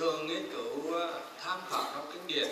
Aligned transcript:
thường 0.00 0.26
nghiên 0.26 0.50
cứu 0.50 0.94
ờ, 0.94 1.20
tham 1.40 1.60
khảo 1.70 1.84
các 1.94 2.02
kinh 2.12 2.26
điển. 2.26 2.48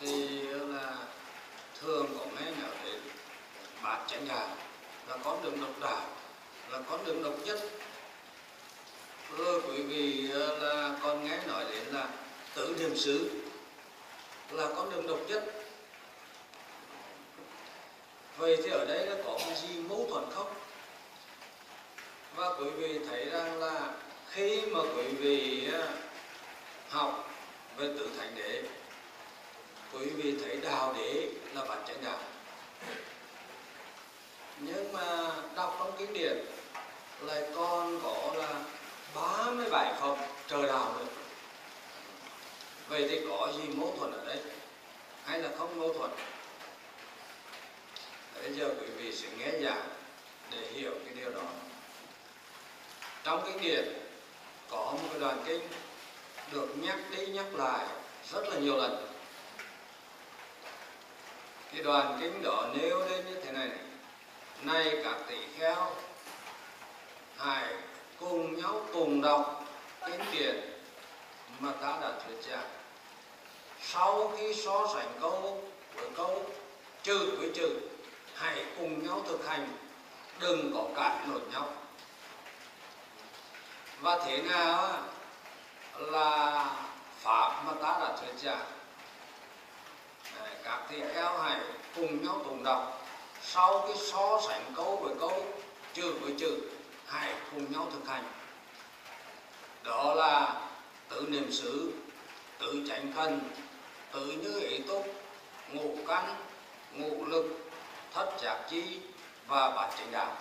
Thì 0.00 0.40
ờ, 0.52 0.58
là 0.58 0.96
thường 1.80 2.06
có 2.18 2.24
nghe 2.24 2.50
nói 2.50 2.70
đến 2.84 3.00
bát 3.82 3.98
chánh 4.08 4.28
đạo 4.28 4.56
là 5.08 5.16
con 5.24 5.42
đường 5.42 5.60
độc 5.60 5.80
đạo, 5.80 6.06
là 6.70 6.80
con 6.90 7.04
đường 7.04 7.22
độc 7.22 7.34
nhất. 7.44 7.58
Rồi 9.36 9.62
quý 9.68 9.82
vị 9.82 10.30
ờ, 10.32 10.58
là 10.58 10.98
con 11.02 11.24
nghe 11.24 11.38
nói 11.46 11.64
đến 11.70 11.84
là 11.86 12.08
tự 12.54 12.76
niệm 12.78 12.96
xứ, 12.96 13.30
là 14.50 14.68
con 14.76 14.90
đường 14.90 15.06
độc 15.06 15.18
nhất. 15.28 15.44
Vậy 18.36 18.56
thì 18.64 18.70
ở 18.70 18.84
đây 18.84 19.06
là 19.06 19.14
có 19.24 19.38
cái 19.38 19.56
gì 19.56 19.78
mâu 19.88 20.06
thuẫn 20.10 20.24
không? 20.34 20.54
Và 22.36 22.48
quý 22.58 22.70
vị 22.70 22.98
thấy 23.08 23.24
rằng 23.24 23.60
là 23.60 23.67
khi 24.30 24.62
mà 24.70 24.80
quý 24.80 25.04
vị 25.04 25.68
à, 25.72 25.88
học 26.88 27.30
về 27.76 27.86
tự 27.86 28.08
thành 28.18 28.34
đế, 28.34 28.62
quý 29.92 30.06
vị 30.06 30.34
thấy 30.44 30.56
đạo 30.56 30.94
đế 30.98 31.28
là 31.54 31.64
bản 31.64 31.78
chánh 31.86 32.04
đạo 32.04 32.18
nhưng 34.60 34.92
mà 34.92 35.32
đọc 35.56 35.76
trong 35.78 35.92
kinh 35.98 36.12
điển 36.12 36.36
lại 37.20 37.42
còn 37.54 38.00
có 38.02 38.32
là 38.34 38.64
37 39.14 39.94
phẩm 40.00 40.18
trời 40.48 40.66
đạo 40.66 40.94
nữa. 40.98 41.06
Vậy 42.88 43.08
thì 43.10 43.20
có 43.28 43.52
gì 43.56 43.68
mâu 43.74 43.94
thuẫn 43.98 44.12
ở 44.12 44.24
đây? 44.24 44.38
Hay 45.24 45.38
là 45.38 45.48
không 45.58 45.78
mâu 45.78 45.92
thuẫn? 45.92 46.10
Bây 48.42 48.52
giờ 48.52 48.74
quý 48.80 48.86
vị 48.86 49.12
sẽ 49.12 49.28
nghe 49.38 49.60
giảng 49.62 49.88
để 50.50 50.58
hiểu 50.72 50.92
cái 51.04 51.14
điều 51.14 51.30
đó. 51.30 51.42
Trong 53.24 53.42
kinh 53.46 53.62
điển 53.62 54.07
có 54.70 54.94
một 55.02 55.08
cái 55.10 55.20
đoạn 55.20 55.42
kinh 55.46 55.60
được 56.52 56.68
nhắc 56.76 56.98
đi 57.10 57.26
nhắc 57.26 57.54
lại 57.54 57.86
rất 58.32 58.48
là 58.48 58.58
nhiều 58.58 58.76
lần. 58.76 59.06
Cái 61.72 61.82
đoàn 61.82 62.18
kinh 62.20 62.42
đó 62.42 62.68
nêu 62.74 62.98
lên 62.98 63.26
như 63.26 63.40
thế 63.44 63.52
này, 63.52 63.68
này 63.68 63.78
nay 64.62 64.98
các 65.04 65.16
tỷ 65.28 65.36
kheo 65.58 65.90
hãy 67.36 67.74
cùng 68.20 68.62
nhau 68.62 68.86
cùng 68.92 69.22
đọc 69.22 69.64
kinh 70.06 70.20
điển 70.32 70.60
mà 71.60 71.72
ta 71.80 71.98
đã 72.00 72.12
thuyết 72.26 72.36
giảng. 72.50 72.68
Sau 73.82 74.32
khi 74.36 74.54
so 74.54 74.86
sánh 74.94 75.12
câu 75.20 75.62
với 75.94 76.06
câu 76.16 76.46
chữ 77.02 77.36
với 77.38 77.50
chữ 77.54 77.80
hãy 78.34 78.64
cùng 78.78 79.06
nhau 79.06 79.22
thực 79.28 79.46
hành 79.46 79.68
đừng 80.40 80.72
có 80.74 80.88
cãi 80.96 81.26
lộn 81.28 81.42
nhau 81.52 81.68
và 84.00 84.18
thế 84.26 84.42
nào 84.42 85.02
là 85.98 86.64
pháp 87.16 87.62
mà 87.64 87.72
ta 87.82 87.98
đã 88.00 88.16
thuyết 88.20 88.38
giảng. 88.38 88.66
Các 90.64 90.80
thầy 90.88 91.00
kheo 91.14 91.38
hãy 91.38 91.60
cùng 91.96 92.24
nhau 92.24 92.40
tụng 92.44 92.64
đọc. 92.64 93.06
Sau 93.42 93.84
cái 93.88 93.96
so 93.96 94.40
sánh 94.48 94.72
câu 94.76 94.96
với 94.96 95.14
câu, 95.20 95.44
chữ 95.92 96.14
với 96.20 96.34
chữ, 96.38 96.60
hãy 97.06 97.34
cùng 97.50 97.72
nhau 97.72 97.88
thực 97.92 98.08
hành. 98.08 98.24
Đó 99.82 100.14
là 100.14 100.54
tự 101.08 101.26
niệm 101.28 101.52
xứ 101.52 101.92
tự 102.58 102.84
chánh 102.88 103.12
thân 103.12 103.40
tự 104.12 104.26
như 104.26 104.60
ý 104.60 104.78
túc, 104.78 105.06
ngũ 105.72 105.96
căn, 106.08 106.34
ngũ 106.92 107.24
lực, 107.24 107.70
thất 108.14 108.32
giác 108.42 108.58
chi 108.70 109.00
và 109.46 109.70
bát 109.70 109.90
chánh 109.98 110.12
đạo 110.12 110.36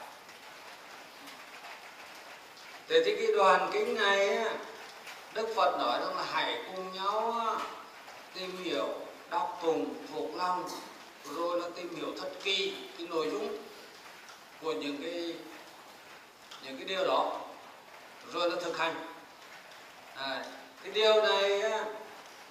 thế 2.89 3.03
thì 3.05 3.15
cái 3.15 3.27
đoàn 3.37 3.69
kính 3.73 3.95
này 3.95 4.45
đức 5.33 5.47
phật 5.55 5.77
nói 5.79 5.99
rằng 5.99 6.17
là 6.17 6.23
hãy 6.31 6.61
cùng 6.75 6.93
nhau 6.93 7.45
tìm 8.33 8.63
hiểu 8.63 8.87
đọc 9.29 9.59
cùng 9.61 9.93
thuộc 10.13 10.35
lòng 10.35 10.69
rồi 11.35 11.59
là 11.59 11.67
tìm 11.75 11.95
hiểu 11.95 12.07
thật 12.21 12.29
kỳ 12.43 12.73
cái 12.97 13.07
nội 13.07 13.29
dung 13.31 13.57
của 14.61 14.73
những 14.73 14.97
cái 15.01 15.33
những 16.63 16.77
cái 16.77 16.85
điều 16.87 17.07
đó 17.07 17.39
rồi 18.33 18.49
là 18.49 18.55
thực 18.61 18.77
hành. 18.77 18.95
À, 20.15 20.45
cái 20.83 20.91
điều 20.91 21.21
này 21.21 21.61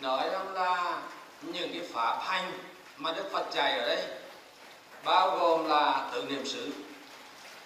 nói 0.00 0.28
rằng 0.30 0.54
là 0.54 1.02
những 1.42 1.70
cái 1.72 1.82
pháp 1.92 2.18
hành 2.22 2.52
mà 2.96 3.12
đức 3.12 3.24
phật 3.32 3.46
dạy 3.52 3.78
ở 3.78 3.86
đây 3.86 4.04
bao 5.04 5.38
gồm 5.38 5.68
là 5.68 6.10
tự 6.12 6.22
niệm 6.22 6.46
xứ 6.46 6.70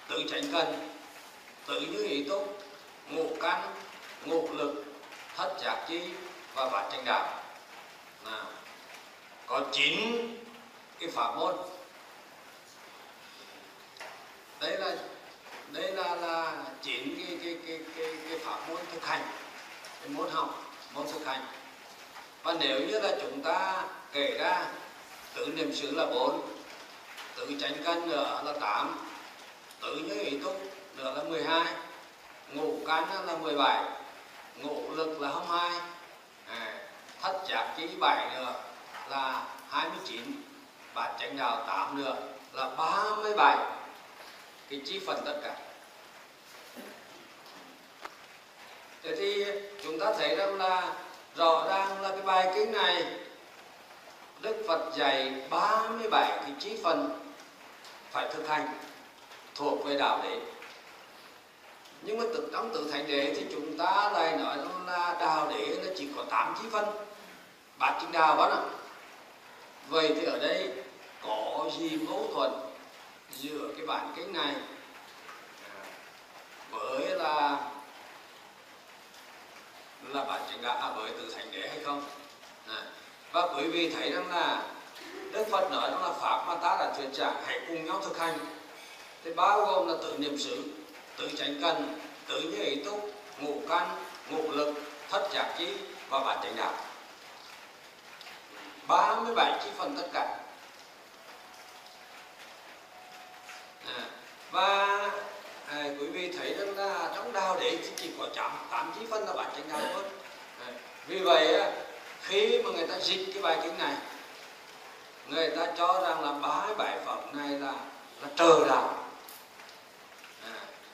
tự 0.08 0.22
tránh 0.30 0.42
cần 0.52 0.89
tự 1.66 1.80
như 1.80 2.04
ý 2.04 2.24
túc 2.28 2.58
ngũ 3.08 3.36
căn 3.40 3.74
ngũ 4.24 4.48
lực 4.52 4.84
thất 5.36 5.56
giác 5.60 5.84
chi 5.88 6.00
và 6.54 6.70
bát 6.70 6.88
chánh 6.92 7.04
đạo. 7.04 7.42
Nào 8.24 8.46
có 9.46 9.62
chín 9.72 9.98
cái 10.98 11.08
pháp 11.08 11.36
môn. 11.36 11.54
Đây 14.60 14.78
là 14.78 14.96
đây 15.72 15.92
là 15.92 16.14
là 16.14 16.52
chín 16.82 17.14
cái 17.16 17.38
cái 17.44 17.56
cái 17.66 17.80
cái, 17.96 18.16
cái 18.28 18.38
pháp 18.38 18.68
môn 18.68 18.78
thực 18.92 19.06
hành 19.06 19.22
cái 20.00 20.08
môn 20.08 20.30
học 20.30 20.62
môn 20.94 21.06
thực 21.12 21.26
hành. 21.26 21.46
Và 22.42 22.54
nếu 22.60 22.80
như 22.80 23.00
là 23.00 23.16
chúng 23.20 23.42
ta 23.42 23.84
kể 24.12 24.36
ra 24.38 24.66
tự 25.34 25.46
niệm 25.46 25.74
xứ 25.74 25.90
là 25.90 26.06
bốn 26.06 26.48
tự 27.36 27.48
tránh 27.60 27.82
căn 27.84 28.08
nữa 28.08 28.42
là 28.44 28.52
tám 28.60 29.08
tự 29.80 29.96
như 29.96 30.20
ý 30.20 30.38
túc 30.38 30.62
nữa 30.96 31.12
là 31.16 31.22
12 31.22 31.74
ngũ 32.52 32.78
cánh 32.86 33.26
là 33.26 33.36
17 33.36 33.84
ngũ 34.56 34.90
lực 34.90 35.20
là 35.20 35.28
22 35.28 35.80
à, 36.48 36.74
thất 37.22 37.40
giác 37.48 37.74
chí 37.76 37.88
7 38.00 38.30
nữa 38.34 38.54
là 39.08 39.42
29 39.70 40.22
bát 40.94 41.16
chánh 41.20 41.36
đạo 41.36 41.64
8 41.66 42.04
nữa 42.04 42.16
là 42.52 42.70
37 42.76 43.56
cái 44.70 44.80
chi 44.86 45.00
phần 45.06 45.22
tất 45.24 45.40
cả. 45.44 45.56
Thế 49.02 49.16
thì 49.16 49.44
chúng 49.84 49.98
ta 50.00 50.12
thấy 50.18 50.36
rằng 50.36 50.58
là 50.58 50.92
rõ 51.36 51.66
ràng 51.68 52.00
là 52.00 52.08
cái 52.08 52.22
bài 52.22 52.52
kinh 52.54 52.72
này 52.72 53.04
Đức 54.40 54.64
Phật 54.68 54.96
dạy 54.96 55.34
37 55.50 56.38
cái 56.40 56.52
chi 56.58 56.78
phần 56.84 57.30
phải 58.10 58.28
thực 58.32 58.48
hành 58.48 58.68
thuộc 59.54 59.84
về 59.84 59.96
đạo 59.98 60.20
đế 60.22 60.38
nhưng 62.02 62.18
mà 62.18 62.24
thực 62.34 62.48
trong 62.52 62.74
tự 62.74 62.88
thành 62.92 63.06
đế 63.08 63.34
thì 63.36 63.44
chúng 63.50 63.78
ta 63.78 64.10
lại 64.14 64.36
nói 64.36 64.56
là 64.86 65.16
đạo 65.20 65.48
đế 65.50 65.76
nó 65.84 65.90
chỉ 65.96 66.08
có 66.16 66.24
tám 66.30 66.54
chi 66.62 66.68
phân. 66.72 66.84
Bát 67.78 67.98
chính 68.00 68.12
đạo 68.12 68.36
đó 68.36 68.44
ạ. 68.44 68.62
Vậy 69.88 70.12
thì 70.14 70.24
ở 70.24 70.38
đây 70.38 70.72
có 71.22 71.70
gì 71.78 71.96
mâu 71.96 72.30
thuẫn 72.34 72.50
giữa 73.30 73.68
cái 73.76 73.86
bản 73.86 74.12
kinh 74.16 74.32
này 74.32 74.54
à, 75.64 75.84
với 76.70 77.06
là 77.08 77.58
là 80.08 80.24
bản 80.24 80.40
chính 80.50 80.62
đạo 80.62 80.76
à, 80.76 80.92
với 80.96 81.10
tự 81.10 81.32
thành 81.34 81.52
đế 81.52 81.68
hay 81.68 81.78
không? 81.84 82.02
À, 82.68 82.82
và 83.32 83.48
quý 83.56 83.68
vị 83.68 83.90
thấy 83.90 84.12
rằng 84.12 84.30
là 84.30 84.62
Đức 85.32 85.44
Phật 85.50 85.70
nói 85.70 85.90
rằng 85.90 86.02
là 86.02 86.12
pháp 86.12 86.44
mà 86.46 86.54
ta 86.54 86.76
đã 86.80 86.92
thuyết 86.96 87.08
giảng 87.12 87.42
hãy 87.46 87.60
cùng 87.68 87.84
nhau 87.84 88.00
thực 88.04 88.18
hành. 88.18 88.38
Thì 89.24 89.32
bao 89.32 89.66
gồm 89.66 89.88
là 89.88 89.94
tự 90.02 90.18
niệm 90.18 90.38
xứ 90.38 90.62
tự 91.20 91.28
tránh 91.36 91.58
cần 91.62 91.98
tự 92.26 92.40
như 92.40 92.62
ý 92.62 92.76
túc 92.84 93.10
ngũ 93.38 93.62
căn 93.68 93.88
ngũ 94.30 94.50
lực 94.50 94.74
thất 95.10 95.28
giác 95.32 95.54
chi 95.58 95.68
và 96.08 96.20
bản 96.20 96.38
chánh 96.42 96.56
đạo. 96.56 96.72
37 98.86 99.60
chi 99.64 99.70
phần 99.76 99.96
tất 99.96 100.08
cả. 100.12 100.38
À, 103.86 104.04
và 104.50 104.86
à, 105.66 105.84
quý 106.00 106.06
vị 106.06 106.32
thấy 106.38 106.54
rằng 106.54 106.76
là 106.76 107.10
trong 107.14 107.32
đạo 107.32 107.56
đế 107.60 107.76
thì 107.82 107.90
chỉ 107.96 108.10
có 108.18 108.26
chạm 108.34 108.50
tám 108.70 108.92
chi 108.98 109.06
phân 109.10 109.26
là 109.26 109.32
bản 109.32 109.50
chánh 109.56 109.68
đạo 109.68 109.80
thôi. 109.94 110.02
À, 110.60 110.66
vì 111.06 111.18
vậy 111.18 111.72
khi 112.22 112.62
mà 112.64 112.70
người 112.70 112.86
ta 112.86 112.98
dịch 112.98 113.26
cái 113.34 113.42
bài 113.42 113.58
kinh 113.62 113.78
này 113.78 113.94
người 115.28 115.50
ta 115.56 115.66
cho 115.78 116.00
rằng 116.02 116.20
là 116.24 116.32
37 116.32 116.98
phẩm 117.06 117.18
này 117.32 117.58
là 117.58 117.72
là 118.22 118.28
trời 118.36 118.68
đạo 118.68 118.99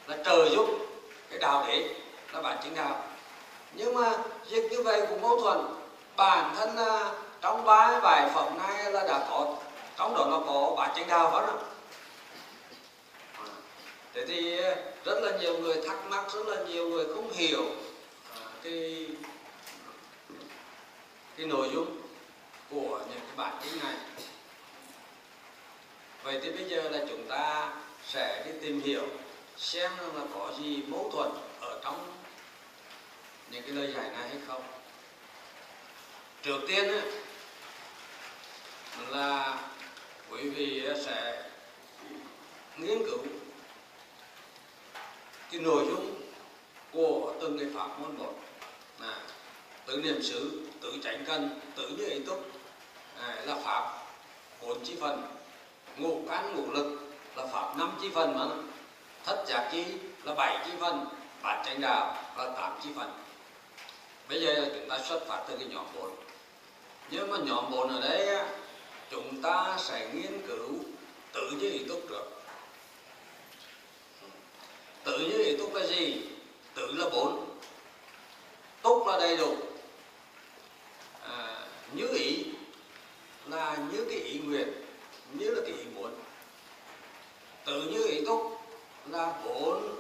là 0.07 0.17
trời 0.25 0.51
giúp 0.51 0.67
cái 1.31 1.39
đạo 1.39 1.65
đấy 1.67 1.95
là 2.33 2.43
bản 2.43 2.59
chính 2.63 2.75
đạo. 2.75 3.05
Nhưng 3.73 3.95
mà 3.95 4.13
dịch 4.47 4.69
như 4.71 4.83
vậy 4.83 5.07
cũng 5.11 5.23
mâu 5.23 5.41
thuẫn. 5.41 5.59
Bản 6.17 6.55
thân 6.57 6.77
à, 6.77 7.13
trong 7.41 7.65
ba 7.65 8.01
bài 8.01 8.31
phẩm 8.35 8.59
này 8.59 8.93
là 8.93 9.05
đã 9.09 9.27
có, 9.31 9.57
trong 9.99 10.15
đó 10.15 10.27
nó 10.31 10.41
có 10.47 10.75
bản 10.77 10.93
chánh 10.97 11.09
đạo 11.09 11.31
phải 11.33 11.47
không? 11.47 11.63
Thế 14.15 14.27
thì 14.27 14.63
à, 14.63 14.75
rất 15.05 15.19
là 15.23 15.39
nhiều 15.39 15.59
người 15.59 15.83
thắc 15.87 15.97
mắc, 16.09 16.25
rất 16.33 16.47
là 16.47 16.63
nhiều 16.63 16.89
người 16.89 17.05
không 17.15 17.33
hiểu 17.33 17.65
à, 18.35 18.41
cái 18.63 19.07
cái 21.37 21.47
nội 21.47 21.71
dung 21.75 22.01
của 22.71 22.99
những 22.99 23.21
cái 23.21 23.37
bản 23.37 23.57
chính 23.63 23.79
này. 23.83 23.95
Vậy 26.23 26.41
thì 26.43 26.51
bây 26.51 26.65
giờ 26.69 26.91
là 26.91 26.99
chúng 27.09 27.29
ta 27.29 27.73
sẽ 28.07 28.43
đi 28.47 28.53
tìm 28.63 28.81
hiểu 28.81 29.03
xem 29.59 29.91
là 30.15 30.23
có 30.35 30.53
gì 30.61 30.83
mâu 30.87 31.11
thuẫn 31.13 31.31
ở 31.61 31.81
trong 31.85 32.13
những 33.51 33.63
cái 33.63 33.73
lời 33.73 33.93
giải 33.97 34.11
này 34.11 34.29
hay 34.29 34.39
không. 34.47 34.63
Trước 36.43 36.61
tiên 36.69 36.91
là 39.09 39.59
quý 40.31 40.49
vị 40.49 40.89
sẽ 41.05 41.51
nghiên 42.77 42.99
cứu 42.99 43.19
cái 45.51 45.61
nội 45.61 45.85
dung 45.89 46.21
của 46.93 47.35
từng 47.41 47.59
cái 47.59 47.69
pháp 47.75 48.01
môn 48.01 48.17
một. 48.19 48.35
Là 49.01 49.21
tự 49.87 49.97
niệm 49.97 50.23
xứ 50.23 50.69
tự 50.81 50.93
tránh 51.03 51.25
cân 51.25 51.61
tự 51.77 51.89
như 51.89 52.05
ý 52.11 52.19
túc 52.27 52.51
à, 53.21 53.43
là 53.47 53.57
pháp 53.65 54.07
bốn 54.63 54.85
chi 54.85 54.97
phần. 55.01 55.37
Ngũ 55.97 56.23
căn, 56.29 56.57
ngũ 56.57 56.73
lực 56.73 56.99
là 57.37 57.47
pháp 57.47 57.77
năm 57.77 57.99
chi 58.03 58.11
phần 58.15 58.39
mà 58.39 58.66
thất 59.27 59.45
giác 59.47 59.69
chi 59.73 59.85
là 60.25 60.35
bảy 60.35 60.67
chi 60.67 60.73
phần 60.81 61.07
bát 61.43 61.63
chánh 61.67 61.81
đạo 61.81 62.25
là 62.37 62.51
tám 62.57 62.79
chi 62.83 62.89
phần. 62.97 63.13
Bây 64.29 64.41
giờ 64.41 64.71
chúng 64.75 64.89
ta 64.89 64.99
xuất 64.99 65.27
phát 65.29 65.45
từ 65.49 65.57
cái 65.57 65.67
nhóm 65.69 65.87
bốn. 65.95 66.11
Nhưng 67.11 67.31
mà 67.31 67.37
nhóm 67.39 67.71
bốn 67.71 67.89
ở 67.89 68.09
đây 68.09 68.47
chúng 69.11 69.43
ta 69.43 69.77
sẽ 69.79 70.09
nghiên 70.15 70.47
cứu 70.47 70.75
tự 71.33 71.51
như 71.51 71.71
ý 71.71 71.85
túc 71.89 72.11
được. 72.11 72.43
Tự 75.05 75.19
như 75.19 75.45
ý 75.45 75.57
túc 75.57 75.75
là 75.75 75.87
gì? 75.87 76.23
Tự 76.75 76.93
là 76.93 77.09
bốn. 77.11 77.59
Túc 78.83 79.07
là 79.07 79.19
đầy 79.19 79.37
đủ. 79.37 79.57
À, 81.29 81.67
như 81.93 82.09
ý 82.09 82.45
là 83.47 83.77
như 83.93 84.07
cái 84.11 84.19
ý 84.19 84.39
nguyện 84.39 84.69
như 85.33 85.51
là 85.51 85.61
cái 85.63 85.73
ý 85.73 85.85
muốn. 85.95 86.15
Tự 87.65 87.83
như 87.83 88.07
ý 88.07 88.25
túc 88.27 88.56
là 89.11 89.33
bốn 89.45 89.97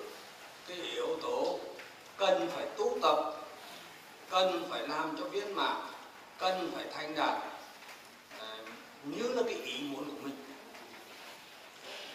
cái 0.68 0.76
yếu 0.76 1.16
tố 1.22 1.58
cần 2.16 2.48
phải 2.54 2.66
tu 2.76 2.98
tập 3.02 3.32
cần 4.30 4.66
phải 4.70 4.88
làm 4.88 5.16
cho 5.18 5.24
viên 5.24 5.54
mãn 5.54 5.76
cần 6.38 6.70
phải 6.74 6.84
thành 6.94 7.14
đạt 7.14 7.38
à, 8.38 8.46
như 9.04 9.28
là 9.28 9.42
cái 9.46 9.54
ý 9.54 9.80
muốn 9.80 10.04
của 10.04 10.16
mình. 10.22 10.36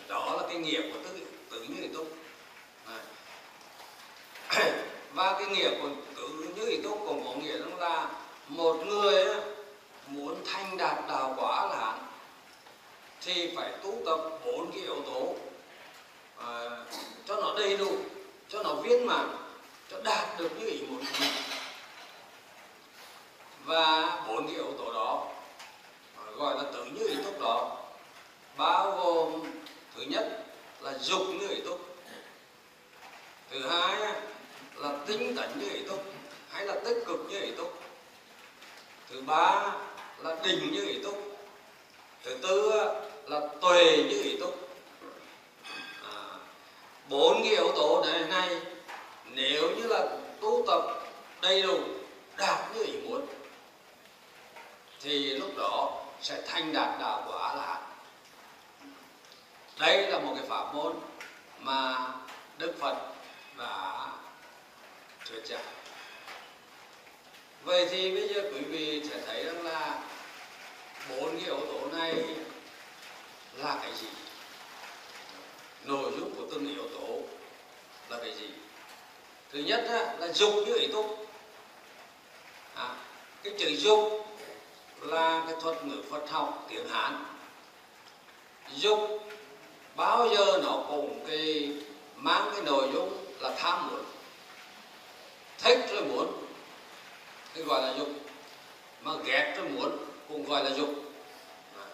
Đó 0.07 0.35
là 0.37 0.47
cái 0.47 0.57
nghiệp 0.57 0.81
của 0.93 0.99
tự, 1.03 1.19
tự 1.49 1.63
như 1.63 1.81
ý 1.81 1.87
túc. 1.87 2.07
À. 2.85 2.99
và 5.13 5.33
cái 5.39 5.47
nghiệp 5.47 5.71
của 5.81 5.89
tự 6.15 6.27
như 6.55 6.65
ý 6.65 6.81
túc 6.81 6.99
cũng 7.07 7.25
có 7.25 7.33
nghĩa 7.41 7.57
là 7.79 8.09
một 8.47 8.85
người 8.85 9.25
muốn 10.07 10.43
thành 10.45 10.77
đạt 10.77 10.97
đạo 11.07 11.33
quả 11.37 11.67
là 11.67 11.99
thì 13.21 13.55
phải 13.55 13.71
tu 13.83 13.93
tập 14.05 14.19
bốn 14.45 14.71
cái 14.71 14.81
yếu 14.81 15.01
tố 15.05 15.35
à, 16.45 16.85
cho 17.25 17.35
nó 17.35 17.53
đầy 17.57 17.77
đủ 17.77 17.97
cho 18.49 18.63
nó 18.63 18.75
viên 18.75 19.05
mãn 19.05 19.29
cho 19.91 19.97
đạt 20.03 20.39
được 20.39 20.49
như 20.59 20.65
ý 20.65 20.81
muốn. 20.81 20.99
Của 20.99 21.15
mình 21.19 21.31
và 23.65 24.19
bốn 24.27 24.47
cái 24.47 24.55
yếu 24.55 24.73
tố 24.77 24.93
đó 24.93 25.27
ờ, 26.17 26.31
gọi 26.35 26.55
là 26.57 26.63
tự 26.73 26.85
như 26.85 27.07
ý 27.07 27.15
túc 27.23 27.39
đó 27.41 27.77
bao 28.57 28.91
gồm 28.91 29.43
thứ 29.95 30.01
nhất 30.01 30.45
là 30.81 30.97
dục 30.97 31.21
như 31.39 31.47
ý 31.47 31.61
túc 31.61 31.95
thứ 33.51 33.67
hai 33.67 34.13
là 34.75 34.97
tinh 35.05 35.35
tấn 35.35 35.59
như 35.59 35.69
ý 35.73 35.81
túc 35.83 36.03
hay 36.49 36.65
là 36.65 36.75
tích 36.85 37.03
cực 37.05 37.19
như 37.29 37.41
ý 37.41 37.51
túc 37.51 37.79
thứ 39.09 39.21
ba 39.21 39.71
là 40.17 40.35
định 40.43 40.71
như 40.71 40.85
ý 40.85 41.03
túc 41.03 41.37
thứ 42.23 42.37
tư 42.41 42.71
là 43.27 43.47
tuệ 43.61 43.97
như 44.09 44.21
ý 44.23 44.37
túc 44.39 44.70
bốn 47.09 47.43
cái 47.43 47.51
yếu 47.51 47.71
tố 47.75 48.05
này 48.05 48.23
này 48.23 48.61
nếu 49.25 49.71
như 49.75 49.87
là 49.87 50.07
tu 50.41 50.63
tập 50.67 50.81
đầy 51.41 51.61
đủ, 51.61 51.79
đạt 52.37 52.75
như 52.75 52.83
ý 52.83 52.93
muốn, 53.03 53.25
thì 55.01 55.33
lúc 55.33 55.51
đó 55.57 56.03
sẽ 56.21 56.41
thành 56.47 56.73
đạt 56.73 56.99
đạo 56.99 57.23
quả 57.27 57.55
là 57.55 57.81
đây 59.79 60.07
là 60.07 60.19
một 60.19 60.33
cái 60.35 60.45
pháp 60.49 60.73
môn 60.73 60.99
mà 61.59 62.07
đức 62.57 62.75
phật 62.79 62.97
đã 63.57 64.07
thuyết 65.25 65.45
giảng. 65.45 65.65
Vậy 67.63 67.87
thì 67.91 68.15
bây 68.15 68.27
giờ 68.27 68.41
quý 68.53 68.59
vị 68.59 69.03
sẽ 69.09 69.19
thấy 69.25 69.43
rằng 69.43 69.63
là 69.63 69.99
bốn 71.09 71.29
cái 71.31 71.45
yếu 71.45 71.59
tố 71.59 71.97
này 71.97 72.15
là 73.53 73.77
cái 73.81 73.93
gì? 73.93 74.07
Nội 75.83 76.11
dung 76.19 76.35
của 76.35 76.43
từng 76.51 76.75
yếu 76.75 76.87
tố 76.87 77.19
là 78.09 78.17
cái 78.17 78.33
gì? 78.33 78.49
Thứ 79.51 79.59
nhất 79.59 79.85
là 80.19 80.27
dục 80.33 80.53
như 80.65 80.75
ý 80.75 80.87
túc. 80.87 81.27
À, 82.75 82.95
cái 83.43 83.53
chữ 83.59 83.75
dục 83.75 84.27
là 85.01 85.43
cái 85.47 85.55
thuật 85.61 85.85
ngữ 85.85 86.03
Phật 86.09 86.29
học 86.29 86.65
tiếng 86.69 86.89
Hán. 86.89 87.25
Dục 88.75 88.99
bao 89.95 90.29
giờ 90.35 90.59
nó 90.63 90.83
cũng 90.87 91.25
cái 91.27 91.73
mang 92.15 92.49
cái 92.53 92.61
nội 92.61 92.89
dung 92.93 93.25
là 93.39 93.53
tham 93.57 93.89
muốn. 93.89 94.03
Thích 95.59 95.79
rồi 95.93 96.03
muốn 96.05 96.45
thì 97.53 97.63
gọi 97.63 97.81
là 97.81 97.93
dục. 97.97 98.09
Mà 99.01 99.11
ghét 99.25 99.53
rồi 99.57 99.69
muốn 99.69 99.97
cũng 100.29 100.45
gọi 100.45 100.63
là 100.63 100.69
dục. 100.69 100.89
À, 101.77 101.85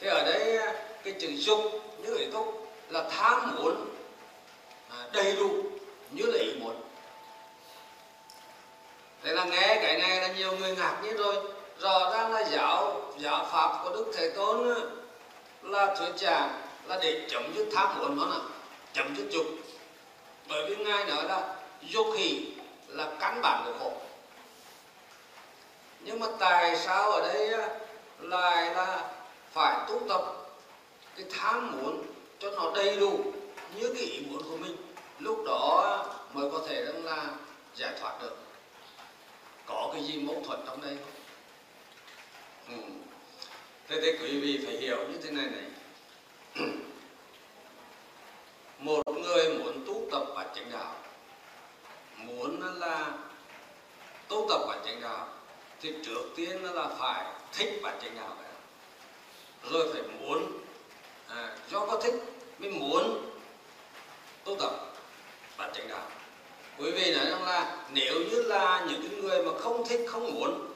thế 0.00 0.08
ở 0.08 0.24
đây 0.24 0.58
cái 1.04 1.14
chữ 1.20 1.28
dục 1.36 1.60
như 1.98 2.16
ý 2.16 2.26
túc 2.32 2.61
là 2.92 3.04
tham 3.10 3.54
muốn 3.56 3.86
à, 4.90 4.96
đầy 5.12 5.36
đủ 5.36 5.50
như 6.10 6.26
là 6.26 6.38
ý 6.38 6.54
muốn. 6.60 6.80
Thế 9.22 9.32
là 9.32 9.44
nghe 9.44 9.78
cái 9.82 9.98
này 9.98 10.20
là 10.20 10.28
nhiều 10.28 10.56
người 10.56 10.76
ngạc 10.76 11.00
nhiên 11.02 11.16
rồi. 11.16 11.36
Rõ 11.78 12.10
ràng 12.12 12.32
là 12.32 12.44
giáo 12.44 13.02
giáo 13.18 13.46
pháp 13.50 13.80
của 13.82 13.90
đức 13.90 14.12
thế 14.14 14.30
tôn 14.30 14.74
ừ, 14.74 14.90
là 15.62 15.94
thuyết 15.94 16.12
giảng 16.16 16.62
là 16.86 16.98
để 17.02 17.26
chấm 17.30 17.54
dứt 17.54 17.68
tham 17.74 17.98
muốn 17.98 18.16
nó 18.16 18.26
là 18.26 18.36
chấm 18.92 19.16
dứt 19.16 19.26
dục. 19.30 19.46
Bởi 20.48 20.66
vì 20.66 20.76
ngài 20.76 21.04
nói 21.04 21.24
là 21.24 21.54
dục 21.82 22.06
hỷ 22.16 22.46
là 22.88 23.08
căn 23.20 23.40
bản 23.42 23.64
của 23.66 23.72
khổ. 23.78 23.92
Nhưng 26.00 26.20
mà 26.20 26.26
tại 26.38 26.76
sao 26.76 27.10
ở 27.10 27.20
đây 27.32 27.52
à, 27.52 27.68
lại 28.18 28.74
là 28.74 29.10
phải 29.52 29.76
tu 29.88 30.00
tập 30.08 30.22
cái 31.16 31.26
tham 31.30 31.72
muốn 31.72 32.11
cho 32.42 32.50
nó 32.50 32.72
đầy 32.74 32.96
đủ 32.96 33.24
như 33.76 33.94
cái 33.94 34.02
ý 34.02 34.20
muốn 34.30 34.42
của 34.42 34.56
mình, 34.56 34.76
lúc 35.18 35.42
đó 35.46 36.04
mới 36.32 36.50
có 36.50 36.62
thể 36.68 36.84
rằng 36.84 37.04
là 37.04 37.34
giải 37.74 37.94
thoát 38.00 38.18
được. 38.22 38.36
Có 39.66 39.90
cái 39.92 40.04
gì 40.04 40.18
mâu 40.18 40.42
thuẫn 40.46 40.60
trong 40.66 40.80
đây? 40.80 40.96
Ừ. 42.68 42.74
thế 43.88 44.00
thì 44.00 44.12
quý 44.12 44.40
vị 44.40 44.60
phải 44.66 44.76
hiểu 44.76 44.96
như 44.96 45.18
thế 45.22 45.30
này 45.30 45.46
này. 45.46 45.64
Một 48.78 49.02
người 49.22 49.58
muốn 49.58 49.84
tu 49.86 50.06
tập 50.10 50.24
bản 50.36 50.46
chánh 50.54 50.72
đạo, 50.72 50.94
muốn 52.16 52.78
là 52.78 53.18
tu 54.28 54.46
tập 54.48 54.64
bản 54.68 54.82
chánh 54.84 55.00
đạo, 55.00 55.28
thì 55.80 55.94
trước 56.04 56.22
tiên 56.36 56.62
là 56.62 56.88
phải 56.98 57.24
thích 57.52 57.80
bản 57.82 57.98
chánh 58.02 58.14
đạo 58.16 58.36
rồi 59.70 59.92
phải 59.92 60.02
muốn 60.02 60.61
à, 61.34 61.56
do 61.70 61.86
có 61.86 62.00
thích 62.02 62.14
mới 62.58 62.70
muốn 62.70 63.30
tu 64.44 64.56
tập 64.60 64.70
bản 65.58 65.70
chánh 65.74 65.88
đạo. 65.88 66.06
Quý 66.78 66.90
vị 66.90 67.14
nói 67.14 67.26
rằng 67.30 67.44
là 67.44 67.76
nếu 67.90 68.14
như 68.14 68.42
là 68.42 68.86
những 68.88 69.20
người 69.20 69.42
mà 69.42 69.52
không 69.58 69.88
thích 69.88 70.00
không 70.08 70.34
muốn 70.34 70.72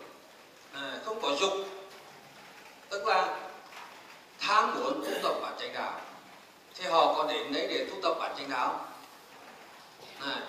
à, 0.73 0.99
không 1.05 1.21
có 1.23 1.37
dục 1.41 1.53
tức 2.89 3.07
là 3.07 3.39
tham 4.39 4.75
muốn 4.75 5.05
tu 5.05 5.11
tập 5.23 5.35
bản 5.43 5.53
chánh 5.61 5.73
đạo 5.73 6.01
thì 6.75 6.85
họ 6.87 7.15
có 7.15 7.33
đến 7.33 7.53
đấy 7.53 7.67
để 7.71 7.87
tu 7.91 8.01
tập 8.03 8.17
bản 8.21 8.35
chánh 8.39 8.51
đạo. 8.51 8.87
À, 10.21 10.41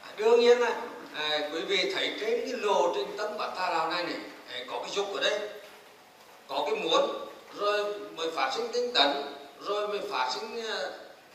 à, 0.00 0.08
đương 0.16 0.40
nhiên 0.40 0.58
là 0.58 0.80
à, 1.14 1.50
quý 1.52 1.60
vị 1.60 1.92
thấy 1.94 2.16
trên 2.20 2.40
cái 2.40 2.52
lộ 2.52 2.92
trình 2.94 3.16
tâm 3.18 3.38
bản 3.38 3.50
tha 3.56 3.70
đạo 3.70 3.90
này 3.90 4.04
này 4.04 4.16
à, 4.48 4.64
có 4.70 4.80
cái 4.82 4.90
dục 4.90 5.06
ở 5.14 5.20
đây 5.20 5.48
có 6.48 6.66
cái 6.70 6.80
muốn 6.80 7.21
rồi 7.58 7.94
mới 8.16 8.30
phát 8.30 8.50
sinh 8.54 8.68
tinh 8.72 8.94
tấn 8.94 9.10
rồi 9.60 9.88
mới 9.88 10.00
phát 10.10 10.30
sinh 10.34 10.62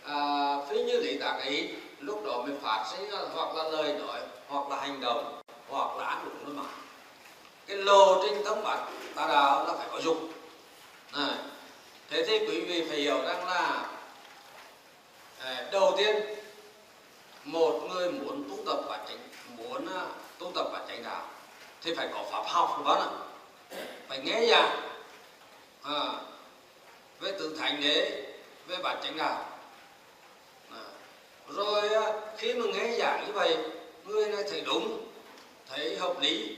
à, 0.04 0.56
phi 0.70 0.84
như 0.84 1.00
lý 1.00 1.18
tác 1.18 1.40
ý 1.46 1.70
lúc 2.00 2.26
đó 2.26 2.44
mới 2.48 2.56
phát 2.62 2.86
sinh 2.92 3.10
hoặc 3.34 3.56
là 3.56 3.64
lời 3.64 3.94
nói 3.94 4.20
hoặc 4.48 4.70
là 4.70 4.76
hành 4.76 5.02
động 5.02 5.42
hoặc 5.70 5.98
là 5.98 6.06
ăn 6.06 6.26
uống 6.26 6.46
luôn 6.46 6.58
mà. 6.58 6.64
Cái 7.68 7.78
lộ 7.78 8.24
trình 8.24 8.42
thông 8.46 8.64
bản 8.64 8.80
tà 9.16 9.28
đạo 9.28 9.66
là 9.68 9.74
phải 9.78 9.88
có 9.92 10.00
dục 10.02 10.18
này. 11.14 11.38
thế 12.10 12.24
thì 12.28 12.40
quý 12.40 12.62
vị 12.62 12.86
phải 12.90 12.98
hiểu 12.98 13.22
rằng 13.26 13.48
là 13.48 13.86
à, 15.40 15.68
đầu 15.72 15.94
tiên 15.98 16.16
một 17.44 17.80
người 17.90 18.12
muốn 18.12 18.44
tu 18.50 18.58
tập 18.66 18.82
và 18.88 18.98
chánh 18.98 19.18
muốn 19.58 19.88
à, 19.96 20.06
tu 20.40 20.52
tập 20.56 20.68
và 20.72 20.86
chánh 20.88 21.04
đạo 21.04 21.26
thì 21.82 21.94
phải 21.94 22.08
có 22.14 22.24
pháp 22.32 22.44
học 22.48 22.76
đúng 22.78 22.88
không 22.88 23.00
ạ? 23.00 23.78
Phải 24.08 24.20
nghe 24.20 24.46
giảng. 24.50 24.97
Ờ. 25.88 25.94
à, 25.94 26.20
về 27.20 27.32
tự 27.32 27.56
thánh 27.60 27.82
đế 27.82 28.24
về 28.68 28.78
bản 28.84 28.98
chánh 29.04 29.18
đạo 29.18 29.46
à, 30.72 30.84
rồi 31.50 31.90
khi 32.38 32.54
mà 32.54 32.66
nghe 32.74 32.98
giảng 32.98 33.26
như 33.28 33.34
vậy 33.34 33.58
người 34.06 34.30
này 34.30 34.44
thấy 34.50 34.62
đúng 34.62 35.12
thấy 35.70 35.98
hợp 35.98 36.22
lý. 36.22 36.58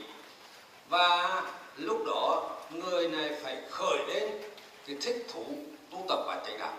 Và 0.88 1.42
lúc 1.76 2.04
đó 2.06 2.50
người 2.70 3.08
này 3.08 3.30
phải 3.42 3.56
khởi 3.70 3.98
lên 4.08 4.42
cái 4.86 4.96
thích 5.00 5.26
thú 5.32 5.44
tu 5.90 6.04
tập 6.08 6.24
bản 6.26 6.38
chánh 6.46 6.58
đạo 6.58 6.74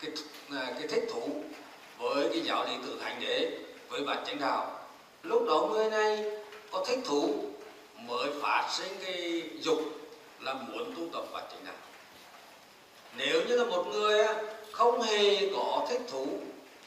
cái, 0.00 0.10
à, 0.50 0.72
cái 0.78 0.88
thích 0.88 1.08
thú 1.10 1.42
với 1.98 2.28
cái 2.28 2.40
giáo 2.40 2.64
lý 2.64 2.72
tự 2.84 2.98
thành 3.00 3.20
đế 3.20 3.58
với 3.88 4.02
bản 4.02 4.24
chánh 4.26 4.38
đạo 4.38 4.88
lúc 5.22 5.42
đó 5.48 5.68
người 5.70 5.90
này 5.90 6.24
có 6.70 6.84
thích 6.86 6.98
thú 7.04 7.34
mới 7.94 8.28
phát 8.42 8.68
sinh 8.72 8.92
cái 9.04 9.42
dục 9.60 9.97
là 10.40 10.54
muốn 10.54 10.94
tu 10.96 11.02
tập 11.12 11.28
bản 11.32 11.44
chánh 11.50 11.64
đạo 11.64 11.74
nếu 13.16 13.42
như 13.46 13.56
là 13.56 13.64
một 13.64 13.86
người 13.86 14.26
không 14.72 15.02
hề 15.02 15.50
có 15.54 15.86
thích 15.88 16.00
thú 16.10 16.26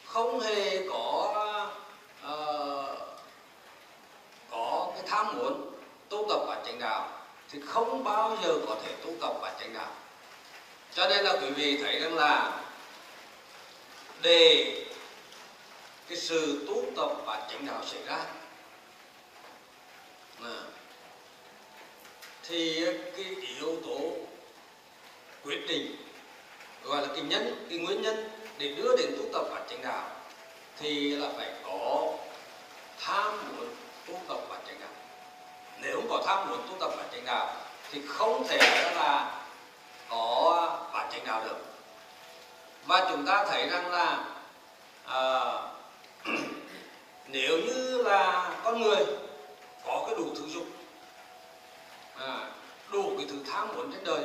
không 0.06 0.40
hề 0.40 0.88
có 0.88 1.34
uh, 2.24 2.98
có 4.50 4.92
cái 4.94 5.02
tham 5.06 5.26
muốn 5.36 5.72
tu 6.08 6.26
tập 6.28 6.44
bản 6.48 6.62
chánh 6.66 6.78
đạo 6.78 7.10
thì 7.50 7.60
không 7.66 8.04
bao 8.04 8.36
giờ 8.42 8.58
có 8.68 8.76
thể 8.84 8.92
tu 9.04 9.10
tập 9.20 9.32
bản 9.42 9.54
chánh 9.60 9.74
đạo 9.74 9.90
cho 10.94 11.08
nên 11.08 11.24
là 11.24 11.32
quý 11.32 11.50
vị 11.50 11.78
thấy 11.82 12.00
rằng 12.00 12.14
là 12.14 12.62
để 14.22 14.76
cái 16.08 16.18
sự 16.18 16.64
tu 16.68 16.84
tập 16.96 17.16
bản 17.26 17.42
chánh 17.50 17.66
đạo 17.66 17.80
xảy 17.86 18.02
ra 18.06 18.24
à, 20.44 20.54
thì 22.48 22.84
ờ, 22.84 22.92
cái 23.16 23.24
yếu 23.58 23.76
tố 23.84 24.00
quyết 25.44 25.60
định 25.68 25.96
gọi 26.84 27.02
là 27.02 27.08
cái 27.14 27.22
nhân 27.22 27.66
cái 27.70 27.78
nguyên 27.78 28.02
nhân 28.02 28.30
để 28.58 28.68
đưa 28.76 28.96
đến 28.96 29.16
tu 29.18 29.24
tập 29.32 29.44
bản 29.50 29.62
chánh 29.70 29.82
đạo 29.82 30.08
thì 30.78 31.10
là 31.16 31.28
phải 31.36 31.52
có 31.64 32.12
tham 32.98 33.56
muốn 33.56 33.68
tu 34.08 34.14
tập 34.28 34.40
bản 34.48 34.60
chánh 34.66 34.80
đạo. 34.80 34.90
Nếu 35.80 35.96
không 35.96 36.08
có 36.10 36.22
tham 36.26 36.48
muốn 36.48 36.58
tu 36.58 36.74
tập 36.80 36.90
bản 36.96 37.06
chánh 37.12 37.24
đạo 37.24 37.54
thì 37.92 38.00
không 38.08 38.46
thể 38.48 38.58
là 38.94 39.42
có 40.08 40.78
bản 40.92 41.08
chánh 41.12 41.26
đạo 41.26 41.44
được. 41.44 41.56
Và 42.86 43.08
chúng 43.10 43.26
ta 43.26 43.44
thấy 43.44 43.68
rằng 43.68 43.90
là 43.90 44.24
à, 45.06 45.52
nếu 47.26 47.58
như 47.58 48.02
là 48.02 48.50
con 48.64 48.82
người 48.82 49.06
có 49.86 50.02
cái 50.06 50.14
đủ 50.18 50.26
thứ 50.34 50.48
dục 50.48 50.64
à, 52.26 52.50
đủ 52.90 53.12
cái 53.16 53.26
thứ 53.30 53.36
tham 53.52 53.68
muốn 53.76 53.92
trên 53.92 54.04
đời. 54.04 54.24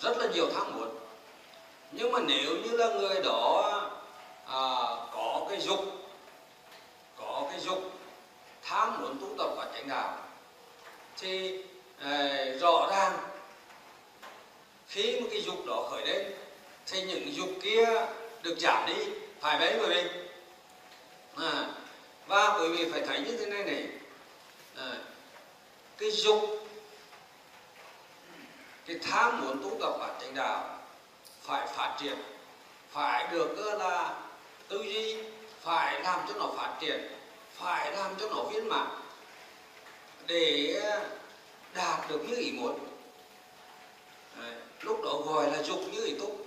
Rất 0.00 0.18
là 0.18 0.26
nhiều 0.26 0.50
tham 0.54 0.74
muốn. 0.74 0.88
Nhưng 1.92 2.12
mà 2.12 2.20
nếu 2.20 2.56
như 2.56 2.76
là 2.76 2.86
người 2.86 3.22
đó 3.22 3.80
à, 4.46 4.62
có 5.12 5.46
cái 5.50 5.60
dục 5.60 5.84
có 7.16 7.46
cái 7.50 7.60
dục 7.60 7.92
tham 8.62 9.00
muốn 9.00 9.18
tu 9.20 9.28
tập 9.38 9.50
và 9.56 9.70
chánh 9.74 9.88
đạo 9.88 10.18
thì 11.18 11.62
à, 12.00 12.44
rõ 12.60 12.88
ràng 12.90 13.18
khi 14.88 15.20
một 15.20 15.26
cái 15.30 15.40
dục 15.40 15.66
đó 15.66 15.88
khởi 15.90 16.06
lên 16.06 16.32
thì 16.86 17.02
những 17.02 17.34
dục 17.34 17.48
kia 17.62 17.86
được 18.42 18.56
giảm 18.58 18.86
đi. 18.86 19.04
Phải 19.40 19.58
mấy 19.58 19.78
quý 19.78 19.94
vị 19.94 20.10
à, 21.36 21.66
và 22.26 22.58
quý 22.58 22.68
vị 22.68 22.90
phải 22.92 23.00
thấy 23.06 23.20
như 23.20 23.36
thế 23.36 23.46
này 23.46 23.64
này 23.64 23.88
à, 24.76 24.96
cái 25.98 26.10
dục 26.10 26.61
cái 28.86 28.96
tham 29.02 29.40
muốn 29.40 29.62
tu 29.62 29.76
tập 29.80 29.96
bản 30.00 30.14
chánh 30.20 30.34
đạo 30.34 30.78
phải 31.42 31.66
phát 31.66 31.96
triển 32.00 32.18
phải 32.90 33.28
được 33.32 33.76
là 33.78 34.14
tư 34.68 34.82
duy 34.82 35.16
phải 35.60 36.00
làm 36.00 36.20
cho 36.28 36.34
nó 36.34 36.46
phát 36.56 36.76
triển 36.80 37.12
phải 37.54 37.92
làm 37.92 38.14
cho 38.20 38.28
nó 38.28 38.42
viên 38.42 38.68
mãn 38.68 38.88
để 40.26 40.80
đạt 41.74 42.10
được 42.10 42.28
như 42.28 42.36
ý 42.36 42.52
muốn. 42.52 42.78
Đấy, 44.36 44.52
lúc 44.80 45.00
đó 45.04 45.10
gọi 45.26 45.50
là 45.50 45.62
dục 45.62 45.80
như 45.92 46.04
ý 46.04 46.14
túc. 46.18 46.46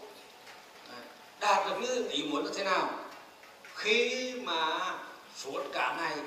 Đạt 1.39 1.67
được 1.67 1.75
như 1.81 2.07
ý 2.09 2.23
muốn 2.23 2.45
là 2.45 2.51
thế 2.55 2.63
nào? 2.63 2.89
Khi 3.75 4.33
mà 4.43 4.93
suốt 5.35 5.61
cả 5.73 5.95
ngày 5.97 6.17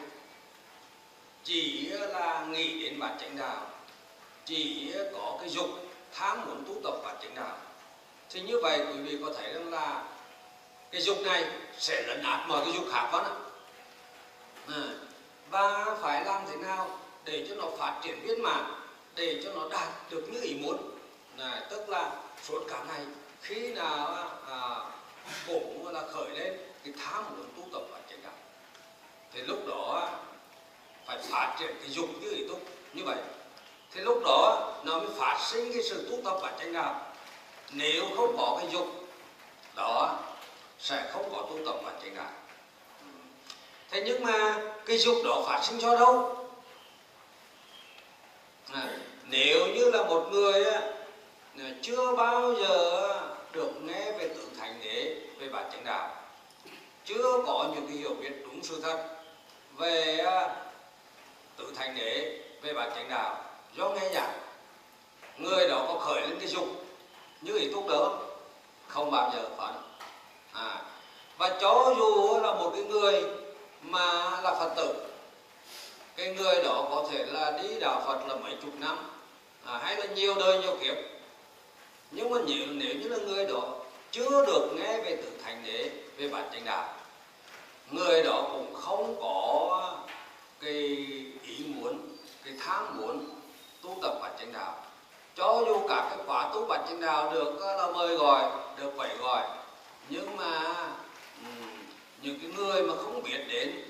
chỉ 1.45 1.89
là 1.89 2.47
nghĩ 2.51 2.83
đến 2.83 2.99
bản 2.99 3.17
chánh 3.21 3.37
đạo 3.37 3.67
chỉ 4.45 4.93
có 5.13 5.39
cái 5.41 5.49
dục 5.49 5.88
tham 6.19 6.47
muốn 6.47 6.65
tu 6.67 6.75
tập 6.85 6.99
phát 7.05 7.15
triển 7.23 7.35
đạo. 7.35 7.57
Thì 8.31 8.41
như 8.41 8.59
vậy 8.63 8.81
quý 8.93 8.99
vị 8.99 9.19
có 9.25 9.33
thấy 9.37 9.53
rằng 9.53 9.71
là 9.71 10.05
cái 10.91 11.01
dục 11.01 11.19
này 11.25 11.45
sẽ 11.79 12.03
lấn 12.03 12.23
át 12.23 12.49
mọi 12.49 12.65
cái 12.65 12.75
dục 12.75 12.85
khác 12.93 13.09
đó 13.13 13.37
à, 14.69 14.83
và 15.51 15.97
phải 16.03 16.25
làm 16.25 16.43
thế 16.51 16.57
nào 16.57 16.99
để 17.25 17.47
cho 17.49 17.55
nó 17.55 17.65
phát 17.79 18.01
triển 18.05 18.21
viên 18.23 18.43
mãn 18.43 18.65
để 19.15 19.41
cho 19.45 19.53
nó 19.53 19.69
đạt 19.69 19.89
được 20.11 20.29
như 20.33 20.41
ý 20.41 20.55
muốn? 20.55 20.99
À, 21.39 21.67
tức 21.71 21.89
là 21.89 22.13
suốt 22.43 22.65
cả 22.69 22.85
ngày 22.89 23.01
khi 23.43 23.73
nào 23.73 24.29
à, 24.49 24.61
cũng 25.47 25.89
là 25.89 26.03
khởi 26.13 26.31
lên 26.31 26.59
cái 26.85 26.95
tham 27.05 27.25
muốn 27.31 27.49
tu 27.57 27.63
tập 27.73 27.87
và 27.91 27.99
triển 28.11 28.23
đạo. 28.23 28.33
Thì 29.33 29.43
lúc 29.43 29.59
đó 29.69 30.11
phải 31.07 31.19
phát 31.19 31.57
triển 31.59 31.77
cái 31.81 31.91
dục 31.91 32.09
như 32.21 32.31
ý 32.31 32.49
túc 32.49 32.63
như 32.95 33.05
vậy 33.05 33.17
thì 33.93 34.01
lúc 34.01 34.21
đó 34.25 34.73
nó 34.85 34.99
mới 34.99 35.09
phát 35.19 35.39
sinh 35.41 35.73
cái 35.73 35.83
sự 35.83 36.09
tu 36.11 36.17
tập 36.25 36.39
và 36.43 36.53
chánh 36.59 36.73
đạo 36.73 37.01
nếu 37.73 38.05
không 38.17 38.37
có 38.37 38.57
cái 38.61 38.71
dục 38.73 38.87
đó 39.75 40.19
sẽ 40.79 41.11
không 41.13 41.33
có 41.33 41.43
tu 41.43 41.59
tập 41.67 41.81
và 41.85 41.93
chánh 42.03 42.15
đạo 42.15 42.31
thế 43.91 44.03
nhưng 44.07 44.25
mà 44.25 44.63
cái 44.87 44.99
dục 44.99 45.17
đó 45.25 45.43
phát 45.47 45.65
sinh 45.65 45.81
cho 45.81 45.97
đâu? 45.97 46.37
À, 48.73 48.99
nếu 49.25 49.67
như 49.67 49.91
là 49.91 50.03
một 50.03 50.29
người 50.31 50.65
à, 50.65 50.81
chưa 51.83 52.17
bao 52.17 52.55
giờ 52.55 53.03
được 53.53 53.71
nghe 53.83 54.13
về 54.13 54.29
tự 54.29 54.49
thành 54.59 54.81
đế 54.85 55.17
về 55.39 55.49
bản 55.49 55.71
chánh 55.73 55.85
đạo 55.85 56.17
chưa 57.05 57.43
có 57.47 57.71
những 57.75 57.87
cái 57.87 57.97
hiểu 57.97 58.15
biết 58.15 58.33
đúng 58.45 58.63
sự 58.63 58.81
thật 58.83 59.09
về 59.77 60.19
à, 60.19 60.57
tự 61.57 61.73
thành 61.77 61.95
đế 61.95 62.41
về 62.63 62.73
bản 62.73 62.91
chánh 62.95 63.09
đạo 63.09 63.48
do 63.77 63.89
nghe 63.89 64.11
nhạc 64.13 64.35
người 65.39 65.69
đó 65.69 65.85
có 65.89 65.99
khởi 65.99 66.21
lên 66.21 66.39
cái 66.39 66.49
dục 66.49 66.67
như 67.41 67.59
ý 67.59 67.73
túc 67.73 67.89
đỡ 67.89 68.11
không 68.89 69.11
bao 69.11 69.33
giờ 69.35 69.49
phản. 69.57 69.75
À 70.53 70.83
và 71.39 71.59
cho 71.61 71.95
dù 71.99 72.39
là 72.43 72.55
một 72.55 72.71
cái 72.75 72.85
người 72.85 73.25
mà 73.83 74.41
là 74.41 74.55
phật 74.55 74.75
tử 74.77 74.95
cái 76.17 76.35
người 76.35 76.63
đó 76.65 76.87
có 76.91 77.09
thể 77.11 77.27
là 77.27 77.59
đi 77.63 77.81
đạo 77.81 78.03
phật 78.07 78.27
là 78.29 78.37
mấy 78.37 78.57
chục 78.63 78.75
năm. 78.81 78.99
À, 79.65 79.79
hay 79.79 79.97
là 79.97 80.07
nhiều 80.07 80.35
đời 80.35 80.59
nhiều 80.59 80.77
kiếp. 80.81 80.95
Nhưng 82.11 82.31
mà 82.31 82.39
nếu 82.47 82.67
nếu 82.67 82.95
như 82.95 83.09
là 83.09 83.17
người 83.17 83.45
đó 83.47 83.75
chưa 84.11 84.47
được 84.47 84.69
nghe 84.77 84.99
về 84.99 85.17
tự 85.17 85.31
thành 85.43 85.63
đế 85.67 85.91
về 86.17 86.29
bản 86.29 86.49
chánh 86.53 86.65
đạo 86.65 86.95
người 87.91 88.23
đó 88.23 88.49
cũng 88.53 88.75
không 88.75 89.17
có 89.21 89.99
cái 90.61 90.73
ý 91.43 91.65
muốn 91.67 92.17
cái 92.45 92.55
tham 92.61 92.99
muốn 93.01 93.25
tu 93.83 93.99
tập 94.03 94.19
bạch 94.23 94.33
chánh 94.39 94.53
đạo. 94.53 94.75
Cho 95.35 95.63
dù 95.67 95.89
cả 95.89 96.07
cái 96.11 96.19
quả 96.27 96.51
tu 96.55 96.67
bạch 96.67 96.81
chánh 96.89 97.01
đạo 97.01 97.33
được 97.33 97.59
ờ, 97.61 97.77
là 97.77 97.93
mời 97.93 98.17
gọi 98.17 98.51
được 98.77 98.93
phải 98.97 99.17
gọi 99.17 99.43
nhưng 100.09 100.37
mà 100.37 100.75
những 102.23 102.39
cái 102.41 102.51
người 102.57 102.83
mà 102.83 102.95
không 102.97 103.23
biết 103.23 103.39
đến 103.49 103.85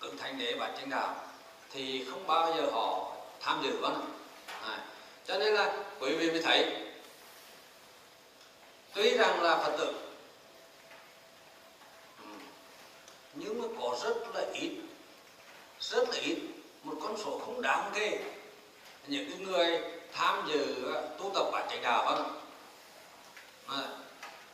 cực 0.00 0.14
thành 0.18 0.38
đế 0.38 0.54
bạch 0.54 0.72
chánh 0.76 0.90
đạo 0.90 1.14
thì 1.72 2.04
không 2.10 2.26
bao 2.26 2.54
giờ 2.56 2.70
họ 2.72 3.12
tham 3.40 3.60
dự 3.62 3.76
vào 3.80 3.92
à, 4.62 4.84
cho 5.26 5.38
nên 5.38 5.54
là 5.54 5.76
quý 6.00 6.16
vị 6.16 6.30
mới 6.30 6.42
thấy 6.42 6.76
tuy 8.94 9.16
rằng 9.16 9.42
là 9.42 9.56
phật 9.56 9.76
tử 9.78 9.94
nhưng 13.34 13.62
mà 13.62 13.68
có 13.80 13.98
rất 14.04 14.16
là 14.34 14.46
ít 14.52 14.70
rất 15.80 16.08
là 16.08 16.16
ít 16.20 16.38
một 16.82 16.94
con 17.02 17.16
số 17.24 17.38
không 17.38 17.62
đáng 17.62 17.90
kể 17.94 18.20
những 19.06 19.30
cái 19.30 19.38
người 19.38 19.80
tham 20.12 20.48
dự 20.48 20.92
ờ, 20.92 21.08
tu 21.18 21.30
tập 21.34 21.44
bản 21.52 21.66
chánh 21.70 21.82
đạo 21.82 22.04
đó 22.04 22.26
à, 23.68 23.88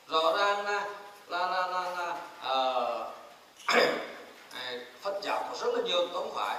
rõ 0.09 0.37
ràng 0.37 0.65
là 0.67 0.89
là 1.29 1.47
là 1.47 1.67
là, 1.67 1.91
là 1.97 2.17
uh, 2.53 3.13
Phật 5.03 5.21
giáo 5.23 5.47
có 5.51 5.67
rất 5.67 5.75
là 5.75 5.83
nhiều 5.83 6.09
tông 6.13 6.35
phái. 6.35 6.57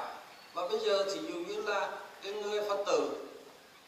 Và 0.54 0.68
bây 0.68 0.80
giờ 0.80 1.06
thì 1.14 1.20
dụ 1.28 1.40
như 1.40 1.62
là 1.62 1.90
cái 2.24 2.34
người 2.34 2.62
phật 2.70 2.84
tử 2.86 3.10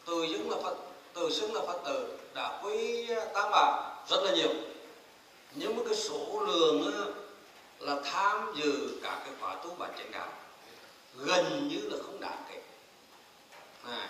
từ 0.05 0.23
dưng 0.23 0.49
là 0.49 0.57
phật 0.63 0.77
từ 1.13 1.29
xưng 1.29 1.53
là 1.53 1.61
phật 1.67 1.81
tử 1.85 2.17
đã 2.33 2.61
quy 2.63 3.07
ờ, 3.09 3.25
tam 3.33 3.51
bảo 3.51 4.03
rất 4.09 4.23
là 4.23 4.31
nhiều. 4.31 4.49
Nhưng 5.51 5.75
mà 5.77 5.83
cái 5.85 5.95
số 5.95 6.39
lượng 6.47 6.93
là 7.79 7.95
tham 8.03 8.53
dự 8.55 8.89
cả 9.03 9.21
cái 9.25 9.33
khóa 9.41 9.55
tu 9.55 9.75
bản 9.79 9.91
chánh 9.97 10.11
đạo 10.11 10.27
gần 11.15 11.67
như 11.67 11.81
là 11.89 11.97
không 12.05 12.19
đáng 12.19 12.43
kể 12.51 12.61
à, 13.89 14.09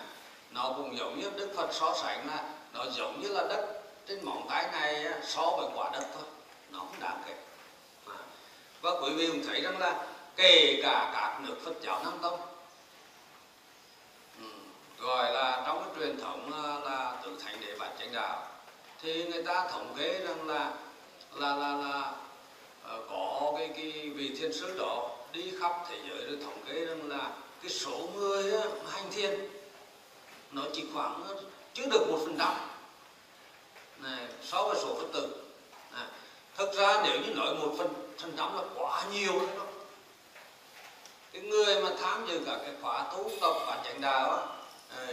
nó 0.50 0.72
cũng 0.76 0.98
giống 0.98 1.20
như 1.20 1.30
đức 1.36 1.52
phật 1.56 1.68
so 1.72 1.94
sánh 2.02 2.26
là 2.26 2.44
nó 2.72 2.84
giống 2.90 3.20
như 3.20 3.28
là 3.28 3.44
đất. 3.48 3.82
Trên 4.08 4.24
móng 4.24 4.46
tay 4.48 4.66
này 4.72 5.06
so 5.22 5.50
với 5.50 5.68
quả 5.74 5.90
đất 5.92 6.06
thôi. 6.14 6.24
Nó 6.70 6.78
không 6.78 7.00
đáng 7.00 7.22
kể. 7.26 7.34
À, 8.06 8.18
và 8.80 8.90
quý 9.02 9.14
vị 9.16 9.26
cũng 9.26 9.42
thấy 9.46 9.60
rằng 9.60 9.78
là 9.78 10.06
kể 10.36 10.80
cả 10.82 11.10
các 11.14 11.40
nước 11.40 11.56
phật 11.64 11.74
giáo 11.82 12.00
nam 12.04 12.12
tông 12.22 12.40
ừ, 14.40 14.46
gọi 14.98 15.32
là 15.32 15.62
trong 15.66 15.78
cái 15.84 15.94
truyền 15.98 16.20
thống 16.20 16.50
à, 16.52 16.90
là 16.90 17.16
tự 17.22 17.38
thành 17.44 17.60
đệ 17.60 17.78
bản 17.78 17.96
chánh 17.98 18.12
đạo 18.12 18.46
thì 19.02 19.24
người 19.24 19.42
ta 19.42 19.68
thống 19.68 19.94
kê 19.98 20.20
rằng 20.24 20.48
là 20.48 20.72
là 21.34 21.56
là 21.56 21.76
là 21.76 22.12
ờ, 22.82 23.02
có 23.10 23.52
cái 23.58 23.68
cái 23.68 24.10
vị 24.14 24.36
thiên 24.38 24.52
sứ 24.52 24.78
đó 24.78 25.10
đi 25.32 25.52
khắp 25.60 25.72
thế 25.88 25.98
giới 26.08 26.26
rồi 26.26 26.38
thống 26.44 26.58
kê 26.66 26.84
rằng 26.84 27.08
là 27.08 27.30
cái 27.62 27.70
số 27.70 28.08
người 28.14 28.52
hành 28.90 29.04
thiên 29.12 29.50
nó 30.50 30.62
chỉ 30.74 30.84
khoảng 30.94 31.22
chưa 31.74 31.86
được 31.86 32.06
một 32.10 32.18
phần 32.24 32.36
trăm. 32.38 32.54
Này 33.98 34.26
so 34.42 34.62
với 34.62 34.76
số 34.82 34.94
phật 34.94 35.06
tử. 35.12 35.44
Này, 35.92 36.04
thực 36.56 36.74
ra 36.74 37.02
nếu 37.04 37.20
như 37.20 37.34
nói 37.34 37.54
một 37.54 37.74
phần 37.78 37.94
phần 38.18 38.32
trăm 38.36 38.56
là 38.56 38.62
quá 38.74 39.04
nhiều 39.12 39.32
đấy 39.32 39.48
đó. 39.56 39.64
Cái 41.32 41.42
người 41.42 41.82
mà 41.82 41.90
tham 42.00 42.26
dự 42.28 42.40
cả 42.46 42.58
cái 42.62 42.74
khóa 42.82 43.12
tu 43.12 43.30
tập 43.40 43.54
và 43.66 43.82
chánh 43.84 44.00
đạo 44.00 44.30
á 44.30 44.46
à, 44.96 45.06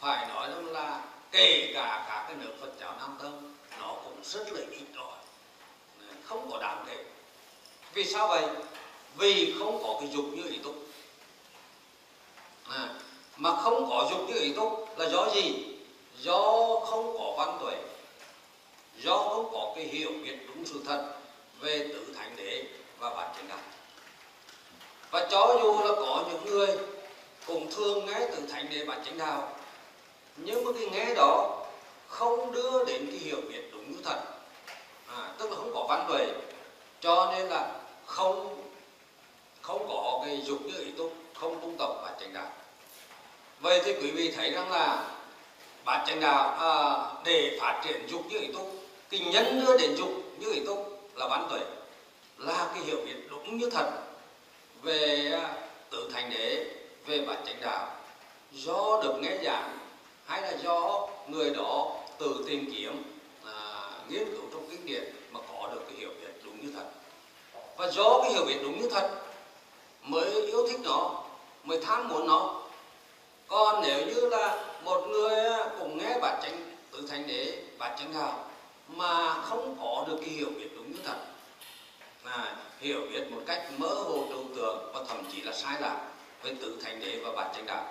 phải 0.00 0.26
nói 0.28 0.48
rằng 0.48 0.66
là 0.66 1.00
kể 1.30 1.70
cả 1.74 2.04
các 2.08 2.24
cái 2.26 2.36
nước 2.36 2.52
Phật 2.60 2.70
giáo 2.80 2.94
Nam 2.98 3.18
Tông 3.22 3.54
nó 3.80 3.96
cũng 4.04 4.20
rất 4.24 4.52
là 4.52 4.60
ít 4.70 4.84
rồi 4.94 5.14
không 6.24 6.50
có 6.50 6.58
đáng 6.58 6.84
kể. 6.86 7.04
Vì 7.94 8.04
sao 8.04 8.28
vậy? 8.28 8.44
Vì 9.16 9.54
không 9.58 9.82
có 9.82 9.96
cái 10.00 10.10
dục 10.12 10.24
như 10.32 10.50
ý 10.50 10.58
tục 10.58 10.74
mà 13.44 13.56
không 13.56 13.90
có 13.90 14.06
dục 14.10 14.20
như 14.28 14.40
ý 14.40 14.52
túc 14.52 14.98
là 14.98 15.08
do 15.08 15.28
gì? 15.34 15.64
Do 16.20 16.42
không 16.86 17.18
có 17.18 17.34
văn 17.36 17.58
tuệ. 17.60 17.76
Do 18.98 19.16
không 19.16 19.48
có 19.52 19.72
cái 19.76 19.84
hiểu 19.84 20.10
biết 20.24 20.36
đúng 20.48 20.66
sự 20.66 20.82
thật 20.86 21.14
về 21.60 21.78
tự 21.78 22.14
thánh 22.16 22.36
đế 22.36 22.64
và 22.98 23.10
bản 23.10 23.34
chánh 23.36 23.48
đạo 23.48 23.58
và 25.10 25.26
cho 25.30 25.58
dù 25.62 25.80
là 25.80 25.92
có 25.96 26.24
những 26.30 26.44
người 26.44 26.78
cũng 27.46 27.72
thường 27.72 28.06
nghe 28.06 28.26
tự 28.32 28.42
thánh 28.50 28.66
đế 28.70 28.84
bản 28.84 29.02
chánh 29.04 29.18
đạo 29.18 29.56
nhưng 30.36 30.64
mà 30.64 30.72
cái 30.72 30.88
nghe 30.90 31.14
đó 31.14 31.64
không 32.08 32.52
đưa 32.52 32.84
đến 32.84 33.06
cái 33.10 33.18
hiểu 33.18 33.40
biết 33.48 33.62
đúng 33.72 33.92
như 33.92 33.98
thật. 34.04 34.20
À, 35.08 35.34
tức 35.38 35.50
là 35.50 35.56
không 35.56 35.70
có 35.74 35.86
văn 35.88 36.06
tuệ. 36.08 36.26
Cho 37.00 37.32
nên 37.32 37.48
là 37.48 37.80
không 38.06 38.62
không 39.62 39.88
có 39.88 40.22
cái 40.24 40.42
dục 40.44 40.58
như 40.62 40.78
ý 40.78 40.90
túc 40.98 41.12
không 41.34 41.60
tu 41.60 41.72
tập 41.78 42.02
bản 42.02 42.14
chánh 42.20 42.32
đạo 42.32 42.50
vậy 43.64 43.80
thì 43.84 43.94
quý 43.94 44.10
vị 44.10 44.32
thấy 44.36 44.50
rằng 44.50 44.70
là 44.70 45.04
bản 45.84 46.06
chánh 46.06 46.20
đạo 46.20 46.56
à, 46.58 46.72
để 47.24 47.58
phát 47.60 47.80
triển 47.84 48.06
dục 48.08 48.22
như 48.28 48.38
ý 48.38 48.52
túc 48.52 48.74
cái 49.10 49.20
nhân 49.20 49.64
đưa 49.66 49.78
đến 49.78 49.96
dục 49.96 50.10
như 50.38 50.52
ý 50.52 50.60
túc 50.66 51.00
là 51.14 51.28
bán 51.28 51.46
tuệ 51.50 51.60
là 52.38 52.70
cái 52.74 52.84
hiểu 52.84 52.96
biết 53.06 53.14
đúng 53.30 53.58
như 53.58 53.70
thật 53.70 53.90
về 54.82 55.30
à, 55.32 55.54
tự 55.90 56.10
thành 56.12 56.30
đế 56.30 56.66
về 57.06 57.20
bản 57.26 57.42
chánh 57.46 57.60
đạo. 57.60 57.86
Do 58.52 59.00
được 59.02 59.14
nghe 59.20 59.36
giảng 59.44 59.78
hay 60.26 60.42
là 60.42 60.52
do 60.62 61.08
người 61.28 61.50
đó 61.50 61.96
tự 62.18 62.44
tìm 62.46 62.72
kiếm 62.76 63.02
à, 63.44 63.52
nghiên 64.08 64.24
cứu 64.24 64.42
trong 64.52 64.66
kinh 64.70 64.86
điển 64.86 65.04
mà 65.32 65.40
có 65.52 65.68
được 65.72 65.80
cái 65.88 65.96
hiểu 65.98 66.10
biết 66.20 66.32
đúng 66.44 66.60
như 66.60 66.72
thật. 66.74 66.84
Và 67.76 67.90
do 67.90 68.18
cái 68.22 68.32
hiểu 68.32 68.44
biết 68.44 68.58
đúng 68.62 68.80
như 68.80 68.88
thật 68.88 69.10
mới 70.02 70.42
yêu 70.46 70.66
thích 70.68 70.80
nó 70.84 71.24
mới 71.64 71.80
tham 71.82 72.08
muốn 72.08 72.26
nó 72.26 72.63
còn 73.48 73.82
nếu 73.82 74.06
như 74.06 74.28
là 74.28 74.64
một 74.82 75.06
người 75.08 75.34
à, 75.34 75.70
cùng 75.78 75.98
nghe 75.98 76.18
bản 76.18 76.40
chánh 76.42 76.76
tự 76.92 77.06
thành 77.08 77.26
đế 77.26 77.62
bản 77.78 77.96
chánh 77.98 78.14
đạo 78.14 78.50
mà 78.88 79.34
không 79.34 79.76
có 79.80 80.04
được 80.08 80.16
cái 80.20 80.28
hiểu 80.28 80.48
biết 80.58 80.68
đúng 80.76 80.92
như 80.92 80.98
thật 81.04 81.16
à, 82.24 82.56
hiểu 82.80 83.00
biết 83.12 83.30
một 83.30 83.40
cách 83.46 83.70
mơ 83.78 83.88
hồ 83.88 84.24
trừu 84.28 84.44
tượng 84.56 84.90
và 84.92 85.00
thậm 85.08 85.24
chí 85.32 85.40
là 85.40 85.52
sai 85.52 85.80
lạc 85.80 85.96
với 86.42 86.54
tự 86.60 86.78
thành 86.82 87.00
đế 87.00 87.20
và 87.24 87.32
bản 87.32 87.50
chánh 87.54 87.66
đạo 87.66 87.84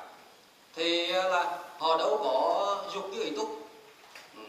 thì 0.75 1.11
à, 1.11 1.23
là 1.23 1.59
họ 1.77 1.97
đâu 1.97 2.19
có 2.23 2.77
dục 2.93 3.09
như 3.13 3.23
ý 3.23 3.31
túc 3.35 3.69
ừ. 4.35 4.41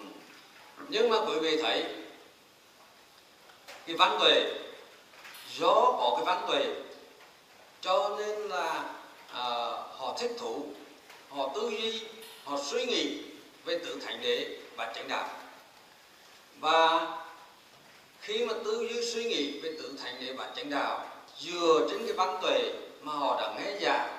nhưng 0.88 1.10
mà 1.10 1.16
quý 1.26 1.38
vị 1.40 1.62
thấy 1.62 1.84
cái 3.86 3.96
văn 3.96 4.16
tuệ 4.20 4.52
do 5.58 5.74
có 5.74 6.12
cái 6.16 6.24
văn 6.24 6.44
tuệ 6.48 6.66
cho 7.80 8.16
nên 8.18 8.38
là 8.48 8.84
à, 9.32 9.44
họ 9.96 10.16
thích 10.18 10.32
thú 10.38 10.66
họ 11.36 11.50
tư 11.54 11.70
duy, 11.70 12.00
họ 12.44 12.58
suy 12.64 12.84
nghĩ 12.84 13.18
về 13.64 13.78
tự 13.78 14.00
thánh 14.06 14.22
đế 14.22 14.56
và 14.76 14.92
chánh 14.94 15.08
đạo. 15.08 15.28
Và 16.60 17.08
khi 18.20 18.46
mà 18.46 18.54
tư 18.64 18.88
duy 18.90 19.12
suy 19.12 19.24
nghĩ 19.24 19.60
về 19.60 19.74
tự 19.78 19.94
thành 20.02 20.16
đế 20.20 20.32
và 20.32 20.52
chánh 20.56 20.70
đạo 20.70 21.06
dựa 21.38 21.86
trên 21.90 22.06
cái 22.06 22.12
văn 22.12 22.38
tuệ 22.42 22.72
mà 23.00 23.12
họ 23.12 23.40
đã 23.40 23.54
nghe 23.58 23.78
giảng 23.80 24.18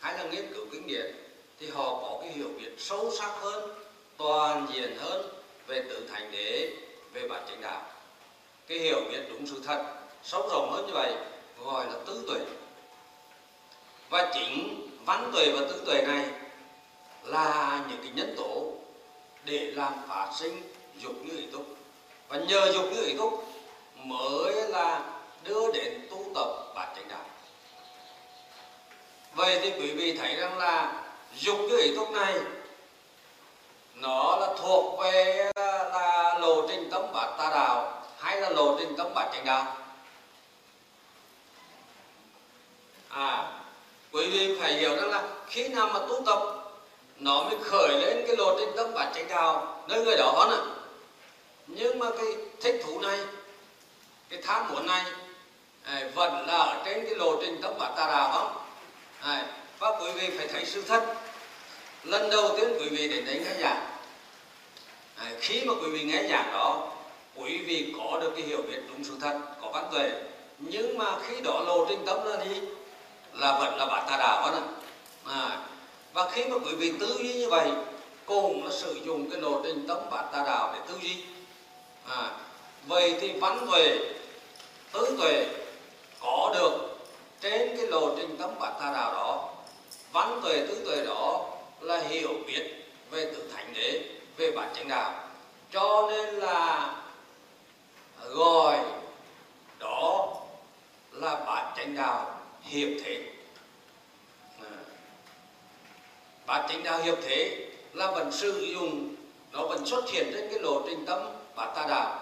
hay 0.00 0.18
là 0.18 0.24
nghiên 0.24 0.54
cứu 0.54 0.66
kinh 0.72 0.86
điển, 0.86 1.14
thì 1.60 1.68
họ 1.68 1.84
có 2.02 2.18
cái 2.22 2.32
hiểu 2.32 2.48
biết 2.58 2.70
sâu 2.78 3.10
sắc 3.18 3.30
hơn, 3.40 3.70
toàn 4.16 4.66
diện 4.74 4.96
hơn 4.98 5.28
về 5.66 5.84
tự 5.88 6.08
thành 6.12 6.32
đế, 6.32 6.70
về 7.12 7.28
bản 7.28 7.42
chánh 7.48 7.60
đạo. 7.60 7.82
Cái 8.66 8.78
hiểu 8.78 9.00
biết 9.10 9.20
đúng 9.28 9.46
sự 9.46 9.62
thật, 9.66 9.84
sâu 10.22 10.48
rộng 10.50 10.72
hơn 10.72 10.86
như 10.86 10.92
vậy 10.92 11.14
gọi 11.64 11.86
là 11.86 11.98
tứ 12.06 12.24
tuệ. 12.28 12.40
Và 14.10 14.30
chính 14.34 14.88
văn 15.04 15.30
tuệ 15.34 15.52
và 15.52 15.66
tứ 15.68 15.82
tuệ 15.86 16.02
này 16.02 16.24
là 17.26 17.80
những 17.88 17.98
cái 18.02 18.10
nhân 18.14 18.34
tố 18.36 18.72
để 19.44 19.58
làm 19.58 19.92
phát 20.08 20.30
sinh 20.38 20.62
dục 20.98 21.12
như 21.24 21.36
ý 21.36 21.46
túc 21.52 21.66
và 22.28 22.38
nhờ 22.38 22.72
dục 22.74 22.84
như 22.92 23.04
ý 23.04 23.16
túc 23.18 23.48
mới 23.96 24.68
là 24.68 25.00
đưa 25.42 25.72
đến 25.72 26.06
tu 26.10 26.24
tập 26.34 26.48
bản 26.74 26.88
chánh 26.96 27.08
đạo. 27.08 27.24
Vậy 29.34 29.60
thì 29.62 29.70
quý 29.70 29.92
vị 29.92 30.16
thấy 30.16 30.36
rằng 30.36 30.58
là 30.58 31.04
dục 31.34 31.58
như 31.68 31.76
ý 31.78 31.96
túc 31.96 32.10
này, 32.10 32.38
nó 33.94 34.36
là 34.36 34.54
thuộc 34.58 35.00
về 35.00 35.50
à, 35.54 35.72
là 35.92 36.38
lộ 36.40 36.68
trình 36.68 36.88
tâm 36.90 37.02
bát 37.12 37.34
tà 37.38 37.50
đạo 37.50 38.02
hay 38.18 38.40
là 38.40 38.50
lộ 38.50 38.76
trình 38.78 38.94
tâm 38.96 39.14
bát 39.14 39.30
chánh 39.32 39.44
đạo? 39.44 39.76
À 43.08 43.52
quý 44.12 44.26
vị 44.30 44.56
phải 44.60 44.72
hiểu 44.72 44.96
rằng 44.96 45.10
là 45.10 45.28
khi 45.46 45.68
nào 45.68 45.88
mà 45.92 45.98
tu 46.08 46.22
tập 46.26 46.65
nó 47.18 47.42
mới 47.42 47.56
khởi 47.64 47.88
lên 47.88 48.24
cái 48.26 48.36
lộ 48.36 48.58
trình 48.58 48.70
tâm 48.76 48.94
bản 48.94 49.12
chánh 49.14 49.28
đạo 49.28 49.84
nơi 49.88 50.04
người 50.04 50.16
đó 50.16 50.46
nữa 50.50 50.66
nhưng 51.66 51.98
mà 51.98 52.06
cái 52.18 52.26
thích 52.60 52.80
thú 52.84 53.00
này 53.00 53.18
cái 54.28 54.42
tham 54.42 54.68
muốn 54.68 54.86
này 54.86 55.04
à, 55.84 56.08
vẫn 56.14 56.46
là 56.46 56.56
ở 56.56 56.82
trên 56.84 57.04
cái 57.04 57.14
lộ 57.14 57.36
trình 57.40 57.58
tâm 57.62 57.74
bản 57.78 57.92
tà 57.96 58.06
đạo 58.06 58.30
không? 58.32 58.56
À, 59.20 59.46
và 59.78 59.90
quý 60.00 60.12
vị 60.12 60.30
phải 60.38 60.48
thấy 60.48 60.64
sự 60.64 60.82
thật. 60.82 61.14
Lần 62.04 62.30
đầu 62.30 62.56
tiên 62.56 62.68
quý 62.80 62.88
vị 62.88 63.08
đến 63.08 63.24
đây 63.24 63.40
nghe 63.44 63.54
giảng 63.60 63.86
à, 65.16 65.32
khi 65.40 65.64
mà 65.64 65.74
quý 65.82 65.90
vị 65.90 66.04
nghe 66.04 66.22
giảng 66.28 66.52
đó 66.52 66.92
quý 67.36 67.58
vị 67.58 67.94
có 67.98 68.18
được 68.20 68.32
cái 68.36 68.44
hiểu 68.46 68.62
biết 68.62 68.78
đúng 68.88 69.04
sự 69.04 69.16
thật 69.20 69.38
có 69.62 69.70
văn 69.70 69.88
tuệ. 69.92 70.10
Nhưng 70.58 70.98
mà 70.98 71.18
khi 71.26 71.40
đó 71.40 71.62
lộ 71.66 71.86
trình 71.88 72.06
tâm 72.06 72.24
là 72.24 72.44
gì 72.44 72.60
là 73.32 73.58
vẫn 73.58 73.76
là 73.78 73.86
bản 73.86 74.06
tà 74.10 74.16
đạo 74.16 74.52
đó 74.52 74.60
à, 75.24 75.58
và 76.16 76.28
khi 76.30 76.44
mà 76.44 76.56
quý 76.64 76.74
vị 76.74 76.92
tư 77.00 77.16
duy 77.18 77.34
như 77.34 77.48
vậy 77.48 77.70
cùng 78.26 78.64
là 78.64 78.70
sử 78.70 78.94
dụng 79.04 79.30
cái 79.30 79.40
lộ 79.40 79.60
trình 79.64 79.84
tấm 79.88 79.98
bát 80.10 80.22
tà 80.32 80.44
đạo 80.46 80.72
để 80.74 80.80
tư 80.88 80.98
duy. 81.02 81.24
À, 82.08 82.30
vậy 82.86 83.14
thì 83.20 83.32
văn 83.32 83.66
tuệ 83.70 83.98
tứ 84.92 85.16
tuệ 85.18 85.46
có 86.20 86.54
được 86.54 86.98
trên 87.40 87.76
cái 87.76 87.86
lộ 87.86 88.16
trình 88.16 88.36
tấm 88.38 88.50
bát 88.60 88.72
tà 88.80 88.92
đạo 88.92 89.12
đó. 89.12 89.54
Văn 90.12 90.40
tuệ 90.42 90.66
tứ 90.68 90.84
tuệ 90.84 91.04
đó 91.06 91.50
là 91.80 91.98
hiểu 91.98 92.30
biết 92.46 92.90
về 93.10 93.24
tự 93.24 93.50
thánh 93.54 93.72
đế 93.74 94.02
về 94.36 94.50
bản 94.50 94.68
chánh 94.74 94.88
đạo. 94.88 95.14
Cho 95.72 96.08
nên 96.10 96.34
là 96.34 96.94
gọi 98.28 98.78
đó 99.78 100.36
là 101.12 101.34
bản 101.34 101.74
chánh 101.76 101.96
đạo 101.96 102.40
hiệp 102.62 102.88
thế 103.04 103.22
à 104.62 104.76
bản 106.46 106.66
tính 106.68 106.82
đạo 106.82 107.02
hiệp 107.02 107.18
thế 107.22 107.66
là 107.92 108.10
vẫn 108.10 108.32
sử 108.32 108.66
dụng 108.72 109.14
nó 109.52 109.66
vẫn 109.66 109.86
xuất 109.86 110.10
hiện 110.10 110.30
trên 110.32 110.48
cái 110.50 110.58
lộ 110.58 110.82
trình 110.86 111.06
tâm 111.06 111.18
bát 111.56 111.66
tà 111.74 111.86
đạo 111.88 112.20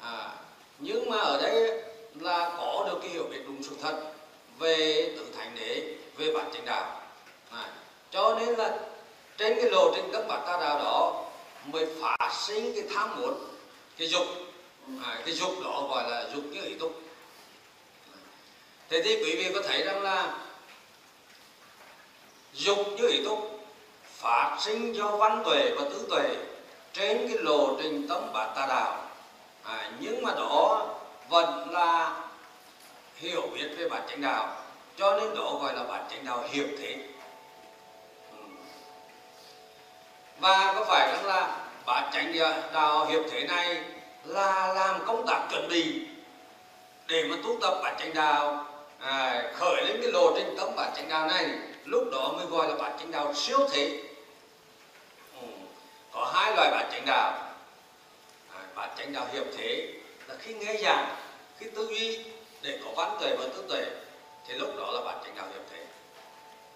à, 0.00 0.30
nhưng 0.78 1.10
mà 1.10 1.16
ở 1.18 1.42
đây 1.42 1.82
là 2.20 2.54
có 2.56 2.84
được 2.86 2.98
cái 3.02 3.10
hiểu 3.10 3.24
biết 3.30 3.40
đúng 3.46 3.62
sự 3.62 3.76
thật 3.82 4.00
về 4.58 5.12
tự 5.16 5.26
thành 5.36 5.54
đế 5.60 5.94
về 6.16 6.32
bản 6.32 6.50
chánh 6.52 6.64
đạo 6.64 7.00
à, 7.50 7.70
cho 8.10 8.38
nên 8.40 8.48
là 8.48 8.78
trên 9.38 9.54
cái 9.60 9.70
lộ 9.70 9.92
trình 9.94 10.10
tâm 10.12 10.28
bát 10.28 10.40
ta 10.46 10.52
đạo 10.60 10.78
đó 10.78 11.24
mới 11.64 11.86
phát 12.00 12.32
sinh 12.46 12.72
cái 12.74 12.84
tham 12.94 13.20
muốn 13.20 13.34
cái 13.98 14.08
dục. 14.08 14.26
À, 15.04 15.22
cái 15.26 15.34
dục 15.34 15.52
đó 15.64 15.86
gọi 15.90 16.10
là 16.10 16.30
dục 16.34 16.44
như 16.44 16.62
ý 16.62 16.74
túc 16.74 17.02
thế 18.90 19.02
thì 19.04 19.16
quý 19.16 19.36
vị 19.36 19.50
có 19.54 19.62
thấy 19.62 19.82
rằng 19.82 20.02
là 20.02 20.38
dục 22.54 22.78
như 22.96 23.08
ý 23.08 23.24
túc 23.24 23.57
phát 24.18 24.56
sinh 24.60 24.96
do 24.96 25.16
văn 25.16 25.42
tuệ 25.44 25.70
và 25.76 25.84
tứ 25.90 26.06
tuệ 26.10 26.36
trên 26.92 27.28
cái 27.28 27.38
lộ 27.38 27.76
trình 27.82 28.08
tâm 28.08 28.32
bát 28.32 28.46
tà 28.54 28.66
đạo. 28.66 29.04
À, 29.62 29.90
nhưng 30.00 30.22
mà 30.22 30.34
đó 30.34 30.86
vẫn 31.28 31.70
là 31.70 32.16
hiểu 33.16 33.42
biết 33.54 33.68
về 33.76 33.88
bản 33.88 34.02
chánh 34.08 34.20
đạo 34.20 34.56
cho 34.96 35.16
nên 35.16 35.34
đó 35.34 35.58
gọi 35.62 35.74
là 35.74 35.82
bản 35.82 36.04
chánh 36.10 36.24
đạo 36.24 36.44
hiệp 36.50 36.66
thế. 36.78 36.96
Ừ. 38.32 38.38
Và 40.40 40.72
có 40.76 40.84
phải 40.84 41.12
rằng 41.12 41.24
là 41.26 41.56
bản 41.86 42.10
chánh 42.12 42.34
đạo 42.72 43.06
hiệp 43.06 43.20
thế 43.30 43.46
này 43.46 43.82
là 44.24 44.72
làm 44.74 45.06
công 45.06 45.26
tác 45.26 45.40
chuẩn 45.50 45.68
bị 45.68 46.06
để 47.06 47.24
mà 47.30 47.36
tu 47.44 47.58
tập 47.60 47.80
bản 47.82 47.96
chánh 47.98 48.14
đạo? 48.14 48.64
À, 49.00 49.42
khởi 49.54 49.84
lên 49.84 50.00
cái 50.02 50.12
lộ 50.12 50.32
trình 50.36 50.54
tâm 50.58 50.68
bản 50.76 50.92
chánh 50.96 51.08
đạo 51.08 51.26
này 51.26 51.46
lúc 51.84 52.04
đó 52.12 52.32
mới 52.36 52.46
gọi 52.46 52.68
là 52.68 52.74
bản 52.74 52.92
chánh 52.98 53.10
đạo 53.10 53.34
siêu 53.34 53.58
thế 53.72 54.07
có 56.18 56.24
hai 56.24 56.56
loại 56.56 56.70
bản 56.70 56.88
chánh 56.92 57.06
đạo. 57.06 57.32
À, 58.54 58.60
bản 58.74 58.90
chánh 58.98 59.12
đạo 59.12 59.26
hiệp 59.32 59.44
thế 59.56 59.92
là 60.26 60.34
khi 60.38 60.54
nghe 60.54 60.76
giảng 60.82 61.16
khi 61.58 61.66
tư 61.74 61.88
duy 61.90 62.24
để 62.62 62.80
có 62.84 62.90
văn 62.96 63.16
tuệ 63.20 63.36
và 63.36 63.44
tư 63.54 63.64
tuệ 63.68 63.84
thì 64.46 64.54
lúc 64.54 64.68
đó 64.76 64.90
là 64.92 65.00
bản 65.04 65.18
chánh 65.24 65.34
đạo 65.36 65.46
hiệp 65.52 65.62
thể 65.70 65.84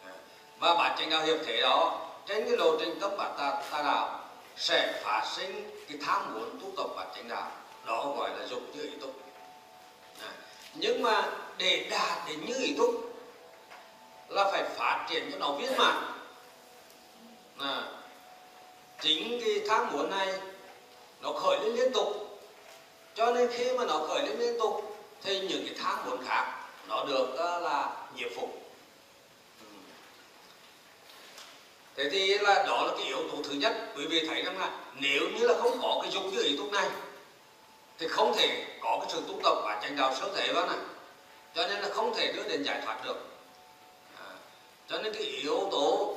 à, 0.05 0.13
và 0.59 0.75
bản 0.75 0.97
chánh 0.99 1.11
đạo 1.11 1.23
hiệp 1.25 1.37
thể 1.47 1.61
đó 1.61 2.01
trên 2.27 2.45
cái 2.45 2.57
lộ 2.57 2.77
trình 2.79 3.01
tâm 3.01 3.11
bản 3.17 3.35
ta, 3.39 3.63
ta 3.71 3.83
đạo 3.83 4.21
sẽ 4.57 5.01
phát 5.05 5.25
sinh 5.37 5.71
cái 5.89 5.99
tham 6.07 6.35
muốn 6.35 6.61
tu 6.61 6.71
tập 6.77 6.93
bản 6.97 7.07
chánh 7.15 7.29
đạo. 7.29 7.51
Đó 7.87 8.15
gọi 8.17 8.31
là 8.39 8.47
dục 8.47 8.63
như 8.75 8.83
ý 8.83 8.93
túc. 9.01 9.15
À, 10.23 10.31
nhưng 10.75 11.03
mà 11.03 11.31
để 11.59 11.87
đạt 11.91 12.29
đến 12.29 12.47
như 12.47 12.55
ý 12.59 12.75
túc 12.79 12.91
là 14.29 14.51
phải 14.53 14.65
phát 14.65 15.07
triển 15.11 15.31
cho 15.33 15.39
nó 15.39 15.53
viên 15.53 15.77
mãn. 15.77 15.95
À, 17.59 17.83
chính 19.03 19.41
cái 19.45 19.61
tham 19.69 19.93
muốn 19.93 20.11
này 20.11 20.29
nó 21.21 21.33
khởi 21.33 21.59
lên 21.61 21.75
liên 21.77 21.93
tục. 21.93 22.39
Cho 23.15 23.33
nên 23.33 23.51
khi 23.53 23.73
mà 23.73 23.85
nó 23.85 23.99
khởi 24.09 24.23
lên 24.23 24.39
liên 24.39 24.59
tục 24.59 24.99
thì 25.23 25.41
những 25.41 25.65
cái 25.67 25.75
tham 25.83 25.99
muốn 26.07 26.25
khác 26.27 26.59
nó 26.89 27.05
được 27.05 27.29
uh, 27.33 27.63
là 27.63 28.07
nhiễm 28.17 28.29
phục 28.37 28.63
ừ. 29.61 29.67
thế 31.97 32.11
thì 32.11 32.39
là 32.39 32.65
đó 32.67 32.87
là 32.87 32.93
cái 32.97 33.07
yếu 33.07 33.29
tố 33.33 33.43
thứ 33.45 33.53
nhất. 33.53 33.77
Quý 33.97 34.07
vị 34.07 34.27
thấy 34.27 34.43
rằng 34.43 34.59
là 34.59 34.79
nếu 34.95 35.23
như 35.39 35.47
là 35.47 35.55
không 35.55 35.79
có 35.83 35.99
cái 36.03 36.11
dục 36.13 36.23
như 36.33 36.43
ý 36.43 36.57
túc 36.57 36.73
này 36.73 36.89
thì 37.99 38.09
không 38.09 38.35
thể 38.37 38.65
có 38.81 38.99
cái 39.01 39.11
sự 39.13 39.23
túc 39.29 39.41
tập 39.43 39.55
và 39.65 39.81
tranh 39.83 39.97
đạo 39.97 40.15
sơ 40.21 40.35
thể 40.37 40.53
vào 40.53 40.67
này. 40.67 40.79
Cho 41.55 41.69
nên 41.69 41.81
là 41.81 41.89
không 41.89 42.15
thể 42.15 42.33
đưa 42.33 42.43
đến 42.43 42.63
giải 42.63 42.83
thoát 42.85 43.05
được. 43.05 43.27
À, 44.19 44.31
cho 44.89 44.99
nên 44.99 45.13
cái 45.13 45.23
yếu 45.23 45.69
tố 45.71 46.15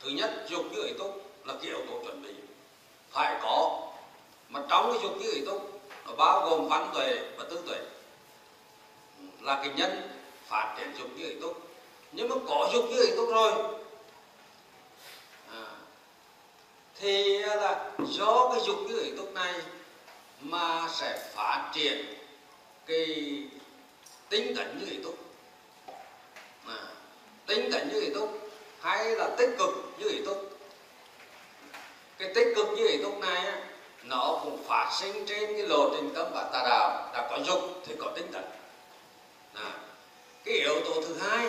thứ 0.00 0.08
nhất 0.08 0.30
dục 0.48 0.64
như 0.72 0.82
ý 0.82 0.92
túc 0.98 1.29
là 1.44 1.54
cái 1.54 1.62
yếu 1.62 1.78
tố 1.88 2.02
chuẩn 2.04 2.22
bị. 2.22 2.34
Phải 3.10 3.40
có. 3.42 3.88
Mà 4.48 4.62
trong 4.68 4.92
cái 4.92 5.02
dục 5.02 5.16
như 5.20 5.30
ý 5.32 5.44
túc 5.46 5.80
nó 6.06 6.12
bao 6.14 6.50
gồm 6.50 6.68
văn 6.68 6.90
tuệ 6.94 7.18
và 7.36 7.44
tư 7.50 7.62
tuệ. 7.66 7.78
Là 9.40 9.54
cái 9.54 9.72
nhân 9.76 10.10
phát 10.46 10.74
triển 10.78 10.94
dục 10.98 11.08
như 11.16 11.28
ý 11.28 11.40
túc. 11.40 11.70
Nhưng 12.12 12.28
mà 12.28 12.36
có 12.48 12.70
dục 12.72 12.84
như 12.90 13.02
ý 13.02 13.16
túc 13.16 13.28
rồi 13.28 13.52
à, 15.52 15.64
thì 17.00 17.38
là 17.38 17.90
do 18.06 18.50
cái 18.52 18.60
dục 18.66 18.76
như 18.88 19.00
ý 19.00 19.10
túc 19.16 19.32
này 19.32 19.54
mà 20.40 20.88
sẽ 20.88 21.30
phát 21.34 21.70
triển 21.74 22.14
cái 22.86 23.06
tinh 24.28 24.56
tấn 24.56 24.78
như 24.78 24.86
ý 24.90 24.98
túc. 25.02 25.18
À, 26.66 26.86
tinh 27.46 27.72
tấn 27.72 27.88
như 27.88 28.00
ý 28.00 28.10
túc 28.14 28.50
hay 28.80 29.16
là 29.16 29.30
tích 29.38 29.50
cực 29.58 29.70
như 29.98 30.08
ý 30.08 30.24
túc 30.24 30.49
cái 32.20 32.30
tích 32.34 32.52
cực 32.56 32.66
như 32.76 32.88
ý 32.88 32.98
lúc 32.98 33.18
này 33.18 33.52
nó 34.02 34.40
cũng 34.42 34.64
phát 34.64 34.90
sinh 35.00 35.26
trên 35.26 35.52
cái 35.56 35.66
lộ 35.66 35.90
trình 35.94 36.10
tâm 36.14 36.26
và 36.34 36.50
tà 36.52 36.62
đạo 36.68 37.10
đã 37.12 37.28
có 37.30 37.38
dục 37.46 37.60
thì 37.86 37.94
có 37.98 38.12
tinh 38.16 38.32
tấn 38.32 38.44
à, 39.54 39.72
cái 40.44 40.54
yếu 40.54 40.80
tố 40.84 41.02
thứ 41.02 41.16
hai 41.20 41.48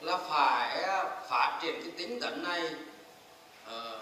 là 0.00 0.16
phải 0.16 0.82
à, 0.82 1.04
phát 1.28 1.58
triển 1.62 1.82
cái 1.82 1.90
tính 1.98 2.20
tấn 2.20 2.42
này 2.42 2.62
uh, 3.66 4.00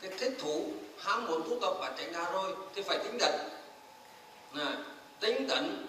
cái 0.00 0.10
thích 0.18 0.36
thú 0.40 0.64
ham 0.98 1.26
muốn 1.26 1.42
tu 1.42 1.58
tập 1.60 1.72
và 1.80 1.92
tránh 1.98 2.12
ra 2.12 2.24
rồi 2.32 2.54
thì 2.74 2.82
phải 2.82 2.98
tính 2.98 3.18
tấn 3.20 3.32
à, 4.54 4.76
tính 5.20 5.48
tấn 5.48 5.86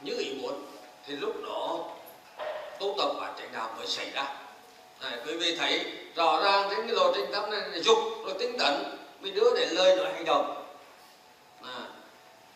như 0.00 0.18
ý 0.18 0.34
muốn 0.42 0.62
thì 1.06 1.16
lúc 1.16 1.34
đó 1.46 1.84
tu 2.78 2.94
tập 2.98 3.12
và 3.20 3.34
tránh 3.38 3.52
đạo 3.52 3.74
mới 3.76 3.86
xảy 3.86 4.10
ra. 4.10 4.47
Đấy, 5.00 5.12
quý 5.26 5.36
vị 5.36 5.56
thấy 5.56 5.84
rõ 6.14 6.40
ràng 6.44 6.68
trên 6.70 6.86
cái 6.86 6.96
lộ 6.96 7.12
trình 7.14 7.26
tâm 7.32 7.50
này 7.50 7.60
là 7.60 7.78
dục 7.78 7.98
rồi 8.24 8.34
tinh 8.38 8.58
tấn 8.58 8.98
mới 9.20 9.30
đưa 9.30 9.54
đến 9.54 9.68
lời 9.68 9.96
nói 9.96 10.12
hành 10.12 10.24
động 10.24 10.64
à, 11.62 11.88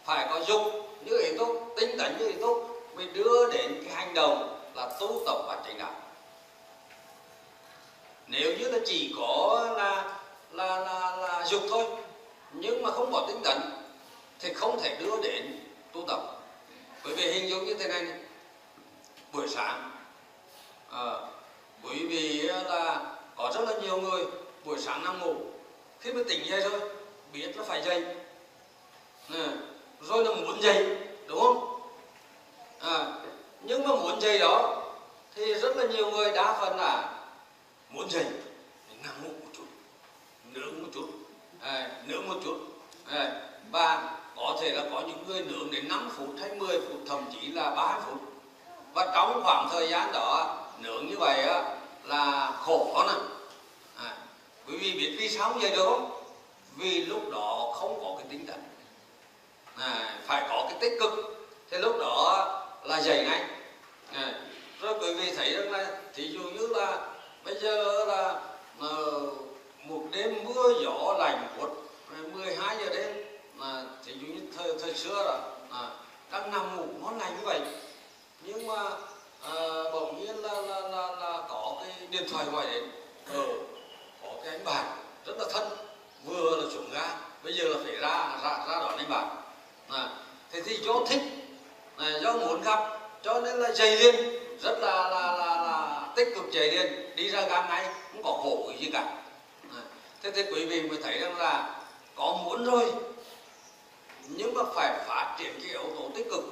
phải 0.05 0.26
có 0.31 0.40
dục 0.46 0.62
như 1.05 1.18
ý 1.18 1.38
túc 1.38 1.74
tinh 1.76 1.98
tấn 1.98 2.18
như 2.18 2.26
ý 2.26 2.35
túc 2.40 2.87
mới 2.96 3.07
đưa 3.07 3.52
đến 3.52 3.83
cái 3.85 3.94
hành 3.94 4.14
động 4.14 4.61
là 4.74 4.90
tu 5.00 5.22
tập 5.26 5.37
và 5.46 5.62
chánh 5.66 5.78
đạo 5.78 5.94
nếu 8.26 8.57
như 8.59 8.68
là 8.68 8.78
chỉ 8.87 9.14
có 9.16 9.68
là 9.76 10.18
là 10.52 10.81
là, 10.81 11.16
là 11.16 11.46
dục 11.46 11.62
thôi 11.70 11.85
nhưng 12.52 12.83
mà 12.83 12.90
không 12.90 13.12
có 13.12 13.24
tinh 13.28 13.40
tấn 13.44 13.59
thì 14.38 14.52
không 14.55 14.81
thể 14.83 14.96
đưa 15.00 15.20
đến 15.22 15.59
tu 15.92 16.05
tập 16.09 16.20
bởi 17.05 17.14
vì 17.14 17.33
hình 17.33 17.50
dung 17.50 17.64
như 17.64 17.74
thế 17.74 17.88
này, 17.88 18.02
này. 18.02 18.18
buổi 19.33 19.48
sáng 19.48 19.90
à, 20.90 21.32
bởi 21.83 22.07
vì 22.09 22.42
là 22.42 23.01
có 23.37 23.53
rất 23.55 23.61
là 23.68 23.75
nhiều 23.83 24.01
người 24.01 24.25
buổi 24.64 24.79
sáng 24.79 25.05
nằm 25.05 25.21
ngủ 25.21 25.35
khi 26.01 26.12
mà 26.12 26.21
tỉnh 26.29 26.47
dậy 26.47 26.61
thôi 26.71 26.81
biết 27.33 27.57
là 27.57 27.64
phải 27.64 27.83
dậy. 27.83 28.05
À, 29.35 29.49
rồi 30.01 30.25
là 30.25 30.35
muốn 30.35 30.62
dậy 30.62 30.97
đúng 31.27 31.40
không? 31.40 31.81
À, 32.81 33.12
nhưng 33.61 33.88
mà 33.88 33.95
muốn 33.95 34.21
dậy 34.21 34.38
đó 34.38 34.83
thì 35.35 35.55
rất 35.55 35.77
là 35.77 35.85
nhiều 35.85 36.11
người 36.11 36.33
đa 36.33 36.59
phần 36.61 36.77
là 36.77 37.23
muốn 37.90 38.11
dậy 38.11 38.27
nằm 39.03 39.14
ngủ 39.23 39.29
một 39.29 39.51
chút 39.53 39.64
nướng 40.53 40.83
một 40.83 40.88
chút 40.95 41.09
à, 41.61 41.90
nướng 42.07 42.29
một 42.29 42.37
chút. 42.45 42.59
À, 43.11 43.40
và 43.71 44.18
có 44.37 44.59
thể 44.61 44.71
là 44.71 44.83
có 44.90 45.01
những 45.01 45.25
người 45.27 45.45
nướng 45.45 45.71
đến 45.71 45.88
5 45.88 46.09
phút 46.16 46.29
hay 46.40 46.55
10 46.55 46.81
phút 46.81 46.99
thậm 47.09 47.25
chí 47.33 47.47
là 47.47 47.71
3 47.71 48.01
phút. 48.07 48.18
Và 48.95 49.12
trong 49.14 49.40
khoảng 49.45 49.68
thời 49.73 49.88
gian 49.88 50.12
đó 50.12 50.59
nướng 50.83 51.07
như 51.07 51.16
vậy 51.18 51.42
á, 51.42 51.77
là 52.05 52.53
khổ 52.61 53.05
nè. 53.07 53.12
À, 53.97 54.16
quý 54.66 54.77
vị 54.77 54.92
biết 54.92 55.16
vì 55.18 55.29
sao 55.29 55.53
vậy 55.61 55.71
được 55.71 55.85
không? 55.85 56.23
Vì 56.77 57.05
lúc 57.05 57.31
đó 57.33 57.73
không 57.75 58.01
có 58.05 58.14
cái 58.18 58.27
tinh 58.31 58.47
thần. 58.47 58.62
À, 59.79 60.18
phải 60.27 60.47
có 60.49 60.66
cái 60.68 60.79
tích 60.81 60.99
cực. 61.01 61.12
Thì 61.71 61.79
lúc 61.79 61.97
đó 61.99 62.49
là 62.85 63.01
dày 63.01 63.25
ngay. 63.25 63.45
À, 64.12 64.35
rồi 64.81 64.95
quý 65.01 65.14
vị 65.14 65.33
thấy 65.37 65.53
rằng 65.53 65.71
là 65.71 66.01
thí 66.14 66.29
dụ 66.29 66.40
như 66.40 66.66
là 66.66 66.99
bây 67.45 67.55
giờ 67.61 68.05
là 68.05 68.40
uh, 68.79 69.33
một 69.85 70.03
đêm 70.12 70.45
mưa 70.45 70.75
gió 70.83 71.14
lạnh 71.18 71.49
quất 71.59 71.71
12 72.33 72.77
giờ 72.77 72.90
đêm 72.90 73.16
mà 73.57 73.85
thí 74.05 74.12
dụ 74.12 74.27
như 74.27 74.40
thời, 74.57 74.73
thời 74.83 74.95
xưa 74.95 75.25
là 75.25 75.38
à, 75.71 75.90
đang 76.31 76.51
nằm 76.51 76.77
ngủ 76.77 76.87
ngon 77.01 77.18
lành 77.18 77.37
như 77.37 77.47
vậy. 77.47 77.61
Nhưng 78.42 78.66
mà 78.66 78.90
à, 79.42 79.52
bỗng 79.92 80.20
nhiên 80.20 80.37
là, 80.37 80.52
là, 80.52 80.81
là, 80.81 81.07
là 81.20 81.42
có 81.48 81.76
cái 81.81 82.07
điện 82.11 82.22
thoại 82.31 82.44
gọi 82.52 82.66
đến. 82.66 82.90
Ờ, 83.33 83.46
có 84.22 84.28
cái 84.44 84.55
anh 84.55 84.64
bạn 84.64 84.85
rất 85.26 85.35
là 85.38 85.44
thân 85.52 85.68
vừa 86.24 86.57
là 86.57 86.70
xuống 86.74 86.90
ga 86.92 87.16
bây 87.42 87.55
giờ 87.55 87.64
là 87.64 87.76
phải 87.85 87.96
ra 87.96 88.38
ra 88.42 88.64
ra 88.68 88.81
đón 88.81 88.96
anh 88.96 89.11
bạn. 89.11 89.37
À, 89.88 90.09
thế 90.52 90.62
thì 90.62 90.76
do 90.76 90.94
thích 91.09 91.22
à, 91.96 92.07
do 92.22 92.33
muốn 92.33 92.62
gặp 92.62 92.78
cho 93.22 93.40
nên 93.40 93.57
là 93.57 93.72
dày 93.72 93.96
liền 93.96 94.14
rất 94.62 94.78
là 94.78 95.11
là 95.11 95.37
là, 95.37 95.62
là 95.62 96.09
tích 96.16 96.28
cực 96.35 96.44
chạy 96.52 96.70
liền 96.70 97.16
đi 97.16 97.28
ra 97.31 97.40
ga 97.40 97.68
ngay 97.68 97.85
không 98.12 98.22
có 98.22 98.33
khổ 98.33 98.72
gì 98.81 98.90
cả. 98.92 99.02
À, 99.70 99.83
thế 100.22 100.31
thì 100.31 100.42
quý 100.42 100.66
vị 100.66 100.83
mới 100.83 100.98
thấy 101.02 101.18
rằng 101.18 101.38
là 101.38 101.81
có 102.16 102.38
muốn 102.44 102.64
rồi 102.64 102.92
nhưng 104.28 104.55
mà 104.55 104.62
phải 104.74 104.98
phát 105.07 105.37
triển 105.38 105.61
cái 105.61 105.70
yếu 105.70 105.85
tố 105.98 106.11
tích 106.14 106.26
cực 106.31 106.44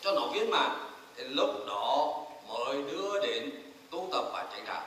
cho 0.00 0.12
nó 0.12 0.26
viên 0.32 0.50
mãn. 0.50 0.70
Thì 1.16 1.24
lúc 1.24 1.50
đó 1.66 2.14
mới 2.52 2.82
đưa 2.82 3.20
đến 3.20 3.50
tu 3.90 4.08
tập 4.12 4.24
bản 4.32 4.46
chánh 4.52 4.64
đạo. 4.66 4.82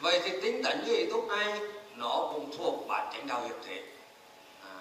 Vậy 0.00 0.20
thì 0.24 0.40
tính 0.42 0.62
tấn 0.64 0.84
như 0.86 0.94
ý 0.94 1.06
túc 1.10 1.28
này 1.28 1.60
nó 1.96 2.28
cũng 2.32 2.50
thuộc 2.58 2.88
bản 2.88 3.10
chánh 3.12 3.26
đạo 3.26 3.42
hiệp 3.42 3.56
thể. 3.66 3.82
À, 4.64 4.80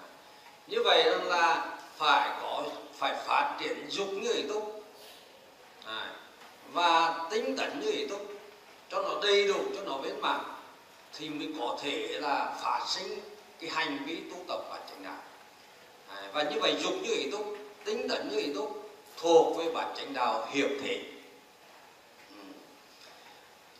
như 0.68 0.78
vậy 0.84 1.04
là 1.26 1.78
phải 1.98 2.30
có 2.42 2.64
phải 2.98 3.16
phát 3.28 3.58
triển 3.60 3.86
dục 3.90 4.08
như 4.08 4.34
ý 4.34 4.44
túc. 4.50 4.84
À, 5.86 6.12
và 6.74 7.20
tinh 7.32 7.58
tấn 7.58 7.80
như 7.80 7.92
ý 7.92 8.08
túc 8.08 8.22
cho 8.90 9.02
nó 9.02 9.20
đầy 9.22 9.48
đủ 9.48 9.60
cho 9.76 9.82
nó 9.82 9.98
viên 9.98 10.22
mãn 10.22 10.40
thì 11.14 11.30
mới 11.30 11.48
có 11.60 11.78
thể 11.82 12.08
là 12.08 12.58
phát 12.64 12.86
sinh 12.88 13.20
cái 13.60 13.70
hành 13.70 13.98
vi 14.06 14.22
tu 14.32 14.38
tập 14.48 14.60
bản 14.70 14.82
chánh 14.90 15.04
đạo. 15.04 15.22
À, 16.10 16.30
và 16.34 16.44
như 16.44 16.60
vậy 16.62 16.76
dục 16.84 16.94
như 17.04 17.14
ý 17.14 17.32
túc 17.32 17.58
tinh 17.86 18.08
tấn 18.10 18.30
như 18.30 18.38
ý 18.38 18.54
túc 18.54 18.92
thuộc 19.18 19.58
về 19.58 19.72
bản 19.72 19.94
chánh 19.98 20.14
đạo 20.14 20.48
hiệp 20.52 20.70
thể 20.82 21.04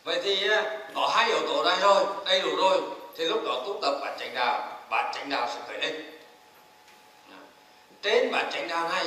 vậy 0.04 0.20
thì 0.22 0.48
à, 0.48 0.78
có 0.94 1.06
hai 1.14 1.28
yếu 1.28 1.40
tố 1.48 1.64
này 1.64 1.78
rồi, 1.80 2.04
đầy 2.24 2.40
đủ 2.40 2.56
rồi. 2.56 2.80
Thì 3.16 3.24
lúc 3.24 3.44
đó 3.44 3.62
tu 3.66 3.78
tập 3.82 3.98
bản 4.00 4.16
chánh 4.18 4.34
đạo 4.34 4.80
bản 4.90 5.12
chánh 5.14 5.30
đạo 5.30 5.48
sẽ 5.54 5.60
khởi 5.66 5.78
lên. 5.78 6.20
Trên 8.02 8.32
bản 8.32 8.50
chánh 8.52 8.68
đạo 8.68 8.88
này 8.88 9.06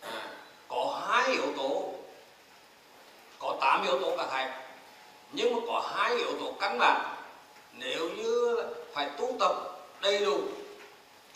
à, 0.00 0.28
có 0.68 1.02
hai 1.08 1.32
yếu 1.32 1.52
tố, 1.56 1.92
có 3.38 3.56
tám 3.60 3.82
yếu 3.82 4.00
tố 4.00 4.16
cả 4.16 4.26
thầy 4.30 4.46
nhưng 5.32 5.54
mà 5.54 5.60
có 5.66 5.92
hai 5.94 6.16
yếu 6.16 6.32
tố 6.40 6.52
căn 6.60 6.78
bản. 6.78 7.14
Nếu 7.72 8.08
như 8.08 8.56
phải 8.92 9.10
tu 9.18 9.36
tập 9.40 9.56
đầy 10.00 10.24
đủ 10.24 10.40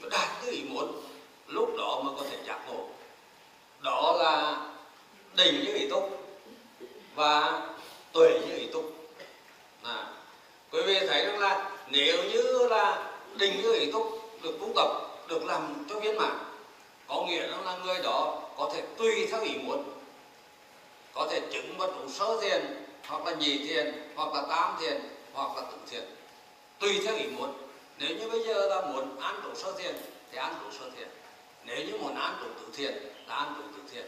cho 0.00 0.09
đạt 0.09 0.29
cái 0.42 0.50
ý 0.50 0.62
muốn, 0.64 1.02
lúc 1.46 1.68
đó 1.79 2.00
mới 2.05 2.14
có 2.18 2.24
thể 2.31 2.37
giác 2.46 2.59
ngộ. 2.68 2.88
Đó 3.81 4.16
là 4.18 4.57
định 5.35 5.64
như 5.64 5.74
ý 5.74 5.88
túc 5.88 6.15
và 7.16 7.62
tuệ 8.12 8.40
như 8.46 8.57
ý 8.57 8.66
túc 8.66 8.92
à, 9.83 10.07
quý 10.70 10.83
vị 10.87 11.07
thấy 11.07 11.26
rằng 11.26 11.38
là 11.38 11.70
nếu 11.88 12.22
như 12.24 12.68
là 12.70 13.12
định 13.37 13.62
như 13.62 13.72
ý 13.72 13.92
túc 13.92 14.29
được 14.42 14.59
tu 14.61 14.72
tập 14.76 14.88
được 15.29 15.44
làm 15.44 15.87
cho 15.88 16.00
viên 16.00 16.16
mãn 16.16 16.38
có 17.09 17.24
nghĩa 17.29 17.46
là 17.46 17.79
người 17.85 17.98
đó 18.02 18.42
có 18.57 18.70
thể 18.74 18.83
tùy 18.98 19.26
theo 19.31 19.42
ý 19.42 19.59
muốn 19.59 19.85
có 21.14 21.29
thể 21.31 21.40
chứng 21.52 21.79
bất 21.79 21.87
đủ 21.87 22.09
sơ 22.09 22.40
thiền 22.40 22.87
hoặc 23.07 23.26
là 23.26 23.33
nhị 23.33 23.59
thiền 23.59 23.92
hoặc 24.16 24.35
là 24.35 24.42
tam 24.48 24.76
thiền 24.81 25.00
hoặc 25.33 25.57
là 25.57 25.62
tứ 25.62 25.76
thiền 25.90 26.02
tùy 26.79 27.00
theo 27.05 27.16
ý 27.16 27.26
muốn. 27.26 27.52
Nếu 27.98 28.16
như 28.16 28.29
bây 28.31 28.44
giờ 28.46 28.66
là 28.68 28.81
muốn 28.81 29.20
ăn 29.20 29.40
đủ 29.44 29.50
sơ 29.55 29.72
thiền 29.79 29.94
thì 30.33 30.38
ăn 30.38 30.55
đủ 30.64 30.70
sơ 30.79 30.90
thiền 30.96 31.09
nếu 31.64 31.85
như 31.85 31.92
muốn 31.98 32.14
ăn 32.14 32.37
đủ 32.40 32.46
tứ 32.61 32.72
thiền 32.76 32.94
là 33.26 33.35
ăn 33.35 33.55
đủ 33.59 33.62
tứ 33.76 33.83
thiền. 33.92 34.05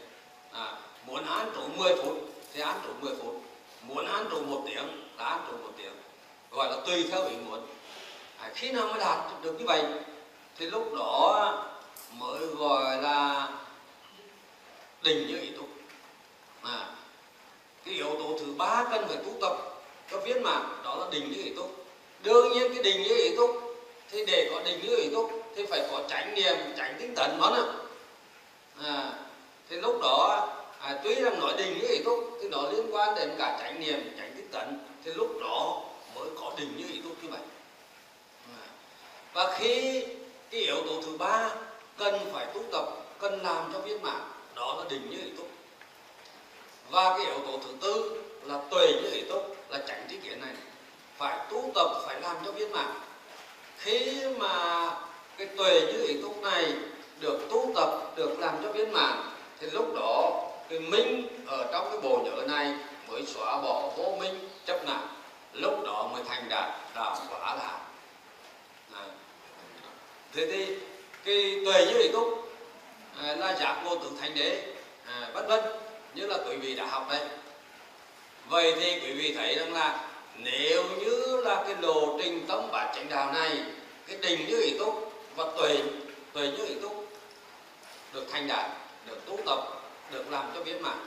À, 0.51 0.77
muốn 1.07 1.25
ăn 1.25 1.51
đủ 1.55 1.61
10 1.77 1.95
phút 1.95 2.29
thì 2.53 2.61
ăn 2.61 2.81
đủ 2.87 2.93
10 3.01 3.15
phút. 3.21 3.41
Muốn 3.81 4.05
ăn 4.05 4.29
đủ 4.29 4.41
một 4.41 4.61
tiếng 4.65 5.07
là 5.17 5.25
ăn 5.25 5.47
đủ 5.51 5.57
một 5.57 5.73
tiếng. 5.77 5.93
Gọi 6.51 6.69
là 6.69 6.77
tùy 6.85 7.07
theo 7.11 7.29
ý 7.29 7.35
muốn. 7.45 7.61
À, 8.37 8.51
khi 8.55 8.71
nào 8.71 8.87
mới 8.87 8.99
đạt 8.99 9.43
được 9.43 9.55
như 9.59 9.65
vậy 9.65 9.83
thì 10.57 10.65
lúc 10.65 10.93
đó 10.95 11.53
mới 12.13 12.47
gọi 12.47 13.01
là 13.01 13.49
định 15.03 15.27
như 15.27 15.39
ý 15.41 15.49
túc 15.57 15.69
à, 16.63 16.85
cái 17.85 17.93
yếu 17.93 18.15
tố 18.19 18.37
thứ 18.39 18.53
ba 18.57 18.85
cần 18.91 19.07
phải 19.07 19.17
tu 19.17 19.31
tập 19.41 19.57
cho 20.11 20.17
viên 20.17 20.43
mãn 20.43 20.63
đó 20.83 20.95
là 20.95 21.05
định 21.11 21.31
như 21.31 21.43
ý 21.43 21.53
túc 21.55 21.85
đương 22.23 22.51
nhiên 22.53 22.73
cái 22.73 22.83
định 22.83 23.03
như 23.03 23.15
ý 23.15 23.35
túc 23.35 23.49
thì 24.11 24.25
để 24.25 24.49
có 24.53 24.61
định 24.65 24.79
như 24.83 24.95
ý 24.95 25.09
túc 25.13 25.31
thì 25.55 25.65
phải 25.65 25.87
có 25.91 26.01
tránh 26.09 26.35
niệm 26.35 26.55
tránh 26.77 26.95
tinh 26.99 27.15
tấn 27.15 27.37
đó 27.39 27.51
nữa 27.55 27.73
à, 28.83 29.13
thì 29.69 29.75
lúc 29.75 29.99
đó 30.01 30.47
à, 30.79 30.99
tuy 31.03 31.15
rằng 31.15 31.39
nói 31.39 31.53
định 31.57 31.79
như 31.79 31.87
ý 31.87 32.03
túc 32.03 32.37
thì 32.41 32.49
nó 32.49 32.69
liên 32.71 32.95
quan 32.95 33.15
đến 33.15 33.35
cả 33.37 33.57
trải 33.59 33.73
niệm 33.73 33.99
trải 34.17 34.29
tinh 34.35 34.47
tấn 34.51 34.79
thì 35.03 35.11
lúc 35.11 35.37
đó 35.41 35.81
mới 36.15 36.29
có 36.39 36.51
định 36.57 36.77
như 36.77 36.87
ý 36.93 37.01
túc 37.03 37.23
như 37.23 37.29
vậy 37.29 37.41
à, 38.47 38.65
và 39.33 39.55
khi 39.57 40.05
cái 40.51 40.61
yếu 40.61 40.81
tố 40.87 41.01
thứ 41.01 41.17
ba 41.17 41.55
cần 41.97 42.19
phải 42.33 42.45
tu 42.45 42.63
tập 42.71 42.85
cần 43.19 43.43
làm 43.43 43.69
cho 43.73 43.79
viên 43.79 44.01
mãn 44.01 44.21
đó 44.55 44.75
là 44.77 44.85
định 44.89 45.09
như 45.09 45.17
ý 45.17 45.31
túc. 45.37 45.47
Và 46.89 47.17
cái 47.17 47.25
yếu 47.25 47.39
tố 47.45 47.59
thứ 47.63 47.69
tư 47.81 48.23
là 48.43 48.61
tuệ 48.69 48.87
như 48.87 49.11
ý 49.11 49.21
túc 49.21 49.55
là 49.69 49.79
tránh 49.87 50.05
trí 50.09 50.17
kiến 50.17 50.41
này. 50.41 50.53
Phải 51.17 51.39
tu 51.49 51.71
tập 51.75 52.01
phải 52.05 52.21
làm 52.21 52.35
cho 52.45 52.51
viên 52.51 52.71
mãn. 52.71 52.91
Khi 53.77 54.23
mà 54.37 54.85
cái 55.37 55.47
tuệ 55.57 55.81
như 55.81 56.05
ý 56.07 56.21
túc 56.21 56.43
này 56.43 56.73
được 57.19 57.39
tu 57.49 57.71
tập 57.75 57.89
được 58.15 58.39
làm 58.39 58.55
cho 58.63 58.71
viên 58.71 58.93
mãn 58.93 59.17
thì 59.59 59.67
lúc 59.69 59.95
đó 59.95 60.41
cái 60.69 60.79
minh 60.79 61.27
ở 61.47 61.69
trong 61.71 61.89
cái 61.89 61.99
bộ 62.01 62.21
nhớ 62.25 62.45
này 62.47 62.73
mới 63.07 63.25
xóa 63.25 63.61
bỏ 63.61 63.89
vô 63.97 64.17
minh 64.19 64.49
chấp 64.65 64.85
nặng 64.85 65.07
lúc 65.53 65.83
đó 65.85 66.09
mới 66.13 66.23
thành 66.27 66.49
đạt 66.49 66.69
đạo 66.95 67.17
quả 67.29 67.55
là. 67.55 67.79
Thế 70.33 70.47
thì 70.51 70.75
cái 71.25 71.61
tuệ 71.65 71.85
như 71.85 71.99
ý 72.01 72.07
túc 72.13 72.51
à, 73.23 73.35
là 73.35 73.55
giác 73.59 73.81
ngộ 73.83 73.95
tưởng 73.95 74.17
thành 74.21 74.35
đế 74.35 74.73
à, 75.05 75.29
vân 75.33 75.47
vân 75.47 75.59
như 76.13 76.27
là 76.27 76.37
quý 76.47 76.55
vị 76.55 76.75
đã 76.75 76.85
học 76.85 77.07
đấy 77.11 77.21
vậy 78.47 78.73
thì 78.79 78.99
quý 78.99 79.13
vị 79.13 79.33
thấy 79.37 79.55
rằng 79.55 79.73
là 79.73 80.09
nếu 80.37 80.83
như 80.99 81.41
là 81.43 81.63
cái 81.63 81.75
lộ 81.81 82.17
trình 82.23 82.45
tâm 82.47 82.71
bát 82.71 82.91
chánh 82.95 83.09
đạo 83.09 83.31
này 83.33 83.63
cái 84.07 84.17
định 84.21 84.47
như 84.47 84.61
ý 84.61 84.77
túc 84.79 85.13
và 85.35 85.43
tuệ 85.57 85.77
tuệ 86.33 86.47
như 86.47 86.65
ý 86.65 86.75
túc 86.81 87.07
được 88.13 88.25
thành 88.31 88.47
đạt 88.47 88.71
được 89.05 89.25
tu 89.25 89.39
tập 89.45 89.78
được 90.11 90.23
làm 90.29 90.51
cho 90.55 90.63
biến 90.63 90.81
mạng. 90.81 91.05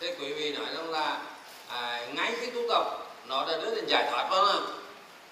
thế 0.00 0.16
quý 0.20 0.32
vị 0.32 0.52
nói 0.52 0.66
rằng 0.74 0.90
là 0.90 1.20
à, 1.68 2.06
ngay 2.14 2.32
khi 2.40 2.50
tu 2.50 2.60
tập 2.68 2.84
nó 3.26 3.46
đã 3.46 3.58
đưa 3.58 3.74
đến 3.74 3.86
giải 3.86 4.08
thoát 4.10 4.28
vâng 4.30 4.44
phải 4.46 4.52
không 4.52 4.78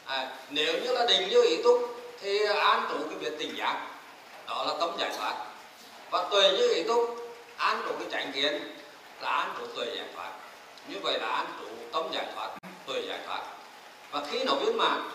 à, 0.06 0.36
nếu 0.50 0.74
như 0.82 0.92
là 0.92 1.06
định 1.06 1.28
như 1.28 1.42
ý 1.42 1.62
túc 1.62 1.96
thì 2.20 2.38
an 2.44 2.86
trụ 2.90 2.96
cái 3.10 3.18
việc 3.18 3.38
tình 3.38 3.56
giác 3.56 3.86
đó 4.46 4.64
là 4.64 4.74
tâm 4.80 4.90
giải 4.98 5.10
thoát. 5.18 5.34
Và 6.10 6.28
tuệ 6.30 6.50
như 6.50 6.74
ý 6.74 6.82
túc 6.82 7.16
an 7.56 7.82
trụ 7.86 7.92
cái 7.98 8.08
chánh 8.12 8.32
kiến 8.32 8.76
là 9.20 9.28
an 9.30 9.54
trụ 9.58 9.66
tuệ 9.76 9.86
giải 9.96 10.06
thoát. 10.14 10.32
Như 10.88 10.96
vậy 11.02 11.18
là 11.18 11.26
an 11.26 11.46
trụ 11.60 11.66
tâm 11.92 12.12
giải 12.12 12.26
thoát 12.34 12.50
tuệ 12.86 13.02
giải 13.08 13.18
thoát. 13.26 13.40
Và 14.10 14.22
khi 14.30 14.44
nó 14.44 14.54
viên 14.54 14.76
mãn 14.76 15.10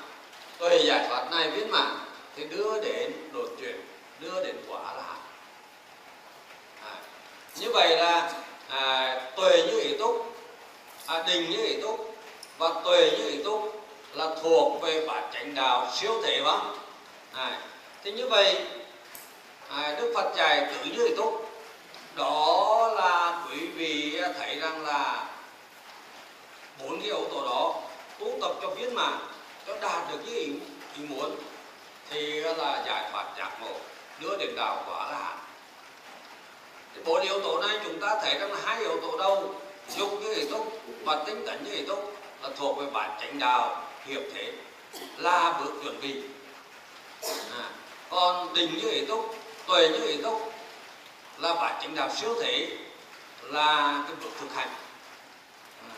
tuệ 0.57 0.77
giải 0.77 1.07
thoát 1.09 1.31
này 1.31 1.51
viên 1.51 1.71
mãn 1.71 1.97
thì 2.35 2.45
đưa 2.45 2.81
đến 2.81 3.11
đột 3.33 3.49
chuyển 3.59 3.81
đưa 4.19 4.43
đến 4.43 4.55
quả 4.67 4.93
là 4.93 5.03
à, 5.03 5.15
như 7.59 7.71
vậy 7.71 7.97
là 7.97 8.33
à, 8.69 9.19
tuệ 9.35 9.63
như 9.67 9.79
ý 9.79 9.97
túc 9.97 10.35
à, 11.05 11.23
định 11.27 11.49
như 11.49 11.65
ý 11.65 11.81
túc 11.81 12.15
và 12.57 12.69
tuệ 12.83 13.11
như 13.17 13.29
ý 13.29 13.43
túc 13.43 13.85
là 14.13 14.27
thuộc 14.41 14.81
về 14.81 15.07
bản 15.07 15.23
chánh 15.33 15.55
đạo 15.55 15.91
siêu 15.95 16.21
thể 16.23 16.41
vâng 16.41 16.77
à, 17.33 17.59
thì 18.03 18.11
như 18.11 18.27
vậy 18.27 18.65
à, 19.69 19.95
đức 19.99 20.11
phật 20.15 20.35
dạy 20.37 20.67
tự 20.71 20.89
như 20.91 21.07
ý 21.07 21.15
túc 21.15 21.49
đó 22.15 22.91
là 22.95 23.43
quý 23.49 23.67
vị 23.67 24.21
thấy 24.39 24.55
rằng 24.59 24.85
là 24.85 25.25
bốn 26.79 26.99
cái 26.99 27.05
yếu 27.05 27.27
tố 27.31 27.45
đó 27.45 27.81
tu 28.19 28.27
tập 28.41 28.51
cho 28.61 28.69
viên 28.69 28.95
mãn 28.95 29.17
cho 29.67 29.73
đạt 29.81 30.11
được 30.11 30.17
cái 30.25 30.35
ý, 30.35 30.53
ý 30.97 31.05
muốn 31.09 31.35
thì 32.09 32.39
là 32.41 32.83
giải 32.87 33.09
thoát 33.11 33.25
giác 33.37 33.51
ngộ 33.61 33.75
đưa 34.19 34.37
đến 34.37 34.55
đạo 34.55 34.83
quả 34.87 35.11
là 35.11 35.17
hạn 35.17 35.44
bốn 37.03 37.21
yếu 37.21 37.39
tố 37.41 37.61
này 37.61 37.79
chúng 37.83 37.99
ta 37.99 38.19
thấy 38.21 38.39
rằng 38.39 38.53
là 38.53 38.59
hai 38.65 38.79
yếu 38.79 39.01
tố 39.01 39.17
đâu? 39.17 39.55
Dục 39.97 40.09
như 40.21 40.33
hệ 40.33 40.45
túc 40.51 40.81
và 41.03 41.23
tinh 41.25 41.45
tấn 41.47 41.63
như 41.63 41.75
hệ 41.75 41.83
túc 41.87 42.13
là 42.43 42.49
thuộc 42.57 42.77
về 42.77 42.85
bản 42.93 43.17
chánh 43.21 43.39
đạo 43.39 43.83
hiệp 44.05 44.21
thế 44.33 44.51
là 45.17 45.53
bước 45.59 45.71
chuẩn 45.83 46.01
bị. 46.01 46.15
À, 47.57 47.69
còn 48.09 48.49
tình 48.55 48.79
như 48.79 48.91
hệ 48.91 49.05
túc 49.07 49.35
tuệ 49.67 49.89
như 49.89 50.07
hệ 50.07 50.23
túc 50.23 50.53
là 51.37 51.53
bản 51.53 51.75
chánh 51.81 51.95
đạo 51.95 52.09
siêu 52.15 52.35
thể 52.41 52.67
là 53.43 53.99
cái 54.07 54.15
bước 54.21 54.29
thực 54.39 54.55
hành. 54.55 54.69
À, 55.89 55.95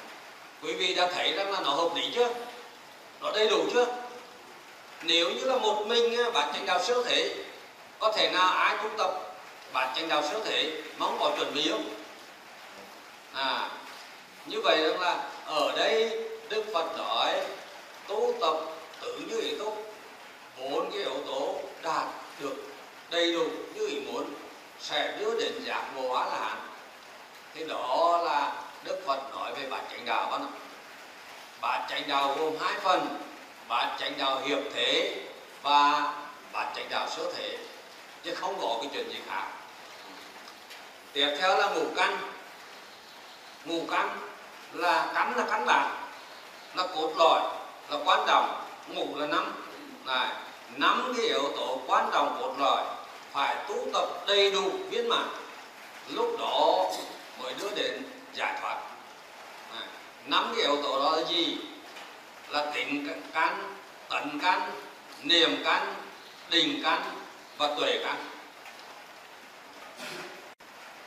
quý 0.63 0.73
vị 0.73 0.95
đã 0.95 1.11
thấy 1.13 1.33
rằng 1.33 1.51
là 1.51 1.61
nó 1.61 1.69
hợp 1.69 1.89
lý 1.95 2.11
chưa? 2.15 2.29
Nó 3.21 3.31
đầy 3.31 3.49
đủ 3.49 3.65
chưa? 3.73 3.85
Nếu 5.01 5.29
như 5.29 5.45
là 5.45 5.57
một 5.57 5.87
mình 5.87 6.17
bản 6.33 6.53
chánh 6.53 6.65
đạo 6.65 6.83
siêu 6.83 7.03
thể 7.03 7.35
có 7.99 8.11
thể 8.11 8.29
nào 8.29 8.49
ai 8.49 8.77
cũng 8.81 8.97
tập 8.97 9.26
bản 9.73 9.93
chánh 9.95 10.09
đạo 10.09 10.23
xuất 10.31 10.45
thể 10.45 10.81
mong 10.97 11.17
có 11.19 11.31
chuẩn 11.37 11.53
bị 11.53 11.69
không 11.71 11.89
à 13.33 13.69
như 14.45 14.61
vậy 14.61 14.83
rằng 14.83 15.01
là 15.01 15.29
ở 15.45 15.73
đây 15.77 16.19
đức 16.49 16.63
phật 16.73 16.97
nói, 16.97 17.41
tu 18.07 18.33
tập 18.41 18.55
tự 19.01 19.19
như 19.29 19.39
ý 19.41 19.55
túc 19.59 19.93
bốn 20.57 20.91
cái 20.91 20.99
yếu 20.99 21.17
tố 21.27 21.55
đạt 21.83 22.07
được 22.39 22.55
đầy 23.09 23.33
đủ 23.33 23.43
như 23.73 23.87
ý 23.87 23.99
muốn, 23.99 24.25
sẽ 24.79 25.17
đưa 25.19 25.39
đến 25.39 25.53
giác 25.65 25.83
ngộ 25.95 26.13
á 26.13 26.25
la 26.25 26.39
hán 26.39 26.57
thì 27.55 27.63
đó 27.63 28.21
là 28.25 28.63
đức 28.83 29.03
phật 29.05 29.19
nói 29.31 29.53
về 29.55 29.69
bản 29.69 29.83
chánh 29.91 30.05
đạo 30.05 30.31
đó 30.31 30.39
bản 31.61 31.81
chánh 31.89 32.07
đạo 32.07 32.35
gồm 32.39 32.53
hai 32.59 32.79
phần 32.79 33.19
bản 33.67 33.97
chánh 33.99 34.17
đạo 34.17 34.41
hiệp 34.45 34.59
thế 34.73 35.21
và 35.61 36.13
bản 36.53 36.73
chánh 36.75 36.89
đạo 36.89 37.07
sơ 37.09 37.33
thế, 37.33 37.57
chứ 38.23 38.35
không 38.35 38.57
có 38.61 38.77
cái 38.81 38.89
chuyện 38.93 39.09
gì 39.09 39.19
khác 39.27 39.47
tiếp 41.17 41.35
theo 41.39 41.57
là 41.57 41.69
ngũ 41.69 41.85
căn 41.95 42.17
ngũ 43.65 43.81
căn 43.91 44.19
là 44.73 45.11
căn 45.15 45.37
là 45.37 45.45
căn 45.49 45.65
bản 45.65 46.07
là 46.75 46.87
cốt 46.95 47.13
lõi, 47.17 47.41
là 47.89 47.97
quan 48.05 48.19
trọng. 48.27 48.63
Ngũ 48.87 49.15
là 49.15 49.27
năm 49.27 49.53
này 50.05 50.27
năm 50.75 51.13
cái 51.17 51.25
yếu 51.25 51.51
tố 51.55 51.81
quan 51.87 52.09
trọng 52.13 52.37
cốt 52.39 52.53
lõi, 52.57 52.83
phải 53.31 53.55
tu 53.67 53.75
tập 53.93 54.05
đầy 54.27 54.51
đủ 54.51 54.71
viên 54.89 55.09
mãn. 55.09 55.27
Lúc 56.09 56.35
đó 56.39 56.85
mới 57.41 57.53
đưa 57.61 57.69
đến 57.75 58.03
giải 58.33 58.59
thoát. 58.61 58.77
Năm 60.25 60.53
cái 60.55 60.65
yếu 60.65 60.83
tố 60.83 60.99
đó 61.03 61.17
là 61.17 61.23
gì? 61.23 61.57
Là 62.49 62.71
tính 62.73 63.07
căn 63.33 63.77
tận 64.09 64.39
căn 64.41 64.71
niềm 65.21 65.61
căn 65.65 65.93
định 66.49 66.81
căn 66.83 67.01
và 67.57 67.75
tuệ 67.79 67.99
căn 68.03 68.15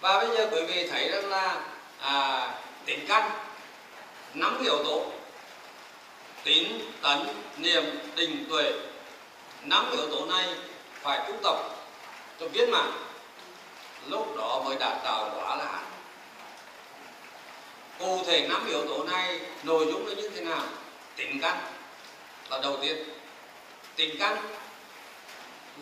và 0.01 0.19
bây 0.19 0.37
giờ 0.37 0.49
quý 0.53 0.65
vị 0.65 0.89
thấy 0.91 1.09
rằng 1.09 1.31
là 1.31 1.61
à, 2.01 2.49
tính 2.85 3.05
căn 3.09 3.31
năm 4.35 4.59
yếu 4.63 4.85
tố 4.85 5.07
tín 6.45 6.67
tấn 7.03 7.19
niềm 7.57 7.85
định 8.17 8.47
tuệ 8.51 8.73
năm 9.63 9.91
yếu 9.93 10.07
tố 10.11 10.27
này 10.27 10.49
phải 11.03 11.21
tu 11.29 11.35
tập 11.43 11.57
cho 12.41 12.49
biết 12.49 12.69
mà. 12.69 12.83
Lúc 14.07 14.37
đó 14.37 14.63
mới 14.65 14.77
đạt 14.77 15.03
tạo 15.05 15.31
quả 15.37 15.57
là 15.57 15.65
hạnh 15.65 15.91
cụ 17.99 18.23
thể 18.27 18.49
năm 18.49 18.67
yếu 18.67 18.87
tố 18.87 19.05
này 19.05 19.41
nội 19.63 19.87
dung 19.87 20.07
là 20.07 20.15
như 20.15 20.29
thế 20.29 20.41
nào? 20.41 20.63
Tính 21.17 21.39
căn 21.43 21.59
là 22.51 22.61
đầu 22.63 22.79
tiên. 22.83 22.97
Tính 23.97 24.17
căn 24.19 24.37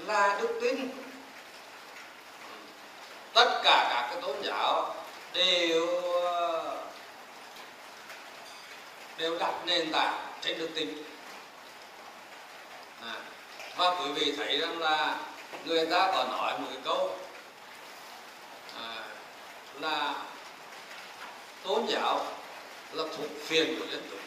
là 0.06 0.38
đức 0.40 0.58
tin 0.62 0.88
tất 3.38 3.60
cả 3.62 3.88
các 3.90 4.08
cái 4.10 4.22
tôn 4.22 4.36
giáo 4.42 4.94
đều 5.32 5.86
đều 9.18 9.38
đặt 9.38 9.52
nền 9.66 9.92
tảng 9.92 10.18
trên 10.40 10.58
đức 10.58 10.68
tin. 10.74 11.02
À, 13.02 13.14
và 13.76 13.90
quý 13.90 14.12
vị 14.12 14.34
thấy 14.36 14.58
rằng 14.58 14.78
là 14.78 15.16
người 15.64 15.86
ta 15.86 16.10
có 16.12 16.24
nói 16.24 16.58
một 16.58 16.66
cái 16.70 16.80
câu 16.84 17.18
à, 18.80 19.04
là 19.80 20.14
tôn 21.64 21.86
giáo 21.88 22.26
là 22.92 23.04
thuộc 23.16 23.30
phiền 23.46 23.76
của 23.78 23.86
dân 23.90 24.02
chúng 24.10 24.20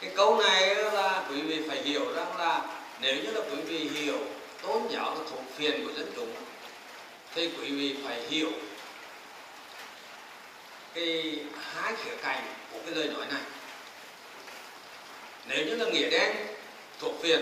cái 0.00 0.10
câu 0.16 0.36
này 0.36 0.74
là 0.74 1.24
quý 1.30 1.40
vị 1.40 1.62
phải 1.68 1.82
hiểu 1.82 2.12
rằng 2.14 2.36
là 2.36 2.60
nếu 3.00 3.16
như 3.16 3.30
là 3.30 3.40
quý 3.40 3.56
vị 3.56 3.88
hiểu 3.94 4.18
tôn 4.62 4.88
giáo 4.90 5.14
là 5.14 5.20
thuộc 5.30 5.44
phiền 5.56 5.86
của 5.86 5.92
dân 5.92 6.12
chúng. 6.16 6.34
Thì 7.34 7.50
quý 7.58 7.70
vị 7.70 7.96
phải 8.04 8.22
hiểu 8.28 8.50
cái 10.94 11.38
hai 11.72 11.94
khía 11.96 12.16
cạnh 12.22 12.42
của 12.72 12.78
cái 12.86 12.94
lời 12.94 13.08
nói 13.08 13.26
này. 13.32 13.42
Nếu 15.46 15.66
như 15.66 15.76
là 15.76 15.90
nghĩa 15.90 16.10
đen 16.10 16.36
thuộc 16.98 17.14
phiền 17.22 17.40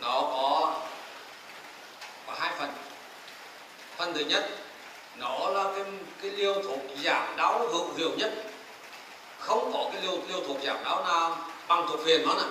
nó 0.00 0.20
có 0.20 0.74
có 2.26 2.36
hai 2.38 2.52
phần. 2.58 2.70
Phần 3.96 4.14
thứ 4.14 4.20
nhất 4.20 4.50
nó 5.16 5.50
là 5.50 5.64
cái 5.76 5.84
cái 6.22 6.30
liều 6.30 6.62
thuộc 6.62 6.80
giảm 7.04 7.36
đau 7.36 7.68
hữu 7.68 7.92
hiệu 7.96 8.10
nhất. 8.16 8.32
Không 9.38 9.72
có 9.72 9.90
cái 9.92 10.02
liều 10.02 10.18
liều 10.28 10.40
thuộc 10.46 10.58
giảm 10.64 10.84
đau 10.84 11.04
nào 11.04 11.38
bằng 11.68 11.86
thuộc 11.88 12.00
phiền 12.04 12.22
nó 12.26 12.34
nè. 12.34 12.44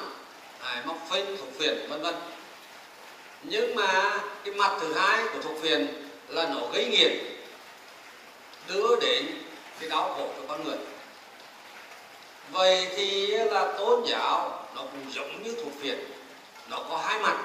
À, 0.62 0.84
móc 0.86 0.98
phênh 1.10 1.38
thuộc 1.38 1.50
phiền 1.60 1.88
vân 1.90 2.02
vân 2.02 2.16
nhưng 3.44 3.76
mà 3.76 4.20
cái 4.44 4.54
mặt 4.54 4.72
thứ 4.82 4.94
hai 4.94 5.26
của 5.34 5.42
thuốc 5.42 5.62
phiền 5.62 5.88
là 6.28 6.50
nó 6.50 6.62
gây 6.74 6.86
nghiện 6.86 7.12
đưa 8.68 8.96
đến 9.02 9.26
cái 9.80 9.90
đau 9.90 10.14
khổ 10.18 10.28
cho 10.38 10.44
con 10.48 10.64
người. 10.64 10.78
Vậy 12.52 12.88
thì 12.96 13.28
là 13.28 13.74
tôn 13.78 14.04
giáo 14.06 14.66
nó 14.76 14.82
cũng 14.82 15.12
giống 15.12 15.44
như 15.44 15.56
thuộc 15.64 15.74
phiền 15.82 16.00
nó 16.70 16.78
có 16.90 16.98
hai 16.98 17.20
mặt. 17.20 17.38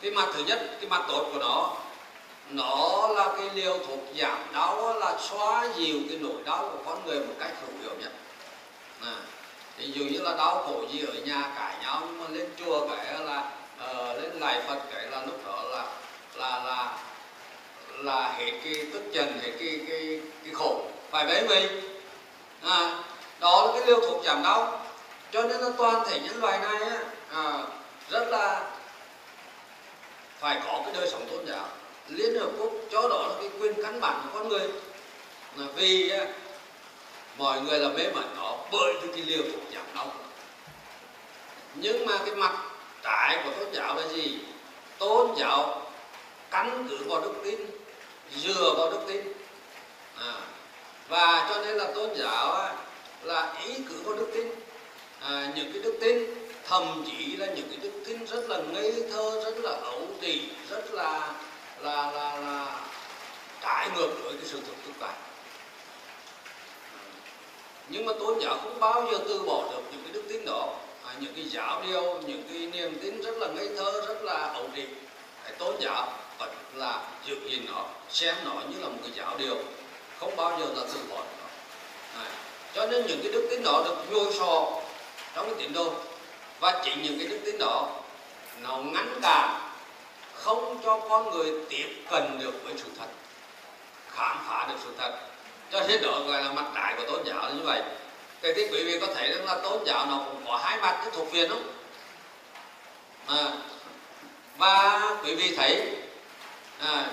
Cái 0.00 0.10
mặt 0.10 0.28
thứ 0.34 0.44
nhất 0.44 0.60
cái 0.80 0.90
mặt 0.90 1.02
tốt 1.08 1.30
của 1.32 1.38
nó 1.38 1.76
nó 2.50 3.08
là 3.08 3.34
cái 3.38 3.50
liều 3.54 3.78
thuốc 3.78 3.98
giảm 4.16 4.38
đau 4.52 4.98
là 5.00 5.18
xóa 5.20 5.68
dịu 5.76 6.00
cái 6.08 6.18
nỗi 6.18 6.42
đau 6.44 6.70
của 6.72 6.90
con 6.90 7.06
người 7.06 7.20
một 7.20 7.34
cách 7.38 7.52
hữu 7.60 7.82
hiệu 7.82 8.00
nhất. 8.00 8.12
À, 9.02 9.14
ví 9.78 9.92
dụ 9.92 10.04
như 10.04 10.20
là 10.20 10.36
đau 10.36 10.64
khổ 10.66 10.82
gì 10.92 11.06
ở 11.06 11.14
nhà 11.14 11.52
cãi 11.56 11.76
nhau 11.82 12.02
nhưng 12.06 12.18
mà 12.18 12.24
lên 12.30 12.48
chùa 12.58 12.88
cái 12.88 13.18
là 13.24 13.50
uh, 13.84 14.22
lên 14.22 14.40
lại 14.40 14.62
phật 14.68 14.78
cái 14.94 15.06
là 15.10 15.22
lúc 15.26 15.46
đó 15.46 15.62
là 15.62 15.84
là 16.34 16.64
là 16.64 16.98
là 17.98 18.28
hết 18.28 18.50
cái 18.64 18.74
tức 18.92 19.02
trần 19.14 19.38
hết 19.42 19.52
cái 19.58 19.80
cái 19.88 20.20
cái 20.44 20.54
khổ. 20.54 20.82
Phải 21.10 21.26
vậy 21.26 21.44
mình 21.48 21.80
à, 22.62 23.02
đó 23.40 23.66
là 23.66 23.72
cái 23.78 23.86
liêu 23.86 24.00
thuộc 24.00 24.24
giảm 24.24 24.42
đau. 24.42 24.86
Cho 25.32 25.42
nên 25.42 25.60
là 25.60 25.68
toàn 25.78 26.04
thể 26.06 26.20
nhân 26.20 26.40
loại 26.40 26.58
này 26.58 26.88
á, 26.88 26.98
à, 27.34 27.62
rất 28.10 28.28
là 28.28 28.70
phải 30.38 30.60
có 30.64 30.80
cái 30.84 30.94
đời 30.94 31.08
sống 31.10 31.26
tôn 31.30 31.46
giáo. 31.46 31.68
Liên 32.08 32.40
hợp 32.40 32.50
quốc 32.58 32.72
cho 32.90 33.08
đó 33.08 33.26
là 33.28 33.34
cái 33.40 33.50
quyền 33.60 33.82
căn 33.82 34.00
bản 34.00 34.20
của 34.24 34.38
con 34.38 34.48
người. 34.48 34.68
Là 35.56 35.66
vì 35.76 36.10
á, 36.10 36.26
mọi 37.36 37.60
người 37.60 37.78
là 37.78 37.88
mê 37.88 38.10
mẩn 38.14 38.34
nó 38.36 38.56
bởi 38.72 38.92
vì 39.02 39.08
cái 39.12 39.22
liều 39.22 39.42
thuộc 39.52 39.62
giảm 39.74 39.84
đau. 39.94 40.12
Nhưng 41.74 42.06
mà 42.06 42.18
cái 42.26 42.34
mặt 42.34 42.52
trại 43.04 43.38
của 43.44 43.50
tôn 43.50 43.72
giáo 43.72 43.96
là 43.96 44.08
gì? 44.08 44.38
Tôn 44.98 45.30
giáo 45.38 45.82
căn 46.50 46.86
cứ 46.90 46.98
vào 47.08 47.20
đức 47.20 47.34
tin 47.44 47.58
dựa 48.36 48.74
vào 48.78 48.90
đức 48.90 49.00
tin. 49.08 49.32
À, 50.16 50.32
và 51.08 51.46
cho 51.48 51.62
nên 51.64 51.76
là 51.76 51.92
tôn 51.94 52.10
giáo 52.16 52.52
á, 52.52 52.74
là 53.22 53.54
ý 53.66 53.74
cứ 53.88 54.02
vào 54.04 54.16
đức 54.16 54.30
tin. 54.34 54.48
À, 55.20 55.52
những 55.56 55.72
cái 55.72 55.82
đức 55.82 55.98
tin 56.00 56.48
thậm 56.68 57.04
chí 57.06 57.36
là 57.36 57.46
những 57.46 57.68
cái 57.68 57.78
đức 57.82 57.92
tin 58.06 58.24
rất 58.24 58.50
là 58.50 58.58
ngây 58.72 59.02
thơ 59.12 59.40
rất 59.44 59.54
là 59.62 59.70
ấu 59.70 60.06
trĩ 60.20 60.48
rất 60.70 60.94
là 60.94 61.34
là 61.80 62.10
là 62.10 62.36
là 62.36 62.80
trái 63.62 63.88
ngược 63.96 64.10
với 64.24 64.32
cái 64.32 64.44
sự 64.44 64.60
thực 64.66 64.76
thực 64.86 64.92
tại. 65.00 65.14
Nhưng 67.88 68.06
mà 68.06 68.12
tôn 68.20 68.38
giáo 68.40 68.58
không 68.62 68.80
bao 68.80 69.08
giờ 69.12 69.18
từ 69.28 69.42
bỏ 69.42 69.64
được 69.70 69.82
những 69.92 70.02
cái 70.04 70.12
đức 70.12 70.22
tin 70.28 70.44
đó 70.44 70.74
những 71.20 71.34
cái 71.34 71.44
giáo 71.44 71.82
điều 71.86 72.20
những 72.26 72.42
cái 72.48 72.66
niềm 72.66 72.98
tin 73.02 73.20
rất 73.20 73.36
là 73.36 73.46
ngây 73.46 73.68
thơ 73.76 74.02
rất 74.08 74.22
là 74.22 74.52
ổn 74.54 74.70
định, 74.74 74.94
cái 75.44 75.52
tôn 75.58 75.74
giáo 75.80 76.12
vẫn 76.38 76.54
là 76.74 77.02
giữ 77.24 77.36
gìn 77.50 77.66
nó 77.72 77.84
xem 78.10 78.34
nó 78.44 78.52
như 78.52 78.80
là 78.80 78.88
một 78.88 78.98
cái 79.02 79.12
giáo 79.16 79.36
điều 79.38 79.56
không 80.20 80.36
bao 80.36 80.58
giờ 80.60 80.66
là 80.76 80.82
từ 80.94 81.00
bỏ 81.10 81.16
nó. 81.16 81.46
À, 82.22 82.26
cho 82.74 82.86
nên 82.86 83.06
những 83.06 83.20
cái 83.22 83.32
đức 83.32 83.46
tin 83.50 83.62
đó 83.64 83.82
được 83.84 83.96
nhồi 84.10 84.32
sò 84.38 84.80
trong 85.34 85.46
cái 85.46 85.54
tín 85.58 85.72
đồ. 85.72 85.92
Và 86.60 86.82
chính 86.84 87.02
những 87.02 87.18
cái 87.18 87.28
đức 87.28 87.38
tin 87.44 87.58
đó 87.58 87.88
nó 88.62 88.76
ngăn 88.76 89.20
cản 89.22 89.70
không 90.34 90.80
cho 90.84 91.00
con 91.08 91.30
người 91.30 91.52
tiếp 91.68 92.04
cận 92.10 92.38
được 92.38 92.54
với 92.64 92.74
sự 92.76 92.88
thật 92.98 93.06
khám 94.10 94.38
phá 94.48 94.66
được 94.68 94.78
sự 94.84 94.90
thật. 94.98 95.18
Cho 95.72 95.80
nên 95.88 96.02
đó 96.02 96.20
gọi 96.26 96.42
là 96.42 96.52
mặt 96.52 96.64
trái 96.74 96.94
của 96.96 97.10
tôn 97.10 97.26
giáo 97.26 97.42
là 97.42 97.50
như 97.50 97.62
vậy 97.64 97.82
thế 98.42 98.54
thì 98.54 98.68
quý 98.72 98.84
vị 98.84 98.98
có 99.00 99.06
thấy 99.14 99.28
rằng 99.28 99.44
là 99.44 99.58
tôn 99.62 99.86
giáo 99.86 100.06
nó 100.06 100.22
cũng 100.26 100.42
có 100.46 100.56
hai 100.56 100.78
mặt 100.80 100.98
cái 101.00 101.10
thuộc 101.14 101.32
viên 101.32 101.48
không 101.48 101.72
à, 103.26 103.52
và 104.56 105.00
quý 105.24 105.34
vị 105.34 105.56
thấy 105.56 105.96
à, 106.78 107.10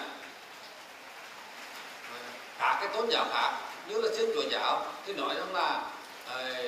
các 2.60 2.78
cái 2.80 2.90
tôn 2.94 3.10
giáo 3.10 3.26
khác 3.34 3.52
như 3.88 4.02
là 4.02 4.10
thiên 4.18 4.30
chúa 4.36 4.50
giáo 4.50 4.86
thì 5.06 5.14
nói 5.14 5.36
rằng 5.36 5.54
là 5.54 5.82
à, 6.28 6.62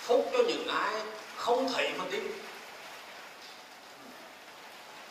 phúc 0.00 0.30
cho 0.32 0.38
những 0.38 0.68
ai 0.68 0.94
không 1.36 1.72
thấy 1.72 1.90
mà 1.98 2.04
tin. 2.10 2.32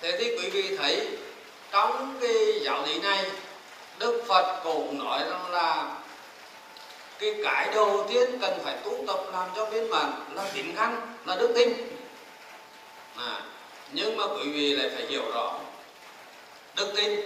Thế 0.01 0.17
thì 0.19 0.37
quý 0.37 0.49
vị 0.49 0.77
thấy 0.77 1.17
trong 1.71 2.17
cái 2.21 2.59
giáo 2.61 2.85
lý 2.85 2.99
này 2.99 3.25
đức 3.99 4.23
phật 4.27 4.61
cũng 4.63 4.97
nói 5.05 5.19
rằng 5.29 5.51
là 5.51 5.95
cái 7.19 7.35
cái 7.43 7.69
đầu 7.73 8.05
tiên 8.09 8.39
cần 8.41 8.59
phải 8.63 8.77
tu 8.83 9.03
tập 9.07 9.19
làm 9.31 9.49
cho 9.55 9.65
viên 9.65 9.89
mãn 9.89 10.11
là 10.33 10.49
tín 10.53 10.65
căn 10.75 11.15
là 11.25 11.35
đức 11.35 11.51
tin. 11.55 11.69
À, 13.15 13.41
nhưng 13.91 14.17
mà 14.17 14.23
quý 14.27 14.51
vị 14.51 14.75
lại 14.75 14.89
phải 14.95 15.05
hiểu 15.05 15.31
rõ 15.33 15.59
đức 16.75 16.93
tin 16.95 17.19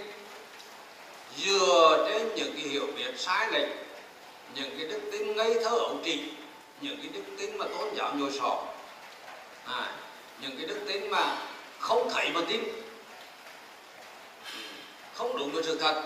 dựa 1.36 2.06
trên 2.08 2.34
những 2.34 2.52
cái 2.56 2.62
hiểu 2.62 2.86
biết 2.96 3.18
sai 3.18 3.48
lệch 3.52 3.68
những 4.54 4.76
cái 4.76 4.86
đức 4.86 5.00
tin 5.12 5.36
ngây 5.36 5.54
thơ 5.64 5.70
ấu 5.70 5.98
trị 6.04 6.22
những 6.80 6.96
cái 6.96 7.10
đức 7.14 7.22
tin 7.38 7.58
mà 7.58 7.64
tôn 7.64 7.94
giáo 7.96 8.14
nhồi 8.14 8.30
sọ. 8.38 8.62
À, 9.66 9.92
những 10.40 10.56
cái 10.56 10.66
đức 10.66 10.78
tin 10.86 11.10
mà 11.10 11.38
không 11.78 12.10
thấy 12.14 12.30
mà 12.34 12.40
tin. 12.48 12.62
Ừ, 14.52 14.58
không 15.14 15.36
đúng 15.36 15.52
với 15.52 15.62
sự 15.62 15.78
thật 15.78 16.02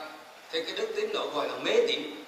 thì 0.50 0.60
cái 0.64 0.72
đức 0.76 0.92
tin 0.96 1.12
đó 1.12 1.26
gọi 1.34 1.48
là 1.48 1.54
mê 1.56 1.72
tín 1.88 2.23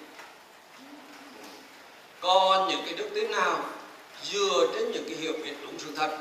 còn 2.26 2.68
những 2.68 2.82
cái 2.84 2.94
đức 2.94 3.08
tính 3.14 3.30
nào 3.30 3.58
dựa 4.22 4.66
trên 4.74 4.92
những 4.92 5.04
cái 5.08 5.16
hiểu 5.16 5.32
biết 5.32 5.54
đúng 5.62 5.78
sự 5.78 5.92
thật, 5.96 6.18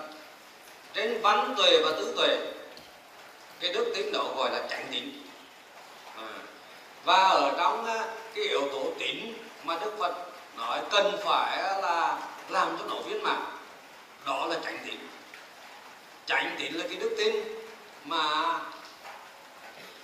trên 0.93 1.21
văn 1.21 1.53
tuệ 1.57 1.79
và 1.83 1.91
tứ 1.91 2.13
tuệ, 2.17 2.37
cái 3.59 3.73
đức 3.73 3.91
tính 3.95 4.11
đó 4.11 4.23
gọi 4.37 4.51
là 4.51 4.67
chánh 4.69 4.85
tín 4.91 5.09
à. 6.17 6.27
và 7.03 7.17
ở 7.17 7.53
trong 7.57 7.85
à, 7.85 8.05
cái 8.35 8.43
yếu 8.43 8.61
tố 8.71 8.91
tín 8.99 9.17
mà 9.63 9.77
đức 9.81 9.91
phật 9.99 10.15
nói 10.57 10.81
cần 10.91 11.17
phải 11.23 11.57
là 11.81 12.19
làm 12.49 12.77
cho 12.79 12.85
nó 12.89 12.95
viên 12.95 13.23
mãn, 13.23 13.41
đó 14.25 14.45
là 14.45 14.59
chánh 14.63 14.77
tín 14.85 14.95
chánh 16.25 16.55
tín 16.59 16.73
là 16.73 16.85
cái 16.87 16.95
đức 16.95 17.15
tin 17.17 17.35
mà 18.03 18.59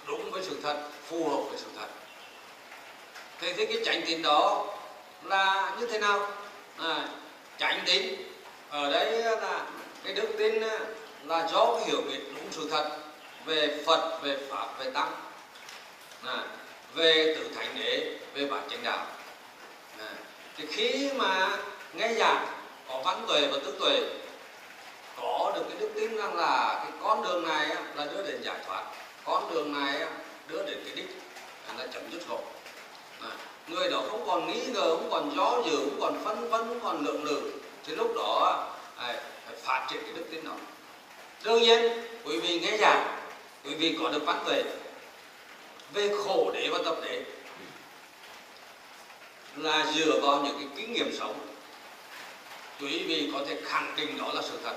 đúng 0.07 0.31
với 0.31 0.43
sự 0.43 0.59
thật, 0.63 0.89
phù 1.05 1.29
hợp 1.29 1.41
với 1.49 1.59
sự 1.59 1.67
thật 1.75 1.87
thế 3.39 3.53
thì 3.53 3.65
cái 3.65 3.77
chánh 3.85 4.01
tín 4.05 4.21
đó 4.21 4.65
là 5.23 5.71
như 5.79 5.87
thế 5.87 5.99
nào? 5.99 6.27
À, 6.79 7.07
tránh 7.57 7.83
tín 7.85 8.15
ở 8.69 8.91
đây 8.91 9.23
là 9.41 9.65
cái 10.03 10.13
đức 10.13 10.27
tin 10.37 10.63
là 11.23 11.47
do 11.47 11.79
hiểu 11.85 12.01
biết 12.01 12.19
đúng 12.35 12.51
sự 12.51 12.69
thật 12.71 12.97
về 13.45 13.83
Phật 13.85 14.19
về 14.21 14.37
Pháp 14.49 14.67
về 14.79 14.91
Tăng. 14.91 15.11
À, 16.25 16.43
về 16.93 17.35
tự 17.39 17.49
thành 17.55 17.75
đế 17.79 18.19
về 18.33 18.45
bản 18.45 18.67
chân 18.69 18.83
đạo. 18.83 19.05
À, 19.99 20.09
thì 20.57 20.65
khi 20.71 21.11
mà 21.15 21.57
nghe 21.93 22.13
giảng 22.13 22.47
có 22.87 23.01
văn 23.05 23.25
tuệ 23.27 23.47
và 23.51 23.57
tứ 23.65 23.77
tuệ 23.79 24.01
có 25.17 25.51
được 25.55 25.63
cái 25.69 25.77
đức 25.79 25.89
tin 25.95 26.17
rằng 26.17 26.35
là 26.35 26.81
cái 26.83 26.91
con 27.01 27.23
đường 27.23 27.47
này 27.47 27.69
là 27.95 28.05
đưa 28.05 28.23
đến 28.23 28.41
giải 28.43 28.57
thoát. 28.67 28.83
Con 29.25 29.53
đường 29.53 29.73
này 29.73 30.07
đưa 30.47 30.63
đến 30.63 30.83
cái 30.85 30.95
đích 30.95 31.21
là 31.77 31.87
chấm 31.93 32.11
dứt 32.11 32.21
khổ 32.27 32.39
à, 33.21 33.29
người 33.71 33.89
đó 33.89 34.03
không 34.09 34.27
còn 34.27 34.47
nghĩ 34.47 34.65
ngờ 34.65 34.95
không 34.95 35.09
còn 35.11 35.33
gió 35.35 35.61
dự 35.65 35.77
không 35.77 35.99
còn 36.01 36.23
phân 36.23 36.49
vân 36.49 36.61
không 36.67 36.79
còn 36.83 37.05
lượng 37.05 37.23
lự 37.23 37.51
thì 37.83 37.95
lúc 37.95 38.15
đó 38.15 38.67
à, 38.97 39.05
phải 39.45 39.55
phát 39.55 39.87
triển 39.89 40.01
cái 40.03 40.13
đức 40.13 40.25
tin 40.31 40.45
đó. 40.45 40.51
Đương 41.43 41.61
nhiên 41.61 41.81
quý 42.23 42.39
vị 42.39 42.59
nghe 42.59 42.77
giảng 42.77 43.17
quý 43.65 43.73
vị 43.73 43.97
có 43.99 44.09
được 44.09 44.25
bắt 44.25 44.37
về 44.45 44.63
về 45.93 46.09
khổ 46.23 46.51
đế 46.53 46.69
và 46.71 46.79
tập 46.85 46.95
đế 47.03 47.23
là 49.55 49.91
dựa 49.95 50.19
vào 50.19 50.41
những 50.45 50.55
cái 50.57 50.67
kinh 50.75 50.93
nghiệm 50.93 51.17
sống. 51.19 51.47
Quý 52.81 53.03
vị 53.07 53.31
có 53.33 53.39
thể 53.47 53.61
khẳng 53.65 53.93
định 53.97 54.17
đó 54.17 54.31
là 54.33 54.41
sự 54.41 54.59
thật. 54.63 54.75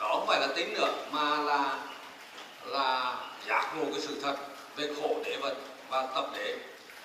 Đó 0.00 0.08
không 0.12 0.26
phải 0.26 0.40
là 0.40 0.46
tính 0.56 0.74
nữa 0.74 0.92
mà 1.10 1.36
là 1.36 1.78
là 2.66 3.16
giác 3.48 3.72
ngộ 3.76 3.84
cái 3.84 4.00
sự 4.00 4.20
thật 4.22 4.36
về 4.76 4.88
khổ 5.00 5.16
đế 5.24 5.36
và, 5.36 5.54
và 5.88 6.06
tập 6.14 6.30
đế 6.34 6.56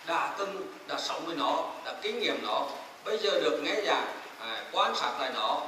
đã 0.07 0.35
từng 0.37 0.73
đã 0.87 0.97
sống 0.99 1.25
với 1.25 1.35
nó 1.35 1.69
đã 1.85 1.93
kinh 2.01 2.19
nghiệm 2.19 2.43
nó 2.43 2.67
bây 3.05 3.17
giờ 3.17 3.39
được 3.41 3.59
nghe 3.63 3.81
giảng 3.85 4.07
à, 4.39 4.63
quan 4.71 4.95
sát 4.95 5.19
lại 5.19 5.31
nó 5.35 5.61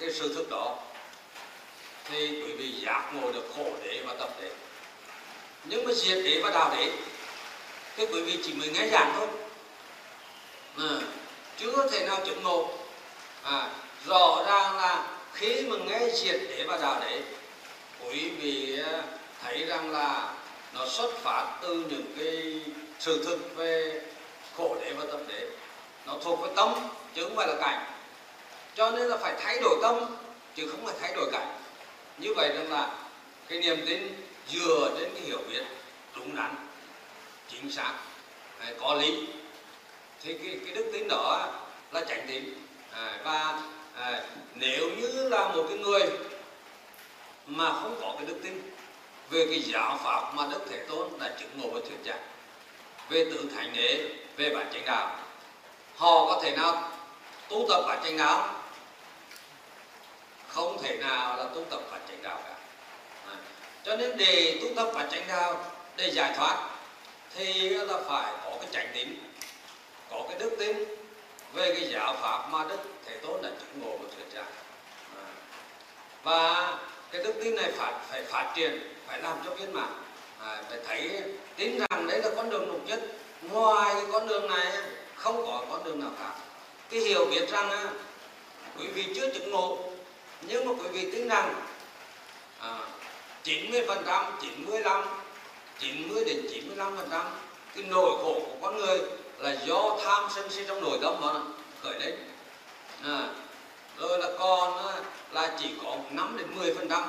cái 0.00 0.12
sự 0.12 0.34
thực 0.34 0.50
đó. 0.50 0.76
Thì 2.04 2.28
quý 2.28 2.52
vị 2.52 2.72
giác 2.72 3.10
ngộ 3.14 3.32
được 3.32 3.52
khổ 3.56 3.66
đế 3.84 4.02
và 4.06 4.14
tập 4.18 4.30
đế. 4.40 4.50
Nhưng 5.64 5.84
mà 5.84 5.92
diệt 5.92 6.24
đế 6.24 6.40
và 6.44 6.50
đạo 6.50 6.74
đế 6.76 6.92
thì 7.96 8.06
quý 8.06 8.22
vị 8.22 8.38
chỉ 8.44 8.52
mới 8.52 8.68
nghe 8.68 8.88
giảng 8.88 9.12
thôi. 9.16 9.28
À, 10.78 11.00
chưa 11.58 11.88
thể 11.90 12.06
nào 12.06 12.18
chứng 12.26 12.42
ngộ. 12.42 12.70
À, 13.42 13.70
rõ 14.06 14.44
ràng 14.46 14.76
là 14.76 15.06
khi 15.32 15.62
mà 15.68 15.76
nghe 15.86 16.08
diệt 16.14 16.40
đế 16.48 16.64
và 16.68 16.78
đạo 16.78 17.00
đế 17.00 17.22
quý 18.06 18.30
vị 18.30 18.78
à, 18.92 19.02
thấy 19.42 19.64
rằng 19.64 19.90
là 19.92 20.34
nó 20.74 20.88
xuất 20.88 21.18
phát 21.22 21.58
từ 21.62 21.74
những 21.74 22.14
cái 22.18 22.60
sự 23.02 23.24
thực 23.24 23.56
về 23.56 24.00
khổ 24.56 24.76
đế 24.80 24.92
và 24.92 25.04
tập 25.10 25.20
đế. 25.28 25.46
Nó 26.06 26.16
thuộc 26.24 26.40
về 26.40 26.48
tâm 26.56 26.88
chứ 27.14 27.24
không 27.24 27.36
phải 27.36 27.46
là 27.48 27.54
cảnh. 27.60 27.84
Cho 28.74 28.90
nên 28.90 29.08
là 29.08 29.16
phải 29.16 29.34
thay 29.40 29.60
đổi 29.60 29.78
tâm 29.82 30.16
chứ 30.54 30.68
không 30.70 30.86
phải 30.86 30.94
thay 31.00 31.14
đổi 31.14 31.30
cảnh. 31.32 31.58
Như 32.18 32.34
vậy 32.36 32.48
rằng 32.48 32.72
là 32.72 32.90
cái 33.48 33.60
niềm 33.60 33.84
tin 33.86 34.22
dựa 34.48 34.90
trên 34.98 35.14
cái 35.14 35.22
hiểu 35.22 35.38
biết 35.50 35.62
đúng 36.16 36.36
đắn 36.36 36.54
chính 37.48 37.72
xác 37.72 37.94
có 38.80 38.94
lý. 38.94 39.26
Thì 40.22 40.34
cái, 40.34 40.58
cái 40.64 40.74
đức 40.74 40.90
tin 40.92 41.08
đó 41.08 41.52
là 41.92 42.00
chánh 42.08 42.26
tín. 42.28 42.44
À, 42.92 43.18
và 43.24 43.62
à, 43.96 44.22
nếu 44.54 44.90
như 44.90 45.28
là 45.28 45.48
một 45.48 45.64
cái 45.68 45.78
người 45.78 46.10
mà 47.46 47.72
không 47.72 47.98
có 48.00 48.14
cái 48.18 48.26
đức 48.26 48.36
tin 48.42 48.70
về 49.30 49.46
cái 49.46 49.60
giáo 49.60 49.98
pháp 50.04 50.34
mà 50.34 50.48
đức 50.50 50.60
thế 50.70 50.84
tôn 50.88 51.08
đã 51.20 51.36
chứng 51.40 51.50
ngộ 51.56 51.68
và 51.68 51.80
thuyết 51.80 51.98
giảng 52.04 52.31
về 53.12 53.24
tự 53.24 53.48
thành 53.54 53.72
đế, 53.72 54.04
về 54.36 54.54
bản 54.54 54.70
chánh 54.72 54.84
đạo. 54.84 55.18
Họ 55.96 56.26
có 56.26 56.40
thể 56.42 56.56
nào 56.56 56.90
tu 57.48 57.66
tập 57.68 57.82
bản 57.88 58.00
chánh 58.04 58.18
đạo? 58.18 58.54
Không 60.48 60.82
thể 60.82 60.96
nào 60.96 61.36
là 61.36 61.44
tu 61.44 61.64
tập 61.70 61.80
bản 61.90 62.00
chánh 62.08 62.22
đạo 62.22 62.40
cả. 62.44 62.54
À. 63.26 63.36
cho 63.84 63.96
nên 63.96 64.16
để 64.16 64.58
tu 64.62 64.68
tập 64.76 64.92
bản 64.94 65.08
chánh 65.10 65.28
đạo, 65.28 65.64
để 65.96 66.10
giải 66.10 66.32
thoát, 66.36 66.68
thì 67.34 67.68
là 67.68 67.98
phải 68.08 68.32
có 68.44 68.56
cái 68.60 68.68
chánh 68.72 68.88
tín, 68.94 69.08
có 70.10 70.24
cái 70.28 70.38
đức 70.38 70.56
tin 70.58 70.76
về 71.52 71.74
cái 71.74 71.90
giáo 71.92 72.16
pháp 72.20 72.48
mà 72.48 72.64
đức 72.68 72.78
thế 73.06 73.16
tôn 73.16 73.42
đã 73.42 73.48
chứng 73.60 73.82
ngộ 73.82 73.96
và 73.96 74.08
thuyết 74.16 74.26
giảng. 74.34 74.52
À, 75.16 75.26
và 76.22 76.72
cái 77.10 77.22
đức 77.22 77.32
tin 77.44 77.56
này 77.56 77.72
phải 77.76 77.92
phải 78.10 78.24
phát 78.24 78.52
triển, 78.56 78.94
phải 79.06 79.22
làm 79.22 79.36
cho 79.44 79.54
viên 79.54 79.72
mãn 79.72 80.01
à, 80.42 80.62
phải 80.68 80.78
thấy 80.86 81.22
tin 81.56 81.78
rằng 81.78 82.06
đấy 82.06 82.22
là 82.22 82.30
con 82.36 82.50
đường 82.50 82.66
độc 82.68 82.80
nhất. 82.86 83.00
Ngoài 83.42 83.94
cái 83.94 84.04
con 84.12 84.28
đường 84.28 84.50
này 84.50 84.72
không 85.16 85.46
có 85.46 85.64
con 85.70 85.84
đường 85.84 86.00
nào 86.00 86.10
khác. 86.18 86.32
Cái 86.90 87.00
hiểu 87.00 87.24
biết 87.24 87.50
rằng 87.50 87.70
quý 88.78 88.86
vị 88.86 89.06
chưa 89.16 89.30
chứng 89.34 89.50
ngộ 89.50 89.78
nhưng 90.42 90.66
mà 90.66 90.72
quý 90.82 90.88
vị 90.88 91.10
tin 91.12 91.28
rằng 91.28 91.54
à, 92.58 92.78
90 93.42 93.84
phần 93.88 94.02
trăm 94.06 94.24
95 94.40 95.04
90 95.78 96.24
đến 96.24 96.46
95 96.50 96.96
phần 96.96 97.08
trăm 97.10 97.24
cái 97.74 97.84
nỗi 97.88 98.10
khổ 98.22 98.40
của 98.46 98.56
con 98.62 98.76
người 98.76 99.00
là 99.38 99.56
do 99.66 99.96
tham 100.04 100.24
sân 100.34 100.50
si 100.50 100.62
trong 100.68 100.80
nội 100.80 100.98
tâm 101.02 101.14
mà 101.20 101.32
khởi 101.82 102.00
lên. 102.00 102.14
À, 103.04 103.28
rồi 103.98 104.18
là 104.18 104.28
còn 104.38 104.94
là 105.32 105.56
chỉ 105.60 105.70
có 105.84 105.96
5 106.10 106.36
đến 106.38 106.46
10 106.56 106.74
phần 106.74 106.88
trăm. 106.88 107.02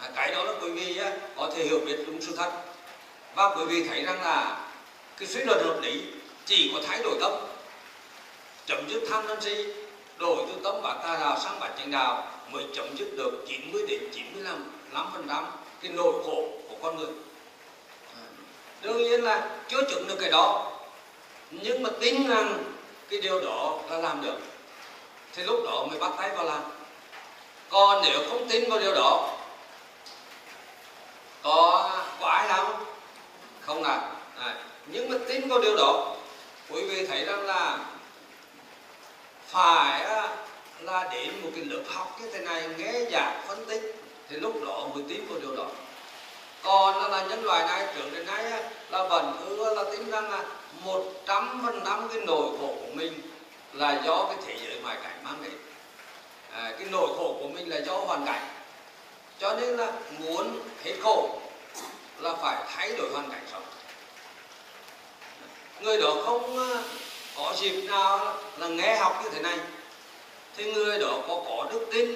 À, 0.00 0.10
cái 0.14 0.34
đó 0.34 0.44
là 0.44 0.52
quý 0.62 0.70
vị 0.70 1.00
có 1.36 1.50
thể 1.56 1.64
hiểu 1.64 1.80
biết 1.86 1.96
đúng 2.06 2.20
sự 2.20 2.36
thật 2.36 2.50
và 3.36 3.54
quý 3.56 3.64
vị 3.64 3.84
thấy 3.88 4.02
rằng 4.02 4.22
là 4.22 4.56
cái 5.16 5.28
suy 5.28 5.40
luận 5.40 5.58
hợp 5.64 5.80
lý 5.82 6.02
chỉ 6.46 6.70
có 6.74 6.80
thay 6.86 7.02
đổi 7.02 7.16
tâm. 7.20 7.32
Chấm 8.66 8.88
dứt 8.88 9.02
tham 9.10 9.24
sân 9.28 9.40
si, 9.40 9.66
đổi 10.18 10.36
từ 10.48 10.60
tâm 10.64 10.82
bát 10.82 10.94
tà 11.02 11.16
đạo 11.20 11.38
sang 11.44 11.60
bát 11.60 11.70
chánh 11.78 11.90
đạo 11.90 12.32
mới 12.50 12.64
chấm 12.74 12.96
dứt 12.96 13.08
được 13.16 13.44
90 13.48 13.86
đến 13.88 14.00
95 14.14 15.10
phần 15.12 15.26
trăm 15.28 15.46
cái 15.82 15.92
nỗi 15.92 16.12
khổ 16.24 16.48
của 16.68 16.76
con 16.82 16.96
người. 16.96 17.12
Đương 18.82 19.02
nhiên 19.02 19.24
là 19.24 19.48
chưa 19.68 19.82
chứng 19.90 20.08
được 20.08 20.16
cái 20.20 20.30
đó, 20.30 20.72
nhưng 21.50 21.82
mà 21.82 21.90
tin 22.00 22.28
rằng 22.28 22.64
cái 23.10 23.20
điều 23.20 23.40
đó 23.40 23.78
là 23.90 23.98
làm 23.98 24.22
được, 24.22 24.38
thì 25.32 25.42
lúc 25.42 25.60
đó 25.64 25.86
mới 25.90 25.98
bắt 25.98 26.12
tay 26.18 26.30
vào 26.36 26.44
làm. 26.44 26.62
Còn 27.68 28.02
nếu 28.04 28.20
không 28.30 28.48
tin 28.48 28.70
vào 28.70 28.78
điều 28.78 28.94
đó, 28.94 29.36
có 31.42 31.90
có 32.20 32.28
ai 32.28 32.48
làm 32.48 32.66
không 32.66 32.95
không 33.66 33.82
làm 33.82 34.00
à, 34.38 34.54
nhưng 34.86 35.10
mà 35.10 35.16
tin 35.28 35.48
vào 35.48 35.58
điều 35.60 35.76
đó 35.76 36.16
quý 36.70 36.82
vị 36.82 37.06
thấy 37.06 37.24
rằng 37.24 37.46
là 37.46 37.78
phải 39.46 40.02
à, 40.02 40.28
là 40.80 41.08
đến 41.12 41.42
một 41.42 41.48
cái 41.54 41.64
lớp 41.64 41.82
học 41.86 42.18
như 42.20 42.30
thế 42.32 42.38
này 42.38 42.68
nghe 42.78 42.92
giảng 43.12 43.42
phân 43.48 43.66
tích 43.66 44.02
thì 44.28 44.36
lúc 44.36 44.64
đó 44.64 44.88
mới 44.94 45.02
tin 45.08 45.26
vào 45.26 45.38
điều 45.38 45.56
đó. 45.56 45.66
Còn 46.62 47.10
là 47.10 47.26
nhân 47.26 47.44
loại 47.44 47.66
này 47.66 47.86
trước 47.94 48.10
đến 48.12 48.26
nay 48.26 48.50
à, 48.50 48.70
là 48.90 49.02
vẫn 49.08 49.32
cứ 49.40 49.64
à, 49.64 49.70
là 49.74 49.84
tin 49.90 50.10
rằng 50.10 50.30
là 50.30 50.44
một 50.84 51.02
trăm 51.26 51.62
phần 51.66 51.80
trăm 51.84 52.08
cái 52.08 52.22
nỗi 52.26 52.48
khổ 52.60 52.74
của 52.80 52.92
mình 52.94 53.20
là 53.72 54.02
do 54.04 54.24
cái 54.24 54.36
thế 54.46 54.56
giới 54.64 54.80
ngoại 54.82 54.96
cảnh 55.02 55.24
mang 55.24 55.42
đến. 55.42 55.52
À, 56.52 56.72
cái 56.78 56.88
nỗi 56.90 57.08
khổ 57.16 57.36
của 57.40 57.48
mình 57.48 57.70
là 57.70 57.78
do 57.78 57.94
hoàn 57.94 58.26
cảnh. 58.26 58.48
Cho 59.38 59.54
nên 59.54 59.76
là 59.76 59.92
muốn 60.18 60.60
hết 60.84 60.94
khổ 61.02 61.40
là 62.18 62.34
phải 62.42 62.56
thay 62.76 62.92
đổi 62.98 63.10
hoàn 63.12 63.30
cảnh 63.30 63.46
sống. 63.52 63.62
Người 65.80 66.00
đó 66.00 66.16
không 66.24 66.58
ờ, 66.58 66.82
có 67.36 67.54
dịp 67.60 67.80
nào 67.80 68.36
là 68.56 68.68
nghe 68.68 68.96
học 68.96 69.20
như 69.24 69.30
thế 69.30 69.42
này 69.42 69.58
thì 70.56 70.72
người 70.72 70.98
đó 70.98 71.18
có 71.28 71.42
có 71.48 71.66
đức 71.72 71.86
tin 71.92 72.14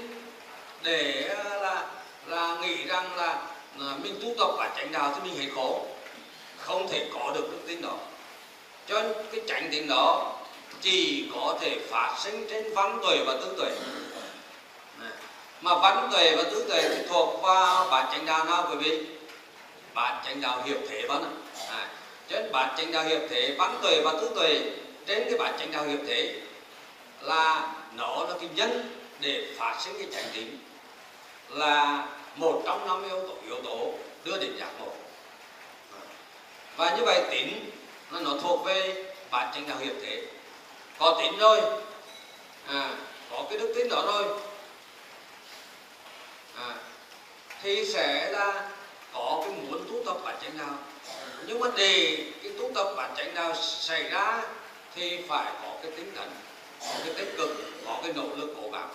để 0.83 1.29
ờ, 1.45 1.61
là 1.63 1.87
là 2.27 2.57
nghĩ 2.61 2.85
rằng 2.85 3.17
là, 3.17 3.43
là 3.77 3.95
mình 4.03 4.21
tu 4.23 4.29
tập 4.39 4.55
và 4.57 4.71
chánh 4.77 4.93
đạo 4.93 5.13
thì 5.15 5.31
mình 5.31 5.41
hết 5.41 5.49
khổ. 5.55 5.87
Không 6.59 6.89
thể 6.89 7.09
có 7.15 7.33
được 7.35 7.49
đức 7.51 7.59
tin 7.67 7.83
đó. 7.83 7.95
Cho 8.89 9.03
nên 9.03 9.13
cái 9.33 9.41
chánh 9.49 9.69
tín 9.73 9.89
đó 9.89 10.33
chỉ 10.81 11.29
có 11.35 11.59
thể 11.61 11.79
phát 11.91 12.17
sinh 12.19 12.47
trên 12.51 12.75
văn 12.75 12.99
tuệ 13.03 13.19
và 13.27 13.33
tư 13.33 13.55
tuệ. 13.59 13.71
Mà 15.61 15.75
văn 15.75 16.09
tuệ 16.13 16.37
và 16.37 16.43
tư 16.43 16.65
tuệ 16.69 16.83
thì 16.89 17.03
thuộc 17.09 17.43
vào 17.43 17.89
bản 17.91 18.09
chánh 18.13 18.27
đạo 18.27 18.45
nào 18.45 18.69
quý 18.71 18.77
vị? 18.77 19.07
Bản 20.01 20.23
chánh 20.25 20.41
đạo 20.41 20.63
hiệp 20.65 20.77
thế 20.89 21.05
văn 21.09 21.43
à, 21.69 21.89
trên 22.29 22.53
bản 22.53 22.75
chánh 22.77 22.93
đạo 22.93 23.05
hiệp 23.05 23.21
thế 23.31 23.55
văn 23.59 23.79
tuệ 23.83 24.01
và 24.05 24.13
tư 24.13 24.31
tuệ 24.35 24.61
trên 25.07 25.25
cái 25.25 25.39
bản 25.39 25.55
chánh 25.59 25.73
đạo 25.73 25.85
hiệp 25.85 25.99
thế 26.07 26.41
là 27.21 27.73
nó 27.97 28.25
là 28.29 28.35
cái 28.41 28.49
nhân 28.55 28.97
để 29.21 29.55
phát 29.59 29.77
sinh 29.85 29.95
cái 29.99 30.07
chánh 30.13 30.25
tín 30.35 30.47
là 31.49 32.05
một 32.37 32.63
trong 32.65 32.89
năm 32.89 33.03
yếu 33.03 33.21
tố 33.21 33.35
yếu 33.47 33.63
tố 33.63 33.93
đưa 34.25 34.39
đến 34.39 34.57
giác 34.59 34.71
ngộ. 34.79 34.93
À, 35.93 36.01
và 36.77 36.97
như 36.97 37.05
vậy 37.05 37.23
tín 37.31 37.49
là 38.11 38.21
nó 38.21 38.31
thuộc 38.43 38.65
về 38.65 39.05
bản 39.31 39.51
chánh 39.55 39.69
đạo 39.69 39.79
hiệp 39.79 39.95
thế. 40.03 40.23
Có 40.99 41.21
tín 41.23 41.39
rồi 41.39 41.61
à, 42.67 42.91
có 43.31 43.45
cái 43.51 43.59
đức 43.59 43.73
tính 43.77 43.89
đó 43.89 44.03
rồi 44.07 44.25
à, 46.57 46.75
thì 47.63 47.93
sẽ 47.93 48.31
là 48.33 48.71
có 49.13 49.43
cái 49.45 49.51
muốn 49.51 49.85
tu 49.89 50.05
tập 50.07 50.17
bản 50.25 50.30
chánh 50.43 50.59
đạo 50.59 50.79
nhưng 51.47 51.61
mà 51.61 51.69
để 51.77 52.25
cái 52.43 52.53
tu 52.59 52.71
tập 52.75 52.95
bản 52.97 53.15
chánh 53.17 53.35
đạo 53.35 53.55
xảy 53.63 54.11
ra 54.11 54.43
thì 54.95 55.19
phải 55.29 55.53
có 55.63 55.75
cái 55.83 55.93
tinh 55.97 56.13
thần 56.17 56.31
có 56.81 56.95
cái 57.05 57.15
tích 57.15 57.35
cực, 57.37 57.51
có 57.87 58.01
cái 58.03 58.13
nỗ 58.13 58.29
lực 58.37 58.55
cố 58.63 58.71
gắng. 58.71 58.89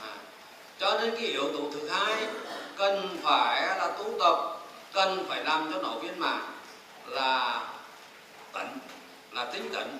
À. 0.00 0.14
cho 0.80 0.98
nên 1.00 1.10
cái 1.10 1.26
yếu 1.26 1.44
tố 1.52 1.70
thứ 1.72 1.88
hai 1.88 2.26
cần 2.76 3.18
phải 3.22 3.78
là 3.78 3.90
tu 3.98 4.14
tập 4.20 4.58
cần 4.92 5.26
phải 5.28 5.44
làm 5.44 5.72
cho 5.72 5.82
nó 5.82 5.90
viên 6.02 6.18
mãn 6.18 6.40
là 7.06 7.66
tấn 8.52 8.66
là 9.32 9.44
tinh 9.44 9.70
tấn 9.74 9.98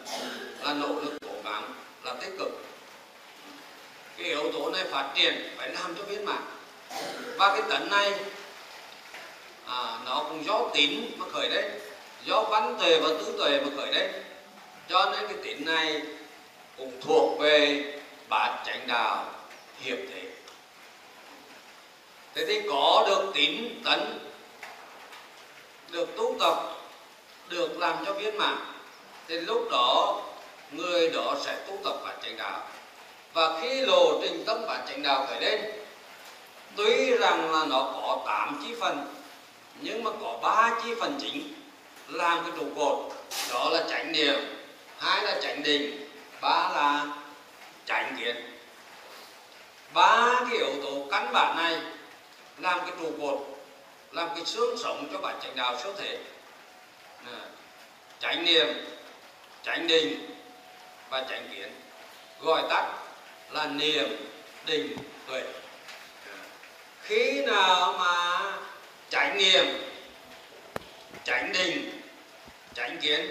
là 0.64 0.74
nỗ 0.74 0.88
lực 0.88 1.18
cố 1.22 1.34
gắng, 1.44 1.74
là 2.04 2.14
tích 2.20 2.34
cực. 2.38 2.48
Cái 4.16 4.26
yếu 4.26 4.52
tố 4.52 4.70
này 4.70 4.84
phát 4.90 5.12
triển 5.14 5.54
phải 5.56 5.68
làm 5.68 5.94
cho 5.94 6.02
viên 6.02 6.24
mãn. 6.24 6.42
Và 7.36 7.56
cái 7.56 7.62
tấn 7.68 7.88
này 7.90 8.14
à, 9.68 9.98
nó 10.04 10.24
cũng 10.28 10.44
do 10.44 10.60
tín 10.74 11.10
mà 11.16 11.26
khởi 11.32 11.48
lên 11.48 11.64
do 12.24 12.42
văn 12.42 12.76
tuệ 12.80 13.00
và 13.00 13.08
tứ 13.08 13.34
tuệ 13.38 13.60
mà 13.60 13.70
khởi 13.76 13.92
lên 13.92 14.12
cho 14.88 15.10
nên 15.12 15.26
cái 15.28 15.36
tín 15.42 15.64
này 15.64 16.02
cũng 16.76 16.92
thuộc 17.00 17.38
về 17.40 17.84
bát 18.28 18.62
chánh 18.66 18.86
đạo 18.86 19.24
hiệp 19.80 19.98
thế. 20.12 20.22
Thế 22.34 22.44
thì 22.46 22.60
có 22.70 23.04
được 23.08 23.30
tín 23.34 23.82
tấn 23.84 24.18
được 25.90 26.16
tu 26.16 26.36
tập 26.40 26.54
được 27.48 27.78
làm 27.78 28.04
cho 28.06 28.12
viên 28.12 28.38
mãn 28.38 28.56
thì 29.28 29.40
lúc 29.40 29.68
đó 29.70 30.20
người 30.72 31.10
đó 31.10 31.36
sẽ 31.40 31.56
tu 31.66 31.78
tập 31.84 31.96
bản 32.04 32.18
chánh 32.22 32.36
đạo. 32.36 32.60
Và 33.32 33.60
khi 33.60 33.80
lộ 33.80 34.20
trình 34.22 34.44
tâm 34.46 34.66
bản 34.66 34.86
chánh 34.88 35.02
đạo 35.02 35.26
khởi 35.28 35.40
lên 35.40 35.60
tuy 36.76 37.16
rằng 37.16 37.52
là 37.52 37.64
nó 37.64 37.80
có 37.94 38.22
tám 38.26 38.60
chi 38.62 38.74
phần 38.80 39.17
nhưng 39.80 40.04
mà 40.04 40.10
có 40.20 40.38
ba 40.42 40.80
chi 40.84 40.94
phần 41.00 41.18
chính 41.20 41.54
làm 42.08 42.42
cái 42.42 42.52
trụ 42.56 42.66
cột. 42.76 43.12
Đó 43.50 43.70
là 43.70 43.84
chánh 43.90 44.12
niệm, 44.12 44.40
hai 44.98 45.22
là 45.22 45.40
chánh 45.42 45.62
định, 45.62 46.10
ba 46.40 46.70
là 46.74 47.06
chánh 47.86 48.16
kiến. 48.20 48.36
Ba 49.92 50.40
cái 50.40 50.58
yếu 50.58 50.82
tố 50.82 51.06
căn 51.10 51.32
bản 51.32 51.56
này 51.56 51.80
làm 52.58 52.80
cái 52.80 52.90
trụ 53.00 53.12
cột, 53.20 53.38
làm 54.12 54.28
cái 54.34 54.44
xương 54.44 54.78
sống 54.78 55.08
cho 55.12 55.18
bản 55.18 55.38
chánh 55.42 55.56
đạo 55.56 55.80
siêu 55.82 55.92
thể. 55.98 56.18
Chánh 58.20 58.44
niệm, 58.44 58.66
chánh 59.62 59.86
định 59.86 60.30
và 61.10 61.26
chánh 61.30 61.48
kiến. 61.54 61.80
Gọi 62.40 62.62
tắt 62.70 62.92
là 63.50 63.66
niệm 63.66 64.08
định 64.66 64.96
tuệ. 65.26 65.42
Khi 67.02 67.42
nào 67.46 67.94
mà 67.98 68.52
chánh 69.10 69.38
niệm, 69.38 69.66
chánh 71.24 71.52
định, 71.52 72.00
chánh 72.74 72.98
kiến 72.98 73.30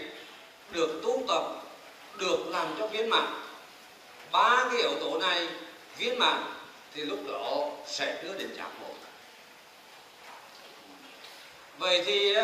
được 0.71 0.99
tu 1.03 1.23
tập, 1.27 1.43
được 2.17 2.47
làm 2.47 2.67
cho 2.79 2.87
viên 2.87 3.09
mãn. 3.09 3.25
Ba 4.31 4.67
cái 4.71 4.81
yếu 4.81 4.91
tố 4.99 5.17
này 5.17 5.47
viên 5.97 6.19
mãn 6.19 6.43
thì 6.93 7.03
lúc 7.03 7.19
đó 7.27 7.69
sẽ 7.85 8.23
đưa 8.23 8.33
đến 8.33 8.55
giác 8.57 8.69
ngộ. 8.81 8.93
Vậy 11.77 12.03
thì 12.05 12.35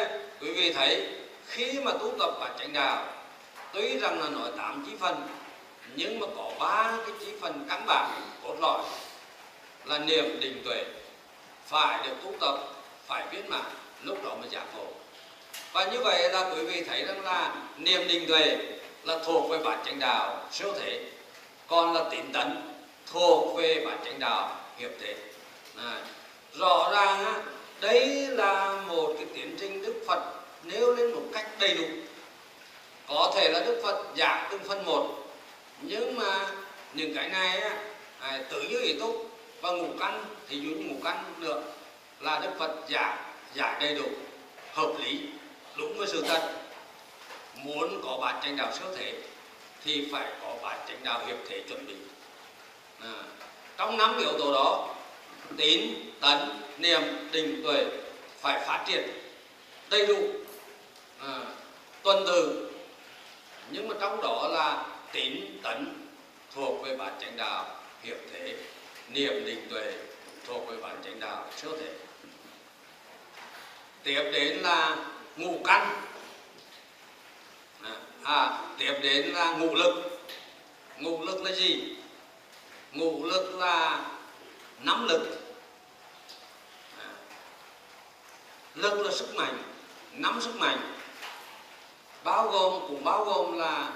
quý 0.42 0.52
vị 0.54 0.74
thấy 0.74 1.08
khi 1.48 1.80
mà 1.80 1.92
tu 1.92 2.14
tập 2.20 2.32
và 2.40 2.56
chánh 2.60 2.74
đạo, 2.74 3.06
tuy 3.74 4.00
rằng 4.00 4.22
là 4.22 4.30
nói 4.30 4.52
tám 4.58 4.86
chí 4.90 4.96
phần, 5.00 5.28
nhưng 5.96 6.20
mà 6.20 6.28
có 6.36 6.52
ba 6.60 6.98
cái 7.06 7.16
chí 7.20 7.32
phần 7.42 7.66
căn 7.70 7.86
bản 7.86 8.22
cốt 8.44 8.56
lõi 8.62 8.82
là 9.86 10.00
niệm 10.00 10.40
định 10.40 10.62
tuệ 10.66 10.86
phải 11.66 12.08
được 12.08 12.16
tu 12.24 12.34
tập 12.40 12.73
phải 13.08 13.26
viên 13.32 13.50
mãn 13.50 13.66
lúc 14.04 14.24
đó 14.24 14.36
mới 14.36 14.50
giác 14.50 14.64
ngộ 14.76 14.88
và 15.74 15.86
như 15.86 16.00
vậy 16.00 16.30
là 16.30 16.50
quý 16.50 16.66
vị 16.66 16.84
thấy 16.88 17.06
rằng 17.06 17.26
là 17.26 17.56
niềm 17.78 18.08
định 18.08 18.28
tuệ 18.28 18.58
là 19.04 19.20
thuộc 19.26 19.50
về 19.50 19.58
bản 19.58 19.80
chánh 19.86 20.00
đạo 20.00 20.48
siêu 20.52 20.74
thể 20.80 21.00
còn 21.68 21.94
là 21.94 22.04
tín 22.12 22.32
tấn 22.34 22.74
thuộc 23.14 23.58
về 23.58 23.86
bản 23.86 23.98
chánh 24.06 24.20
đạo 24.20 24.56
hiệp 24.78 24.92
thể 25.02 25.16
à, 25.78 26.02
rõ 26.54 26.92
ràng 26.94 27.26
á, 27.26 27.42
là 28.30 28.82
một 28.88 29.14
cái 29.18 29.26
tiến 29.34 29.56
trình 29.60 29.82
đức 29.82 30.04
phật 30.08 30.24
nêu 30.64 30.96
lên 30.96 31.14
một 31.14 31.22
cách 31.34 31.48
đầy 31.60 31.78
đủ. 31.78 31.86
Có 33.08 33.32
thể 33.36 33.50
là 33.50 33.60
đức 33.60 33.82
phật 33.84 34.04
giảng 34.18 34.48
từng 34.52 34.64
phần 34.68 34.86
một 34.86 35.08
nhưng 35.82 36.16
mà 36.16 36.48
những 36.94 37.16
cái 37.16 37.30
này 37.30 37.60
á, 37.60 37.78
à, 38.20 38.40
tự 38.50 38.62
như 38.62 38.80
ý 38.80 39.00
túc 39.00 39.30
và 39.62 39.72
ngủ 39.72 39.88
căn 40.00 40.26
thì 40.50 40.58
dụ 40.58 40.70
như 40.70 40.90
căn 41.04 41.24
được 41.40 41.62
là 42.24 42.40
đức 42.40 42.50
phật 42.60 42.72
giảng 42.90 43.18
giải 43.54 43.78
đầy 43.80 43.96
đủ 43.96 44.06
hợp 44.74 44.94
lý 45.00 45.20
đúng 45.78 45.98
với 45.98 46.08
sự 46.08 46.24
thật. 46.28 46.52
Muốn 47.56 48.02
có 48.04 48.18
bản 48.22 48.36
chánh 48.44 48.58
đạo 48.58 48.72
siêu 48.74 48.88
thể 48.98 49.14
thì 49.84 50.08
phải 50.12 50.28
có 50.42 50.56
bản 50.62 50.80
chánh 50.88 51.04
đạo 51.04 51.26
hiệp 51.28 51.38
thể 51.50 51.64
chuẩn 51.70 51.88
bị. 51.88 51.96
À, 53.02 53.14
trong 53.78 53.98
năm 53.98 54.18
yếu 54.18 54.40
tố 54.40 54.54
đó 54.54 54.96
tín 55.58 55.82
tấn 56.22 56.38
niệm 56.78 57.02
định 57.32 57.62
tuệ 57.64 57.86
phải 58.40 58.66
phát 58.68 58.84
triển 58.88 59.10
đầy 59.90 60.08
đủ 60.08 60.30
à, 61.20 61.40
tuần 62.04 62.24
từ 62.28 62.70
nhưng 63.72 63.88
mà 63.88 63.96
trong 64.02 64.22
đó 64.22 64.48
là 64.48 64.86
tín 65.12 65.60
tấn 65.64 66.08
thuộc 66.56 66.84
về 66.84 66.98
bản 66.98 67.14
chánh 67.22 67.38
đạo 67.38 67.66
hiệp 68.04 68.18
thể 68.34 68.56
niệm 69.10 69.46
định 69.46 69.68
tuệ 69.70 69.94
thuộc 70.48 70.68
về 70.68 70.78
bản 70.82 70.96
chánh 71.04 71.20
đạo 71.20 71.46
siêu 71.58 71.72
thể 71.80 72.03
tiếp 74.04 74.30
đến 74.34 74.58
là 74.58 74.98
ngũ 75.38 75.62
căn. 75.66 76.02
À, 78.24 78.60
tiếp 78.78 78.94
đến 79.02 79.26
là 79.26 79.52
ngũ 79.52 79.76
lực. 79.76 80.20
Ngũ 80.98 81.26
lực 81.26 81.44
là 81.44 81.52
gì? 81.52 81.96
Ngũ 82.92 83.26
lực 83.26 83.56
là 83.60 84.06
năm 84.80 85.08
lực. 85.08 85.40
À, 87.00 87.10
lực 88.76 89.06
là 89.06 89.12
sức 89.12 89.36
mạnh 89.36 89.64
năm 90.14 90.42
sức 90.42 90.56
mạnh. 90.56 90.96
Bao 92.24 92.50
gồm 92.50 92.82
cũng 92.88 93.04
bao 93.04 93.26
gồm 93.26 93.58
là 93.58 93.92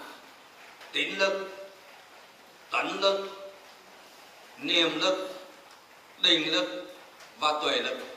tín 0.91 1.17
lực 1.17 1.49
tấn 2.71 2.87
lực 3.01 3.29
niềm 4.57 4.99
lực 4.99 5.29
định 6.21 6.51
lực 6.51 6.95
và 7.39 7.53
tuệ 7.63 7.77
lực 7.81 8.16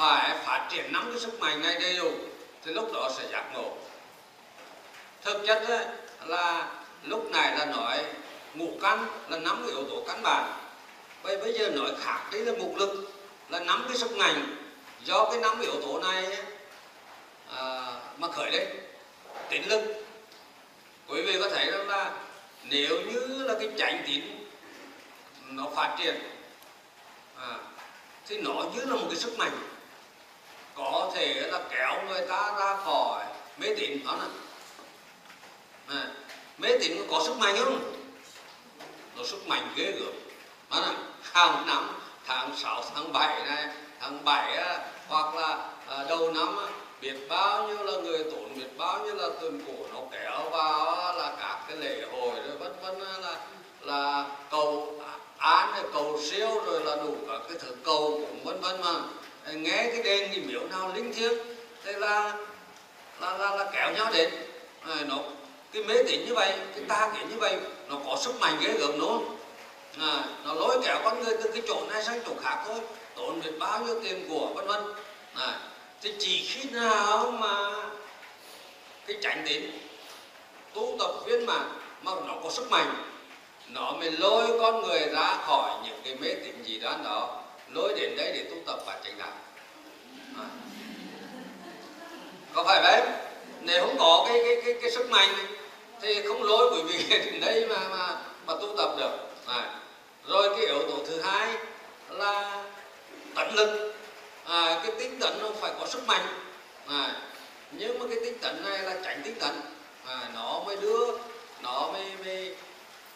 phải 0.00 0.36
phát 0.44 0.68
triển 0.70 0.92
nắm 0.92 1.10
cái 1.10 1.20
sức 1.20 1.40
mạnh 1.40 1.62
ngay 1.62 1.78
đây 1.80 1.94
rồi 1.94 2.12
thì 2.64 2.72
lúc 2.72 2.92
đó 2.92 3.10
sẽ 3.18 3.28
giác 3.32 3.44
ngộ. 3.54 3.76
Thực 5.22 5.46
chất 5.46 5.62
ấy, 5.68 5.86
là 6.24 6.68
lúc 7.02 7.30
này 7.30 7.58
là 7.58 7.64
nói 7.64 8.04
ngũ 8.54 8.78
căn 8.82 9.06
là 9.28 9.38
nắm 9.38 9.62
cái 9.62 9.70
yếu 9.70 9.84
tố 9.84 10.02
căn 10.06 10.22
bản. 10.22 10.52
Bây 11.22 11.36
bây 11.36 11.52
giờ 11.52 11.70
nói 11.70 11.90
khác 12.00 12.20
đấy 12.32 12.44
là 12.44 12.52
mục 12.58 12.76
lực 12.76 13.10
là 13.48 13.60
nắm 13.60 13.84
cái 13.88 13.96
sức 13.96 14.12
mạnh. 14.12 14.56
Do 15.04 15.30
cái 15.30 15.40
nắm 15.40 15.60
yếu 15.60 15.80
tố 15.82 16.00
này 16.00 16.36
à, 17.56 17.92
mà 18.18 18.28
khởi 18.32 18.50
lên 18.50 18.68
tín 19.48 19.62
lực. 19.62 20.04
Quý 21.06 21.22
vị 21.22 21.38
có 21.42 21.48
thấy 21.48 21.70
rằng 21.70 21.88
là 21.88 22.12
nếu 22.64 23.00
như 23.00 23.44
là 23.44 23.54
cái 23.60 23.68
chánh 23.78 24.02
tín 24.06 24.24
nó 25.48 25.70
phát 25.76 25.96
triển 25.98 26.14
à, 27.36 27.56
thì 28.26 28.38
nó 28.38 28.64
như 28.74 28.84
là 28.84 28.96
một 28.96 29.06
cái 29.10 29.16
sức 29.16 29.38
mạnh 29.38 29.69
có 30.80 31.10
thể 31.14 31.34
là 31.34 31.60
kéo 31.70 32.02
người 32.08 32.26
ta 32.28 32.52
ra 32.58 32.76
khỏi 32.84 33.24
mê 33.58 33.74
tín 33.76 34.04
đó 34.04 34.16
nè 34.20 34.26
à, 35.94 36.06
mê 36.58 36.78
tín 36.80 36.96
có 37.10 37.22
sức 37.26 37.36
mạnh 37.38 37.56
không? 37.58 37.92
Nó 39.16 39.24
sức 39.24 39.46
mạnh 39.46 39.72
ghê 39.76 39.92
gớm. 39.92 40.14
Đó 40.70 40.80
nè 40.86 40.96
hàng 41.22 41.66
năm 41.66 42.00
tháng 42.26 42.56
6, 42.56 42.82
tháng 42.94 43.12
7 43.12 43.44
này 43.44 43.68
tháng 44.00 44.24
7 44.24 44.56
á, 44.56 44.78
hoặc 45.08 45.34
là 45.34 45.68
à, 45.88 46.04
đầu 46.08 46.32
năm 46.32 46.58
á, 46.58 46.66
biết 47.00 47.14
bao 47.28 47.68
nhiêu 47.68 47.84
là 47.84 47.92
người 47.92 48.24
tốn 48.24 48.54
biết 48.56 48.76
bao 48.76 49.04
nhiêu 49.04 49.14
là 49.14 49.28
tuần 49.40 49.60
cổ 49.66 49.86
nó 49.94 50.00
kéo 50.12 50.50
vào 50.50 50.94
á, 50.94 51.12
là 51.12 51.32
các 51.40 51.58
cái 51.68 51.76
lễ 51.76 52.06
hội 52.12 52.34
rồi 52.46 52.56
vân 52.56 52.72
vân 52.82 53.00
là 53.00 53.36
là 53.80 54.26
cầu 54.50 54.94
à, 55.06 55.12
án 55.38 55.90
cầu 55.92 56.18
siêu 56.30 56.62
rồi 56.66 56.80
là 56.84 56.96
đủ 56.96 57.16
cả 57.28 57.34
cái 57.48 57.58
thứ 57.60 57.74
cầu 57.84 58.20
cũng 58.28 58.44
vân 58.44 58.60
vân 58.60 58.80
mà 58.80 58.94
nghe 59.54 59.90
cái 59.92 60.02
đền 60.02 60.30
cái 60.32 60.40
miếu 60.46 60.60
nào 60.66 60.92
linh 60.94 61.12
thiêng 61.12 61.38
thế 61.84 61.92
là 61.92 62.34
là 63.20 63.38
là, 63.38 63.56
là 63.56 63.70
kéo 63.72 63.92
nhau 63.92 64.10
đến. 64.12 64.30
À, 64.82 64.94
nó 65.08 65.16
cái 65.72 65.82
mê 65.82 65.94
tín 66.08 66.24
như 66.26 66.34
vậy 66.34 66.52
cái 66.74 66.84
ta 66.88 67.12
kiến 67.16 67.28
như 67.30 67.36
vậy 67.36 67.56
nó 67.88 67.96
có 68.06 68.16
sức 68.16 68.40
mạnh 68.40 68.56
ghê 68.60 68.72
gớm 68.78 68.98
luôn. 68.98 69.36
À, 70.00 70.24
nó 70.44 70.54
lôi 70.54 70.80
kéo 70.84 71.00
con 71.04 71.24
người 71.24 71.36
từ 71.42 71.50
cái 71.52 71.62
chỗ 71.68 71.86
này 71.88 72.04
sang 72.04 72.20
chỗ 72.26 72.32
khác 72.42 72.64
thôi 72.66 72.80
tốn 73.16 73.40
biết 73.40 73.58
bao 73.58 73.80
nhiêu 73.80 74.00
tiền 74.02 74.26
của 74.28 74.46
vân 74.54 74.66
vân. 74.66 74.82
À, 75.34 75.60
thì 76.02 76.14
chỉ 76.18 76.46
khi 76.48 76.70
nào 76.70 77.30
mà 77.30 77.72
cái 79.06 79.16
tránh 79.22 79.44
tín 79.48 79.70
tu 80.74 80.96
tập 80.98 81.10
viên 81.26 81.46
mà 81.46 81.58
mà 82.02 82.12
nó 82.26 82.34
có 82.42 82.50
sức 82.50 82.70
mạnh 82.70 82.94
nó 83.68 83.92
mới 83.92 84.10
lôi 84.10 84.58
con 84.60 84.82
người 84.82 85.00
ra 85.00 85.36
khỏi 85.46 85.70
những 85.84 86.00
cái 86.04 86.14
mê 86.14 86.34
tín 86.34 86.62
gì 86.62 86.78
đó 86.78 86.96
đó 87.04 87.42
lối 87.72 87.94
đến 88.00 88.16
đấy 88.16 88.32
để 88.34 88.44
tu 88.50 88.56
tập 88.66 88.78
và 88.86 89.00
chạy 89.04 89.12
đạo 89.18 89.32
à. 90.38 90.46
có 92.54 92.64
phải 92.64 92.80
vậy? 92.82 93.02
Nếu 93.60 93.86
không 93.86 93.96
có 93.98 94.24
cái 94.28 94.40
cái 94.44 94.62
cái, 94.64 94.74
cái 94.82 94.90
sức 94.90 95.10
mạnh 95.10 95.28
thì 96.02 96.22
không 96.28 96.42
lối 96.42 96.70
bởi 96.70 96.82
vì 96.82 97.08
đến 97.08 97.40
đây 97.40 97.66
mà 97.68 97.88
mà 97.88 98.16
mà 98.46 98.54
tu 98.54 98.76
tập 98.76 98.94
được. 98.98 99.18
À. 99.46 99.74
rồi 100.26 100.48
cái 100.56 100.66
yếu 100.66 100.82
tố 100.82 101.04
thứ 101.06 101.20
hai 101.20 101.54
là 102.08 102.62
tận 103.34 103.54
lực. 103.54 103.94
À, 104.44 104.80
cái 104.82 104.92
tính 104.98 105.16
tận 105.20 105.38
nó 105.42 105.48
phải 105.60 105.72
có 105.80 105.86
sức 105.86 106.06
mạnh. 106.06 106.26
À, 106.88 107.20
nhưng 107.72 107.98
mà 107.98 108.06
cái 108.10 108.18
tính 108.24 108.38
tận 108.40 108.64
này 108.64 108.78
là 108.78 108.96
tránh 109.04 109.20
tính 109.24 109.34
tận 109.40 109.60
à, 110.06 110.30
nó 110.34 110.62
mới 110.66 110.76
đưa 110.76 111.06
nó 111.62 111.90
mới 111.92 112.04
mới 112.24 112.56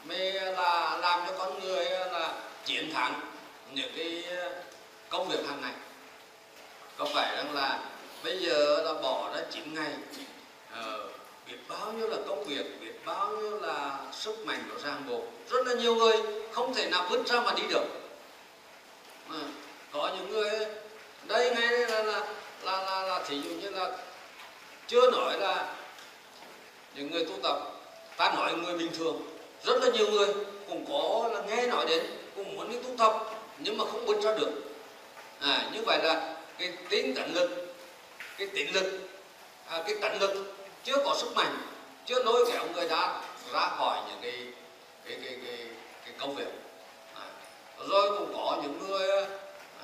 mới 0.05 0.33
là 0.33 0.99
làm 1.01 1.21
cho 1.27 1.33
con 1.39 1.61
người 1.65 1.85
là 2.13 2.33
chiến 2.65 2.93
thắng 2.95 3.21
những 3.75 3.91
cái 3.97 4.25
ờ, 4.37 4.51
công 5.09 5.29
việc 5.29 5.47
hàng 5.49 5.61
ngày. 5.63 5.73
Có 6.97 7.05
phải 7.15 7.37
rằng 7.37 7.55
là 7.55 7.81
bây 8.25 8.39
giờ 8.39 8.83
là 8.85 8.95
bỏ 9.03 9.31
ra 9.35 9.41
9 9.51 9.75
ngày 9.75 9.93
ờ, 10.73 11.09
biết 11.47 11.57
bao 11.69 11.93
nhiêu 11.93 12.09
là 12.09 12.17
công 12.29 12.45
việc 12.45 12.81
biết 12.81 12.93
bao 13.05 13.31
nhiêu 13.31 13.61
là 13.61 13.99
sức 14.13 14.47
mạnh 14.47 14.69
của 14.71 14.81
ràng 14.81 15.03
buộc 15.09 15.25
rất 15.51 15.67
là 15.67 15.75
nhiều 15.75 15.95
người 15.95 16.17
không 16.53 16.75
thể 16.75 16.91
nào 16.91 17.07
vứt 17.11 17.27
ra 17.27 17.41
mà 17.41 17.53
đi 17.57 17.63
được. 17.71 17.85
À, 19.31 19.41
có 19.93 20.13
những 20.17 20.31
người 20.31 20.51
đây 21.27 21.55
ngay 21.55 21.69
đây 21.69 21.87
là 21.89 22.03
là 22.03 22.21
là 22.63 22.85
là, 22.85 23.03
là 23.03 23.25
thí 23.27 23.41
dụ 23.43 23.51
như 23.51 23.71
là 23.71 23.91
chưa 24.87 25.11
nói 25.11 25.39
là 25.41 25.75
những 26.95 27.11
người 27.11 27.25
tu 27.25 27.33
tập 27.43 27.59
ta 28.17 28.33
nói 28.37 28.55
người 28.55 28.79
bình 28.79 28.93
thường 28.99 29.23
rất 29.65 29.83
là 29.83 29.91
nhiều 29.91 30.11
người 30.11 30.35
cũng 30.69 30.87
có 30.89 31.29
là 31.33 31.41
nghe 31.41 31.67
nói 31.67 31.87
đến 31.89 32.07
cũng 32.37 32.57
muốn 32.57 32.71
đi 32.71 32.77
tu 32.83 32.89
tập 32.99 33.34
nhưng 33.59 33.79
mà 33.79 33.85
không 33.85 34.07
bứt 34.07 34.23
ra 34.23 34.35
được 34.35 34.51
à, 35.41 35.71
như 35.73 35.83
vậy 35.87 35.99
là 36.03 36.37
cái 36.59 36.73
tính 36.89 37.15
tận 37.17 37.35
lực 37.35 37.75
cái 38.39 38.47
tính 38.47 38.75
lực 38.75 39.01
à, 39.67 39.83
cái 39.87 39.95
tận 40.01 40.21
lực 40.21 40.55
chưa 40.85 40.97
có 41.05 41.15
sức 41.21 41.33
mạnh 41.37 41.57
chưa 42.07 42.23
lôi 42.25 42.51
kéo 42.53 42.67
người 42.75 42.89
ta 42.89 43.21
ra 43.53 43.69
khỏi 43.79 44.03
những 44.09 44.19
cái 44.23 44.47
cái 45.05 45.19
cái 45.25 45.39
cái, 45.47 45.67
cái 46.05 46.15
công 46.19 46.35
việc. 46.35 46.49
À, 47.15 47.27
rồi 47.89 48.19
cũng 48.19 48.33
có 48.35 48.61
những 48.63 48.89
người 48.89 49.09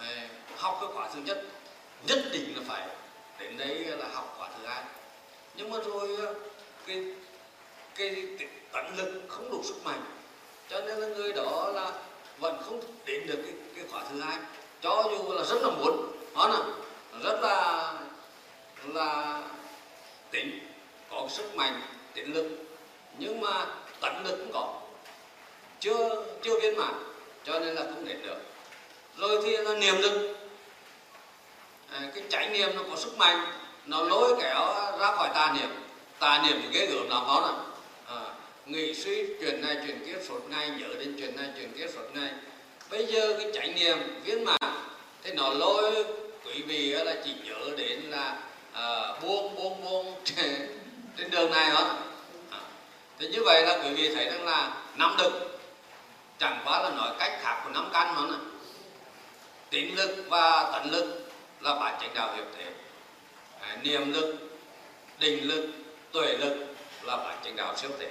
à, 0.01 0.29
học 0.57 0.79
cái 0.81 0.91
khóa 0.95 1.09
thứ 1.15 1.21
nhất 1.25 1.45
nhất 2.07 2.19
định 2.33 2.55
là 2.57 2.63
phải 2.69 2.89
đến 3.39 3.59
đây 3.59 3.85
là 3.99 4.09
học 4.13 4.35
khóa 4.39 4.49
thứ 4.59 4.67
hai. 4.67 4.85
Nhưng 5.57 5.71
mà 5.71 5.79
rồi 5.85 6.17
à, 6.27 6.33
cái 6.87 7.05
cái, 7.95 8.27
cái 8.39 8.49
tận 8.73 8.97
lực 8.97 9.23
không 9.29 9.51
đủ 9.51 9.63
sức 9.65 9.85
mạnh 9.85 10.03
cho 10.69 10.81
nên 10.81 10.99
là 10.99 11.07
người 11.07 11.33
đó 11.33 11.71
là 11.75 11.93
vẫn 12.41 12.63
không 12.65 12.81
đến 13.05 13.27
được 13.27 13.39
cái, 13.45 13.55
cái 13.77 13.85
khóa 13.91 14.05
thứ 14.11 14.21
hai. 14.21 14.39
Cho 14.83 15.09
dù 15.11 15.33
là 15.33 15.45
rất 15.45 15.63
là 15.63 15.71
muốn 15.71 16.13
đó 16.35 16.49
là 16.49 16.61
rất 17.23 17.41
là 17.43 17.93
là 18.85 19.43
tính 20.31 20.67
có 21.11 21.27
sức 21.29 21.55
mạnh 21.55 21.83
tính 22.15 22.35
lực 22.35 22.49
nhưng 23.19 23.41
mà 23.41 23.67
tận 24.01 24.25
lực 24.25 24.37
cũng 24.37 24.53
có. 24.53 24.81
Chưa 25.81 26.25
chưa 26.43 26.61
viên 26.61 26.77
mãn 26.77 26.95
cho 27.45 27.61
nên 27.61 27.75
là 27.75 27.83
không 27.83 28.05
đến 28.05 28.23
được. 28.23 28.39
Rồi 29.17 29.41
thì 29.43 29.57
là 29.57 29.75
niềm 29.75 29.99
lực. 29.99 30.37
À, 31.93 32.11
cái 32.15 32.25
trải 32.31 32.49
nghiệm 32.49 32.77
nó 32.77 32.83
có 32.91 32.97
sức 32.97 33.19
mạnh 33.19 33.53
nó 33.87 34.03
lôi 34.03 34.35
kéo 34.41 34.75
ra 34.99 35.17
khỏi 35.17 35.29
tà 35.35 35.53
niệm. 35.53 35.71
Tà 36.19 36.43
niệm 36.47 36.61
thì 36.63 36.69
ghê 36.73 36.87
gớm 36.87 37.09
lắm 37.09 37.25
đó 37.27 37.53
nè 37.53 37.70
à, 38.71 38.73
nghĩ 38.73 38.95
suy 38.95 39.27
chuyện 39.41 39.63
này 39.63 39.77
chuyện 39.87 39.99
kia 40.07 40.19
suốt 40.29 40.51
ngày 40.51 40.71
nhớ 40.71 40.89
đến 40.99 41.15
chuyện 41.19 41.37
này 41.37 41.47
chuyện 41.57 41.73
kia 41.79 41.87
suốt 41.95 42.15
ngày 42.15 42.31
bây 42.91 43.07
giờ 43.07 43.37
cái 43.39 43.51
chạy 43.55 43.69
niệm 43.69 43.99
viên 44.25 44.45
mãn 44.45 44.73
thì 45.23 45.33
nó 45.33 45.51
lôi 45.51 46.05
quý 46.45 46.63
vị 46.63 46.91
là 46.91 47.17
chỉ 47.25 47.35
nhớ 47.45 47.71
đến 47.77 48.01
là 48.01 48.39
à, 48.73 49.15
buông 49.23 49.55
buông 49.55 49.85
buông 49.85 50.15
trên 51.17 51.31
đường 51.31 51.51
này 51.51 51.65
hả 51.65 51.95
à, 52.51 52.61
thì 53.19 53.29
như 53.29 53.43
vậy 53.45 53.63
là 53.67 53.79
quý 53.85 53.95
vị 53.95 54.15
thấy 54.15 54.25
rằng 54.25 54.45
là 54.45 54.83
nắm 54.97 55.15
được. 55.19 55.61
Chẳng 56.39 56.63
quá 56.65 56.83
là 56.83 56.91
nói 56.91 57.11
cách 57.19 57.39
khác 57.43 57.61
của 57.65 57.71
năm 57.71 57.91
căn 57.93 58.15
mà 58.15 58.37
tín 59.71 59.95
lực 59.95 60.25
và 60.29 60.71
tận 60.73 60.91
lực 60.91 61.31
là 61.61 61.75
bản 61.75 61.99
chánh 62.01 62.15
đạo 62.15 62.35
hiệp 62.37 62.45
thể 62.59 62.65
à, 63.61 63.77
niệm 63.83 64.13
lực 64.13 64.37
định 65.19 65.49
lực 65.49 65.69
tuệ 66.13 66.37
lực 66.39 66.67
là 67.03 67.17
bản 67.17 67.39
chánh 67.45 67.57
đạo 67.57 67.77
siêu 67.77 67.91
thể 67.99 68.11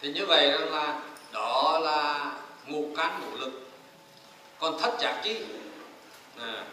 thì 0.00 0.12
như 0.12 0.26
vậy 0.26 0.48
là 0.48 0.98
đó 1.32 1.78
là 1.82 2.30
ngũ 2.66 2.88
căn 2.96 3.20
ngũ 3.20 3.36
lực. 3.36 3.52
Còn 4.58 4.78
thất 4.78 4.94
giác 5.00 5.20
chi 5.24 5.36
à, 6.40 6.64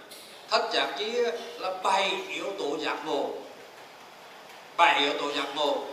thất 0.49 0.69
giác 0.73 0.95
chi 0.99 1.11
là 1.59 1.73
bảy 1.83 2.11
yếu 2.27 2.53
tố 2.59 2.77
giác 2.77 2.97
ngộ. 3.05 3.29
Bảy 4.77 4.99
yếu 4.99 5.13
tố 5.19 5.31
giác 5.31 5.47
ngộ. 5.55 5.85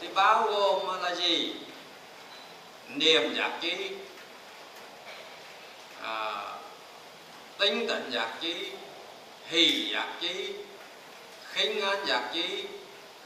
Thì 0.00 0.08
bao 0.14 0.46
gồm 0.50 1.02
là 1.02 1.14
gì? 1.14 1.54
Niềm 2.88 3.34
giác 3.34 3.58
chi 3.60 3.90
à, 6.02 6.46
tinh 7.58 7.86
tấn 7.88 8.10
giác 8.10 8.28
chi 8.40 8.72
hỷ 9.46 9.90
giác 9.92 10.08
chi 10.20 10.54
khinh 11.52 11.80
an 11.80 12.06
giác 12.06 12.30
chi 12.34 12.64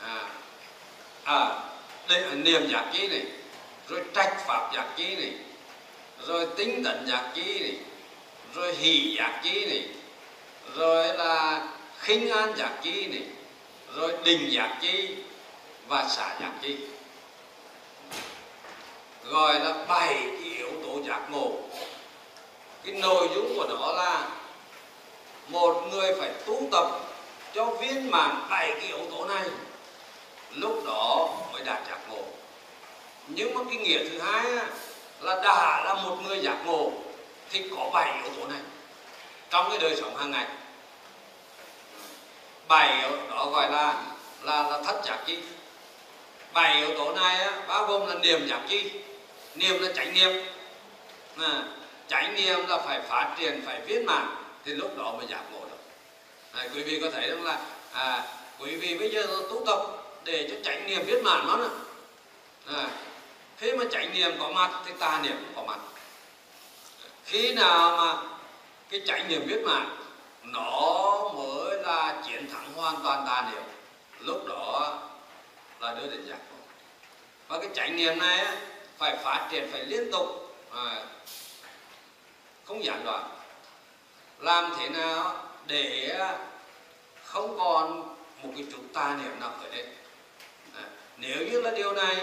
à, 0.03 0.31
à 1.25 1.74
niềm 2.35 2.69
giác 2.73 2.85
chi 2.93 3.09
này, 3.09 3.23
rồi 3.89 4.03
trách 4.15 4.37
pháp 4.47 4.71
giác 4.75 4.87
chi 4.97 5.17
này, 5.17 5.33
rồi 6.27 6.47
tính 6.57 6.83
tận 6.85 7.07
giác 7.07 7.31
chi 7.35 7.61
này, 7.61 7.77
rồi 8.55 8.75
hỷ 8.75 9.17
giác 9.19 9.41
chi 9.45 9.65
này, 9.65 9.89
rồi 10.75 11.15
là 11.15 11.63
khinh 12.01 12.31
an 12.31 12.57
giác 12.57 12.73
chi 12.83 13.07
này, 13.07 13.23
rồi 13.95 14.13
định 14.25 14.53
giác 14.53 14.79
chi 14.83 15.09
và 15.89 16.09
xả 16.09 16.37
giác 16.41 16.53
chi 16.63 16.77
gọi 19.25 19.61
là 19.61 19.75
bảy 19.89 20.15
cái 20.15 20.53
yếu 20.57 20.71
tố 20.83 21.03
giác 21.09 21.21
ngộ. 21.31 21.53
Cái 22.85 22.95
nội 22.95 23.29
dung 23.35 23.57
của 23.57 23.67
nó 23.69 23.93
là 23.93 24.29
một 25.49 25.89
người 25.91 26.15
phải 26.21 26.31
tu 26.47 26.69
tập 26.73 26.87
cho 27.55 27.65
viên 27.65 28.11
mãn 28.11 28.47
bảy 28.51 28.71
cái 28.71 28.87
yếu 28.87 28.99
tố 29.11 29.25
này 29.25 29.45
lúc 30.57 30.83
đó 30.87 31.29
mới 31.53 31.63
đạt 31.65 31.81
giác 31.89 31.99
ngộ 32.09 32.23
nhưng 33.29 33.55
mà 33.55 33.61
cái 33.69 33.77
nghĩa 33.77 33.99
thứ 34.09 34.19
hai 34.19 34.45
là 35.21 35.35
đã 35.35 35.83
là 35.85 35.95
một 35.95 36.17
người 36.25 36.41
giác 36.43 36.57
ngộ 36.67 36.91
thì 37.51 37.65
có 37.77 37.91
bảy 37.93 38.23
yếu 38.23 38.33
tố 38.37 38.47
này. 38.47 38.61
Trong 39.51 39.67
cái 39.69 39.79
đời 39.79 39.97
sống 39.97 40.17
hàng 40.17 40.31
ngày 40.31 40.47
bảy 42.69 43.01
yếu 43.01 43.11
đó 43.31 43.47
gọi 43.53 43.71
là 43.71 44.03
là 44.43 44.63
là 44.63 44.83
thất 44.83 45.05
giác 45.05 45.19
chi. 45.27 45.39
Bảy 46.53 46.77
yếu 46.77 46.99
tố 46.99 47.13
này 47.13 47.37
á, 47.37 47.63
bao 47.69 47.87
gồm 47.87 48.07
là 48.07 48.15
niềm 48.15 48.49
giác 48.49 48.61
chi. 48.69 48.91
Niềm 49.55 49.83
là 49.83 49.93
chánh 49.93 50.15
niệm. 50.15 50.45
À, 51.39 51.63
chánh 52.09 52.35
niệm 52.35 52.67
là 52.69 52.79
phải 52.79 53.01
phát 53.01 53.35
triển 53.39 53.63
phải 53.67 53.81
viên 53.81 54.07
mãn 54.07 54.27
thì 54.65 54.75
lúc 54.75 54.99
đó 54.99 55.15
mới 55.17 55.27
giác 55.27 55.43
ngộ 55.53 55.61
được. 55.61 55.79
À, 56.53 56.69
quý 56.75 56.83
vị 56.83 56.99
có 57.03 57.11
thấy 57.11 57.31
rằng 57.31 57.45
là 57.45 57.59
à, 57.93 58.23
quý 58.59 58.77
vị 58.77 58.99
bây 58.99 59.11
giờ 59.11 59.27
tu 59.51 59.63
tập 59.67 60.04
để 60.25 60.49
cho 60.51 60.57
chánh 60.65 60.87
niệm 60.87 61.07
viên 61.07 61.25
mãn 61.25 61.47
nó 61.47 61.59
à, 62.67 62.89
khi 63.57 63.73
mà 63.73 63.85
chánh 63.91 64.15
niệm 64.15 64.33
có 64.39 64.49
mặt 64.49 64.71
thì 64.87 64.93
tà 64.99 65.21
niệm 65.23 65.37
có 65.57 65.63
mặt. 65.63 65.79
Khi 67.25 67.55
nào 67.55 67.97
mà 67.97 68.23
cái 68.89 69.01
chánh 69.07 69.29
niệm 69.29 69.47
viên 69.47 69.65
mãn 69.65 69.97
nó 70.43 71.31
mới 71.35 71.83
là 71.83 72.23
chiến 72.27 72.49
thắng 72.53 72.73
hoàn 72.75 72.97
toàn 73.03 73.27
tà 73.27 73.51
niệm. 73.53 73.63
Lúc 74.21 74.47
đó 74.49 74.99
là 75.81 75.95
đưa 75.95 76.07
đến 76.07 76.27
giác 76.29 76.39
ngộ. 76.51 76.59
Và 77.49 77.59
cái 77.59 77.69
chánh 77.75 77.97
niệm 77.97 78.19
này 78.19 78.47
phải 78.99 79.17
phát 79.17 79.49
triển 79.51 79.69
phải 79.73 79.85
liên 79.85 80.13
tục. 80.13 80.57
À, 80.71 81.07
không 82.65 82.85
gián 82.85 83.05
đoạn. 83.05 83.31
Làm 84.39 84.73
thế 84.79 84.89
nào 84.89 85.37
để 85.67 86.19
không 87.25 87.59
còn 87.59 88.17
một 88.43 88.53
cái 88.57 88.67
chút 88.73 88.83
tà 88.93 89.17
niệm 89.23 89.41
nào 89.41 89.51
khởi 89.61 89.77
lên 89.77 89.87
à, 90.77 90.85
nếu 91.19 91.47
như 91.47 91.61
là 91.61 91.71
điều 91.71 91.93
này 91.93 92.17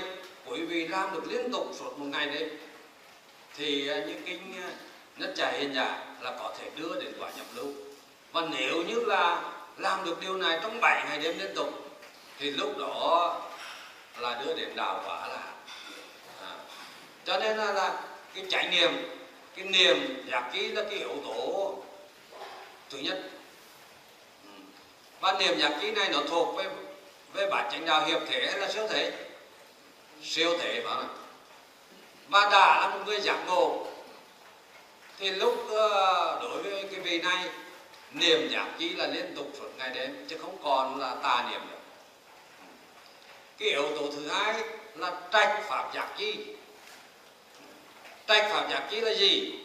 quý 0.46 0.62
vị 0.62 0.88
làm 0.88 1.14
được 1.14 1.24
liên 1.28 1.52
tục 1.52 1.72
suốt 1.80 2.00
một 2.00 2.06
ngày 2.06 2.26
đấy 2.26 2.50
thì 3.58 3.88
à, 3.88 3.96
những 4.08 4.22
kinh 4.26 4.54
nhất 5.18 5.34
trà 5.36 5.52
hiện 5.52 5.74
giả 5.76 6.16
là 6.22 6.32
có 6.40 6.54
thể 6.60 6.70
đưa 6.76 7.02
đến 7.02 7.14
quả 7.20 7.32
nhập 7.38 7.46
lưu 7.56 7.68
và 8.32 8.42
nếu 8.52 8.84
như 8.84 9.00
là 9.00 9.42
làm 9.78 10.06
được 10.06 10.22
điều 10.22 10.38
này 10.38 10.60
trong 10.64 10.82
7 10.82 11.04
ngày 11.06 11.18
đêm 11.18 11.40
liên 11.40 11.56
tục 11.56 11.70
thì 12.40 12.52
lúc 12.52 12.78
đó 12.78 13.42
là 14.20 14.42
đưa 14.46 14.54
đến 14.54 14.70
đạo 14.76 15.04
quả 15.06 15.28
là 15.28 15.54
à. 16.42 16.54
cho 17.26 17.40
nên 17.40 17.58
là, 17.58 17.74
là 17.74 18.02
cái 18.36 18.46
trải 18.50 18.68
nghiệm 18.72 18.92
cái 19.56 19.66
niềm 19.66 20.26
giác 20.32 20.50
ký 20.54 20.68
là 20.68 20.84
cái 20.84 21.00
yếu 21.00 21.16
tố 21.24 21.78
thứ 22.90 22.98
nhất 22.98 23.22
ừ. 24.44 24.50
và 25.20 25.40
niềm 25.40 25.60
giác 25.60 25.72
ký 25.82 25.92
này 25.92 26.10
nó 26.10 26.20
thuộc 26.30 26.56
với 26.56 26.66
với 27.34 27.50
bản 27.50 27.70
chánh 27.72 27.86
đạo 27.86 28.06
hiệp 28.06 28.22
thể 28.28 28.48
hay 28.52 28.60
là 28.60 28.68
siêu 28.68 28.88
thể? 28.88 29.12
Siêu 30.24 30.58
thể 30.60 30.82
mà. 30.86 30.96
Và 32.28 32.50
đã 32.52 32.80
là 32.82 32.90
một 32.90 33.04
người 33.06 33.22
giác 33.22 33.38
ngộ 33.48 33.88
thì 35.22 35.30
lúc 35.30 35.68
ờ, 35.70 36.40
đối 36.42 36.64
với 36.64 36.86
cái 36.92 37.00
vị 37.00 37.22
này, 37.22 37.50
niệm 38.12 38.50
giác 38.50 38.68
chi 38.80 38.90
là 38.90 39.08
liên 39.08 39.36
tục 39.36 39.52
suốt 39.60 39.70
ngày 39.78 39.90
đêm, 39.90 40.26
chứ 40.28 40.38
không 40.42 40.58
còn 40.64 41.00
là 41.00 41.16
tà 41.24 41.48
niệm 41.52 41.62
nữa. 41.72 41.78
Cái 43.58 43.70
yếu 43.70 43.90
tố 44.00 44.12
thứ 44.16 44.28
hai 44.28 44.64
là 44.96 45.22
trạch 45.34 45.64
pháp 45.70 45.94
giác 45.94 46.08
chi. 46.18 46.38
Trạch 48.28 48.52
pháp 48.52 48.70
giác 48.70 48.88
chi 48.92 49.02
là 49.02 49.14
gì? 49.14 49.60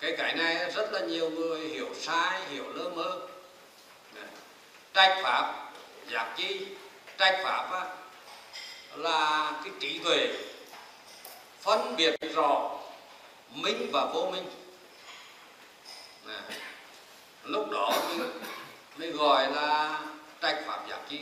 Cái 0.00 0.14
cái 0.16 0.34
này 0.34 0.70
rất 0.70 0.92
là 0.92 1.00
nhiều 1.00 1.30
người 1.30 1.60
hiểu 1.60 1.88
sai, 1.94 2.40
hiểu 2.50 2.64
lơ 2.74 2.88
mơ 2.88 3.20
trách 4.94 5.20
pháp 5.22 5.72
giác 6.10 6.34
chi 6.36 6.66
trách 7.18 7.40
pháp 7.42 7.70
á, 7.72 7.86
là 8.96 9.52
cái 9.64 9.72
trí 9.80 9.98
tuệ 9.98 10.28
phân 11.60 11.96
biệt 11.96 12.14
rõ 12.34 12.70
minh 13.54 13.90
và 13.92 14.06
vô 14.14 14.30
minh. 14.32 14.50
À, 16.26 16.40
lúc 17.44 17.70
đó 17.70 17.92
mới, 18.18 18.28
mới 18.96 19.10
gọi 19.10 19.52
là 19.52 20.00
trách 20.42 20.62
pháp 20.66 20.88
giác 20.88 20.98
chi 21.08 21.20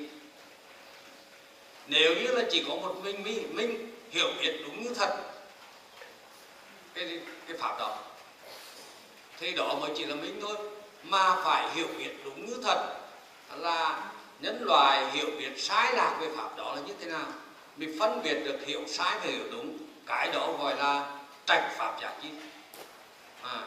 nếu 1.86 2.14
như 2.14 2.26
là 2.26 2.42
chỉ 2.50 2.64
có 2.68 2.74
một 2.74 2.94
mình 3.02 3.22
mình, 3.22 3.56
mình 3.56 3.96
hiểu 4.10 4.26
biết 4.40 4.56
đúng 4.64 4.82
như 4.82 4.94
thật 4.94 5.16
cái 6.94 7.20
cái 7.48 7.56
pháp 7.58 7.78
đó 7.78 7.98
thì 9.38 9.52
đó 9.52 9.74
mới 9.80 9.90
chỉ 9.96 10.04
là 10.04 10.14
minh 10.14 10.38
thôi 10.42 10.56
mà 11.02 11.36
phải 11.44 11.70
hiểu 11.74 11.86
biết 11.98 12.10
đúng 12.24 12.46
như 12.46 12.56
thật 12.62 13.01
là 13.56 14.10
nhân 14.40 14.62
loại 14.64 15.10
hiểu 15.10 15.26
biết 15.38 15.50
sai 15.56 15.92
lạc 15.92 16.16
về 16.20 16.28
pháp 16.36 16.56
đó 16.56 16.74
là 16.74 16.80
như 16.86 16.94
thế 17.00 17.06
nào? 17.06 17.26
Mình 17.76 17.96
phân 18.00 18.22
biệt 18.22 18.34
được 18.44 18.58
hiểu 18.66 18.80
sai 18.88 19.18
và 19.18 19.30
hiểu 19.30 19.44
đúng 19.52 19.78
cái 20.06 20.28
đó 20.32 20.52
gọi 20.58 20.76
là 20.76 21.18
trạch 21.46 21.72
pháp 21.76 22.00
giác 22.02 22.12
chi. 22.22 22.28
À, 23.42 23.58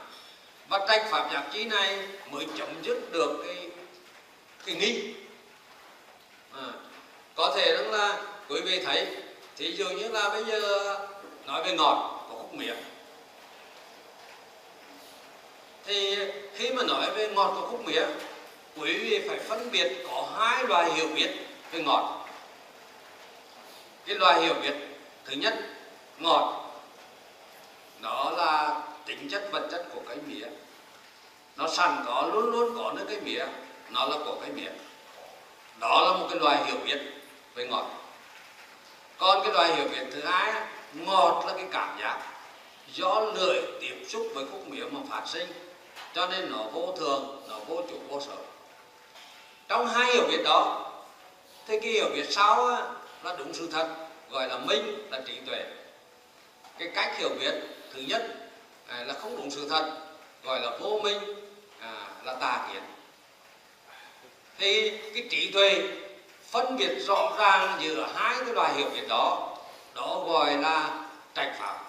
và 0.69 0.85
trạch 0.87 1.05
pháp 1.11 1.29
giác 1.33 1.43
chi 1.53 1.65
này 1.65 2.07
mới 2.31 2.47
chấm 2.57 2.83
dứt 2.83 3.11
được 3.11 3.43
cái 3.45 3.69
cái 4.65 4.75
nghi. 4.75 5.13
À, 6.53 6.67
có 7.35 7.53
thể 7.55 7.75
rằng 7.77 7.91
là 7.91 8.23
quý 8.49 8.61
vị 8.61 8.83
thấy 8.85 9.07
thì 9.57 9.71
dụ 9.71 9.89
như 9.89 10.07
là 10.07 10.29
bây 10.29 10.43
giờ 10.45 10.95
nói 11.45 11.63
về 11.63 11.71
ngọt 11.71 12.25
có 12.29 12.35
khúc 12.35 12.53
miệng. 12.53 12.77
Thì 15.85 16.17
khi 16.53 16.69
mà 16.69 16.83
nói 16.83 17.11
về 17.15 17.27
ngọt 17.27 17.53
có 17.55 17.67
khúc 17.71 17.85
mía 17.85 18.05
quý 18.75 18.97
vị 18.97 19.27
phải 19.27 19.39
phân 19.39 19.71
biệt 19.71 20.05
có 20.09 20.27
hai 20.37 20.63
loại 20.63 20.93
hiểu 20.93 21.07
biết 21.15 21.29
về 21.71 21.83
ngọt. 21.83 22.27
Cái 24.05 24.15
loại 24.15 24.41
hiểu 24.41 24.53
biết 24.53 24.73
thứ 25.25 25.33
nhất, 25.33 25.53
ngọt. 26.17 26.71
Đó 28.01 28.33
là 28.37 28.81
tính 29.05 29.29
chất 29.29 29.49
vật 29.51 29.67
chất 29.71 29.85
của 29.93 30.01
cái 30.07 30.17
mía. 30.27 30.47
Nó 31.55 31.67
sẵn 31.67 32.03
có, 32.05 32.29
luôn 32.33 32.51
luôn 32.51 32.77
có 32.77 32.91
nơi 32.95 33.05
cái 33.09 33.19
mía. 33.19 33.45
Nó 33.89 34.05
là 34.05 34.17
của 34.25 34.37
cái 34.41 34.49
mía. 34.49 34.71
Đó 35.79 36.01
là 36.01 36.17
một 36.17 36.27
cái 36.29 36.39
loại 36.39 36.65
hiểu 36.65 36.77
biết 36.85 36.99
về 37.55 37.67
ngọt. 37.67 37.85
Còn 39.17 39.43
cái 39.43 39.53
loại 39.53 39.75
hiểu 39.75 39.87
biết 39.87 40.05
thứ 40.11 40.21
hai, 40.21 40.53
ngọt 40.93 41.43
là 41.47 41.53
cái 41.53 41.65
cảm 41.71 41.97
giác 42.01 42.21
do 42.93 43.19
lưỡi 43.19 43.61
tiếp 43.81 44.05
xúc 44.07 44.27
với 44.33 44.45
khúc 44.51 44.67
mía 44.67 44.83
mà 44.91 44.99
phát 45.09 45.23
sinh. 45.27 45.47
Cho 46.13 46.27
nên 46.27 46.51
nó 46.51 46.63
vô 46.63 46.95
thường, 46.97 47.43
nó 47.49 47.59
vô 47.67 47.81
chủ, 47.89 47.99
vô 48.09 48.21
sở 48.21 48.35
trong 49.67 49.87
hai 49.87 50.13
hiểu 50.13 50.27
biết 50.27 50.43
đó 50.43 50.91
thì 51.67 51.79
cái 51.79 51.91
hiểu 51.91 52.09
biết 52.13 52.27
sau 52.31 52.67
là 53.23 53.35
đúng 53.37 53.53
sự 53.53 53.69
thật 53.71 53.87
gọi 54.29 54.47
là 54.47 54.57
minh 54.57 55.07
là 55.11 55.21
trí 55.27 55.33
tuệ. 55.45 55.63
Cái 56.77 56.91
cách 56.95 57.17
hiểu 57.17 57.29
biết 57.39 57.53
thứ 57.93 58.01
nhất 58.07 58.25
à, 58.87 59.03
là 59.03 59.13
không 59.13 59.37
đúng 59.37 59.51
sự 59.51 59.69
thật 59.69 59.97
gọi 60.43 60.59
là 60.59 60.77
vô 60.79 60.99
minh 61.03 61.19
à, 61.79 62.07
là 62.23 62.33
tà 62.33 62.67
kiến. 62.71 62.83
Thì 64.57 64.97
cái 65.13 65.27
trí 65.29 65.51
tuệ 65.51 65.81
phân 66.51 66.77
biệt 66.77 66.99
rõ 67.07 67.35
ràng 67.39 67.79
giữa 67.81 68.07
hai 68.15 68.35
cái 68.45 68.53
loại 68.53 68.73
hiểu 68.73 68.89
biết 68.89 69.07
đó 69.07 69.57
đó 69.95 70.23
gọi 70.27 70.57
là 70.57 71.05
trạch 71.35 71.55
pháp 71.59 71.79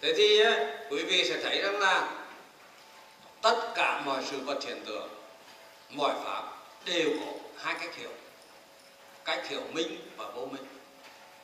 thế 0.00 0.14
thì 0.16 0.42
quý 0.90 1.04
vị 1.04 1.24
sẽ 1.28 1.40
thấy 1.42 1.62
rằng 1.62 1.78
là 1.78 2.08
tất 3.42 3.72
cả 3.74 4.02
mọi 4.04 4.22
sự 4.30 4.38
vật 4.38 4.64
hiện 4.64 4.84
tượng 4.86 5.08
mọi 5.92 6.14
pháp 6.24 6.42
đều 6.84 7.10
có 7.20 7.32
hai 7.56 7.74
cách 7.80 7.96
hiểu 7.96 8.10
cách 9.24 9.48
hiểu 9.48 9.62
minh 9.72 10.10
và 10.16 10.24
vô 10.34 10.46
minh. 10.46 10.66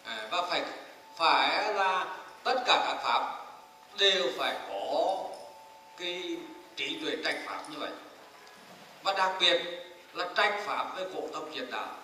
À, 0.05 0.29
và 0.31 0.43
phải 0.43 0.63
phải 1.17 1.75
là 1.75 2.17
tất 2.45 2.63
cả 2.67 2.85
các 2.87 3.03
pháp 3.03 3.47
đều 3.99 4.27
phải 4.39 4.57
có 4.69 5.25
cái 5.99 6.37
trí 6.77 6.99
tuệ 7.05 7.17
trạch 7.25 7.37
pháp 7.47 7.63
như 7.71 7.79
vậy. 7.79 7.91
Và 9.03 9.13
đặc 9.13 9.33
biệt 9.41 9.63
là 10.13 10.29
trạch 10.37 10.55
pháp 10.65 10.95
với 10.95 11.05
khổ 11.15 11.29
tâm 11.33 11.43
triệt 11.55 11.69
đạo 11.71 11.97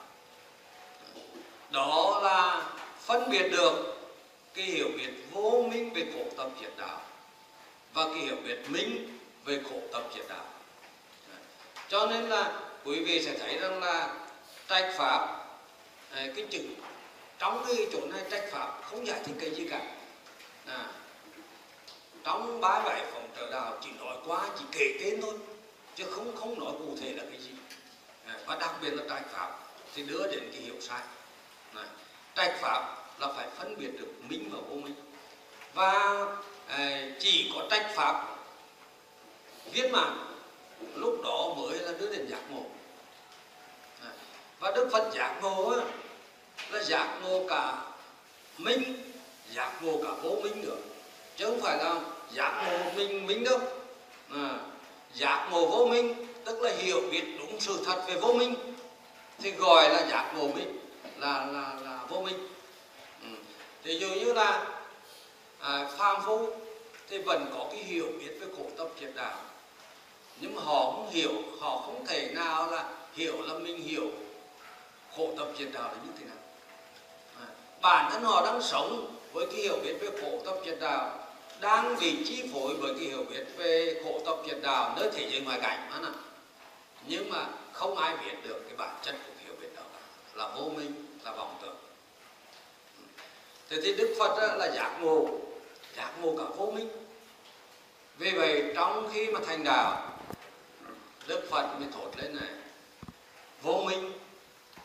đó 1.71 2.21
là 2.23 2.63
phân 3.01 3.31
biệt 3.31 3.49
được 3.49 3.97
cái 4.55 4.65
hiểu 4.65 4.89
biết 4.97 5.11
vô 5.33 5.65
minh 5.71 5.93
về 5.95 6.07
khổ 6.15 6.25
tâm 6.37 6.51
triệt 6.61 6.73
đạo 6.77 7.01
và 7.95 8.05
cái 8.05 8.19
hiểu 8.19 8.37
biết 8.45 8.59
minh 8.69 9.19
về 9.45 9.61
khổ 9.71 9.81
tâm 9.93 10.03
triệt 10.15 10.25
đạo 10.29 10.45
cho 11.95 12.07
nên 12.07 12.29
là 12.29 12.53
quý 12.85 13.05
vị 13.05 13.23
sẽ 13.25 13.39
thấy 13.39 13.59
rằng 13.59 13.83
là 13.83 14.15
trách 14.69 14.95
pháp 14.97 15.47
ờ, 16.11 16.23
cái 16.37 16.47
chữ 16.51 16.61
trong 17.39 17.65
cái 17.67 17.87
chỗ 17.93 17.99
này 18.07 18.23
trách 18.31 18.45
pháp 18.51 18.81
không 18.83 19.07
giải 19.07 19.21
thích 19.25 19.35
cái 19.41 19.55
gì 19.55 19.69
cả. 19.71 19.81
À, 20.67 20.87
trong 22.25 22.61
bá 22.61 22.83
bảy 22.85 23.05
phòng 23.13 23.29
trợ 23.37 23.51
đạo 23.51 23.79
chỉ 23.81 23.91
nói 23.99 24.17
qua 24.27 24.49
chỉ 24.59 24.65
kể 24.73 24.99
tên 25.01 25.21
thôi 25.23 25.35
chứ 25.95 26.05
không 26.11 26.37
không 26.37 26.61
nói 26.61 26.73
cụ 26.79 26.97
thể 27.01 27.13
là 27.13 27.23
cái 27.31 27.41
gì. 27.41 27.51
À, 28.27 28.35
và 28.47 28.57
đặc 28.57 28.75
biệt 28.83 28.91
là 28.91 29.03
trách 29.09 29.31
pháp 29.33 29.59
thì 29.95 30.03
đưa 30.03 30.27
đến 30.27 30.51
cái 30.53 30.61
hiểu 30.61 30.81
sai. 30.81 31.03
À, 31.75 31.85
trách 32.35 32.57
pháp 32.61 32.97
là 33.19 33.29
phải 33.37 33.49
phân 33.59 33.77
biệt 33.79 33.91
được 33.99 34.13
minh 34.29 34.51
và 34.53 34.59
vô 34.69 34.77
minh 34.77 34.95
và 35.75 36.27
à, 36.67 37.09
chỉ 37.19 37.53
có 37.55 37.67
trách 37.71 37.91
pháp 37.95 38.37
viên 39.73 39.93
mãn 39.93 40.34
lúc 40.97 41.21
đó 41.25 41.55
mới 41.57 41.79
là 41.79 41.93
đưa 41.93 42.11
đến 42.11 42.27
giác 42.29 42.41
ngộ. 42.51 42.63
À, 44.03 44.11
và 44.61 44.71
đức 44.71 44.89
phật 44.93 45.13
giác 45.15 45.39
ngộ 45.43 45.77
là 46.71 46.83
giác 46.83 47.19
ngộ 47.23 47.47
cả 47.49 47.83
minh 48.59 49.13
giác 49.51 49.83
ngộ 49.83 50.01
cả 50.05 50.11
vô 50.23 50.31
minh 50.43 50.63
nữa. 50.63 50.77
Chứ 51.37 51.47
không 51.47 51.61
phải 51.61 51.79
là 51.79 52.01
giác 52.33 52.65
ngộ 52.67 52.91
minh 52.97 53.27
minh 53.27 53.45
đâu. 53.45 53.59
À, 54.31 54.59
giác 55.15 55.49
ngộ 55.51 55.67
vô 55.67 55.87
minh 55.87 56.27
tức 56.45 56.63
là 56.63 56.73
hiểu 56.77 57.01
biết 57.11 57.25
đúng 57.39 57.61
sự 57.61 57.83
thật 57.87 58.05
về 58.09 58.15
vô 58.15 58.33
minh. 58.33 58.55
Thì 59.39 59.51
gọi 59.51 59.89
là 59.89 60.07
giác 60.11 60.33
ngộ 60.37 60.49
minh 60.49 60.79
là 61.19 61.47
là 61.47 61.77
là 61.85 62.05
vô 62.09 62.21
minh. 62.21 62.49
Ừ, 63.23 63.29
thì 63.85 63.99
dụ 63.99 64.09
như 64.09 64.33
là 64.33 64.67
à, 65.61 65.89
phàm 65.99 66.23
phu 66.27 66.49
thì 67.09 67.19
vẫn 67.19 67.47
có 67.55 67.67
cái 67.73 67.83
hiểu 67.83 68.07
biết 68.19 68.31
về 68.41 68.47
khổ 68.57 68.65
tập 68.77 68.89
triệt 69.01 69.11
đạo 69.15 69.37
nhưng 70.45 70.55
mà 70.55 70.63
họ 70.63 70.93
không 70.93 71.11
hiểu 71.11 71.33
họ 71.61 71.79
không 71.79 72.07
thể 72.07 72.31
nào 72.35 72.71
là 72.71 72.91
hiểu 73.15 73.43
là 73.43 73.59
mình 73.59 73.83
hiểu 73.83 74.11
khổ 75.17 75.31
tập 75.39 75.49
thiền 75.59 75.73
đạo 75.73 75.83
là 75.83 75.99
như 76.05 76.11
thế 76.19 76.27
nào. 76.27 76.37
À, 77.41 77.47
bản 77.83 78.11
thân 78.13 78.23
họ 78.23 78.45
đang 78.45 78.63
sống 78.63 79.17
với 79.33 79.47
cái 79.47 79.57
hiểu 79.57 79.77
biết 79.83 79.95
về 80.01 80.11
khổ 80.21 80.43
tập 80.45 80.57
thiền 80.65 80.81
đạo 80.81 81.19
đang 81.61 81.97
bị 82.01 82.25
chi 82.27 82.51
phối 82.53 82.75
bởi 82.83 82.95
cái 82.95 83.05
hiểu 83.05 83.25
biết 83.31 83.45
về 83.57 84.01
khổ 84.05 84.21
tập 84.27 84.37
thiền 84.47 84.63
đạo 84.63 84.95
nơi 84.97 85.11
thế 85.15 85.29
giới 85.31 85.41
ngoài 85.41 85.59
cảnh 85.63 85.89
mà 85.91 86.01
nè. 86.01 86.09
Nhưng 87.07 87.31
mà 87.31 87.47
không 87.73 87.97
ai 87.97 88.17
biết 88.17 88.35
được 88.45 88.65
cái 88.69 88.77
bản 88.77 88.95
chất 89.03 89.17
của 89.27 89.33
hiểu 89.45 89.55
biết 89.61 89.69
đó 89.77 89.83
là 90.35 90.49
vô 90.49 90.69
minh 90.69 91.19
là 91.25 91.33
vọng 91.33 91.59
tưởng. 91.63 91.77
Thế 93.71 93.77
thì 93.83 93.95
đức 93.95 94.17
phật 94.19 94.57
là 94.57 94.71
giác 94.75 94.99
ngộ 95.01 95.29
giác 95.97 96.11
ngộ 96.21 96.35
cả 96.39 96.45
vô 96.57 96.71
minh. 96.71 96.89
Vì 98.19 98.31
vậy 98.31 98.73
trong 98.77 99.11
khi 99.13 99.27
mà 99.31 99.41
thành 99.47 99.65
đạo 99.65 100.14
đức 101.27 101.47
phật 101.51 101.67
mới 101.79 101.89
thốt 101.93 102.11
lên 102.17 102.37
này 102.37 102.49
vô 103.63 103.83
minh 103.87 104.13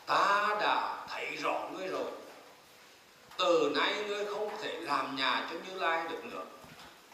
ta 0.06 0.56
đã 0.60 1.06
thấy 1.08 1.36
rõ 1.36 1.68
ngươi 1.72 1.88
rồi. 1.88 2.10
Từ 3.38 3.72
nay 3.74 4.04
ngươi 4.08 4.24
không 4.24 4.50
thể 4.62 4.80
làm 4.80 5.16
nhà 5.16 5.48
cho 5.50 5.56
như 5.66 5.80
lai 5.80 6.04
được 6.10 6.24
nữa. 6.24 6.44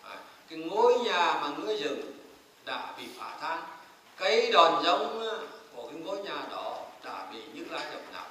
À, 0.03 0.17
cái 0.51 0.59
ngôi 0.59 0.99
nhà 0.99 1.39
mà 1.41 1.49
ngươi 1.59 1.79
dựng 1.79 2.19
đã 2.65 2.95
bị 2.99 3.05
phá 3.19 3.39
tan. 3.41 3.63
Cái 4.17 4.51
đòn 4.53 4.85
giống 4.85 5.29
à, 5.31 5.37
của 5.75 5.89
cái 5.89 6.01
ngôi 6.01 6.19
nhà 6.19 6.43
đó 6.51 6.83
đã 7.05 7.27
bị 7.33 7.43
như 7.55 7.65
lai 7.71 7.87
đập 7.93 8.03
nặng. 8.13 8.31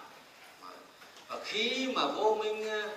À, 0.61 0.69
và 1.27 1.37
khi 1.43 1.93
mà 1.95 2.07
vô 2.07 2.35
minh 2.35 2.69
à, 2.69 2.89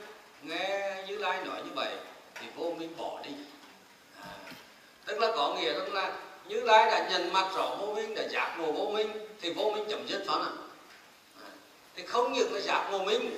nghe 0.43 1.05
như 1.09 1.17
lai 1.17 1.45
nói 1.45 1.63
như 1.65 1.71
vậy 1.75 1.97
thì 2.35 2.47
vô 2.57 2.75
minh 2.79 2.97
bỏ 2.97 3.21
đi. 3.25 3.31
À, 4.23 4.29
tức 5.05 5.19
là 5.19 5.33
có 5.37 5.55
nghĩa 5.55 5.73
rằng 5.73 5.93
là 5.93 6.13
như 6.49 6.61
lai 6.61 6.91
đã 6.91 7.09
nhận 7.11 7.33
mặt 7.33 7.51
rõ 7.55 7.77
vô 7.81 7.95
minh 7.95 8.15
đã 8.15 8.23
giác 8.29 8.57
ngộ 8.59 8.73
vô 8.73 8.91
minh 8.91 9.11
thì 9.41 9.51
vô 9.51 9.71
minh 9.75 9.85
chấm 9.91 10.07
dứt 10.09 10.23
phải 10.27 10.37
không 10.45 10.69
à, 11.45 11.51
thì 11.97 12.07
không 12.07 12.33
những 12.33 12.53
là 12.53 12.61
giác 12.61 12.89
ngộ 12.91 13.05
minh 13.05 13.31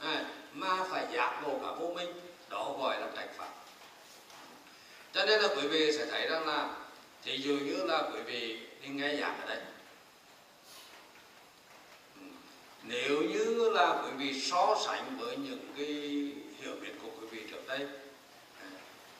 à, 0.00 0.24
mà 0.52 0.84
phải 0.90 1.06
giác 1.12 1.40
ngộ 1.42 1.58
cả 1.62 1.72
vô 1.72 1.92
minh. 1.94 2.12
Đó 2.48 2.74
gọi 2.78 3.00
là 3.00 3.06
trạch 3.16 3.36
pháp 3.36 3.48
cho 5.14 5.24
nên 5.24 5.40
là 5.40 5.48
quý 5.48 5.68
vị 5.68 5.92
sẽ 5.98 6.06
thấy 6.06 6.28
rằng 6.28 6.46
là 6.46 6.74
thì 7.22 7.38
dụ 7.38 7.52
như 7.52 7.84
là 7.84 8.02
quý 8.14 8.20
vị 8.20 8.58
đi 8.82 8.88
nghe 8.88 9.16
giảng 9.16 9.40
ở 9.40 9.46
đây. 9.46 9.58
Ừ, 12.16 12.22
nếu 12.82 13.22
như 13.22 13.70
là 13.70 14.02
quý 14.04 14.10
vị 14.18 14.40
so 14.40 14.76
sánh 14.86 15.16
với 15.18 15.36
những 15.36 15.72
cái 15.76 15.86
hiểu 16.60 16.74
biết 16.80 16.92
của 17.02 17.08
quý 17.20 17.26
vị 17.30 17.44
trước 17.50 17.68
đây 17.68 17.86
à, 18.62 18.68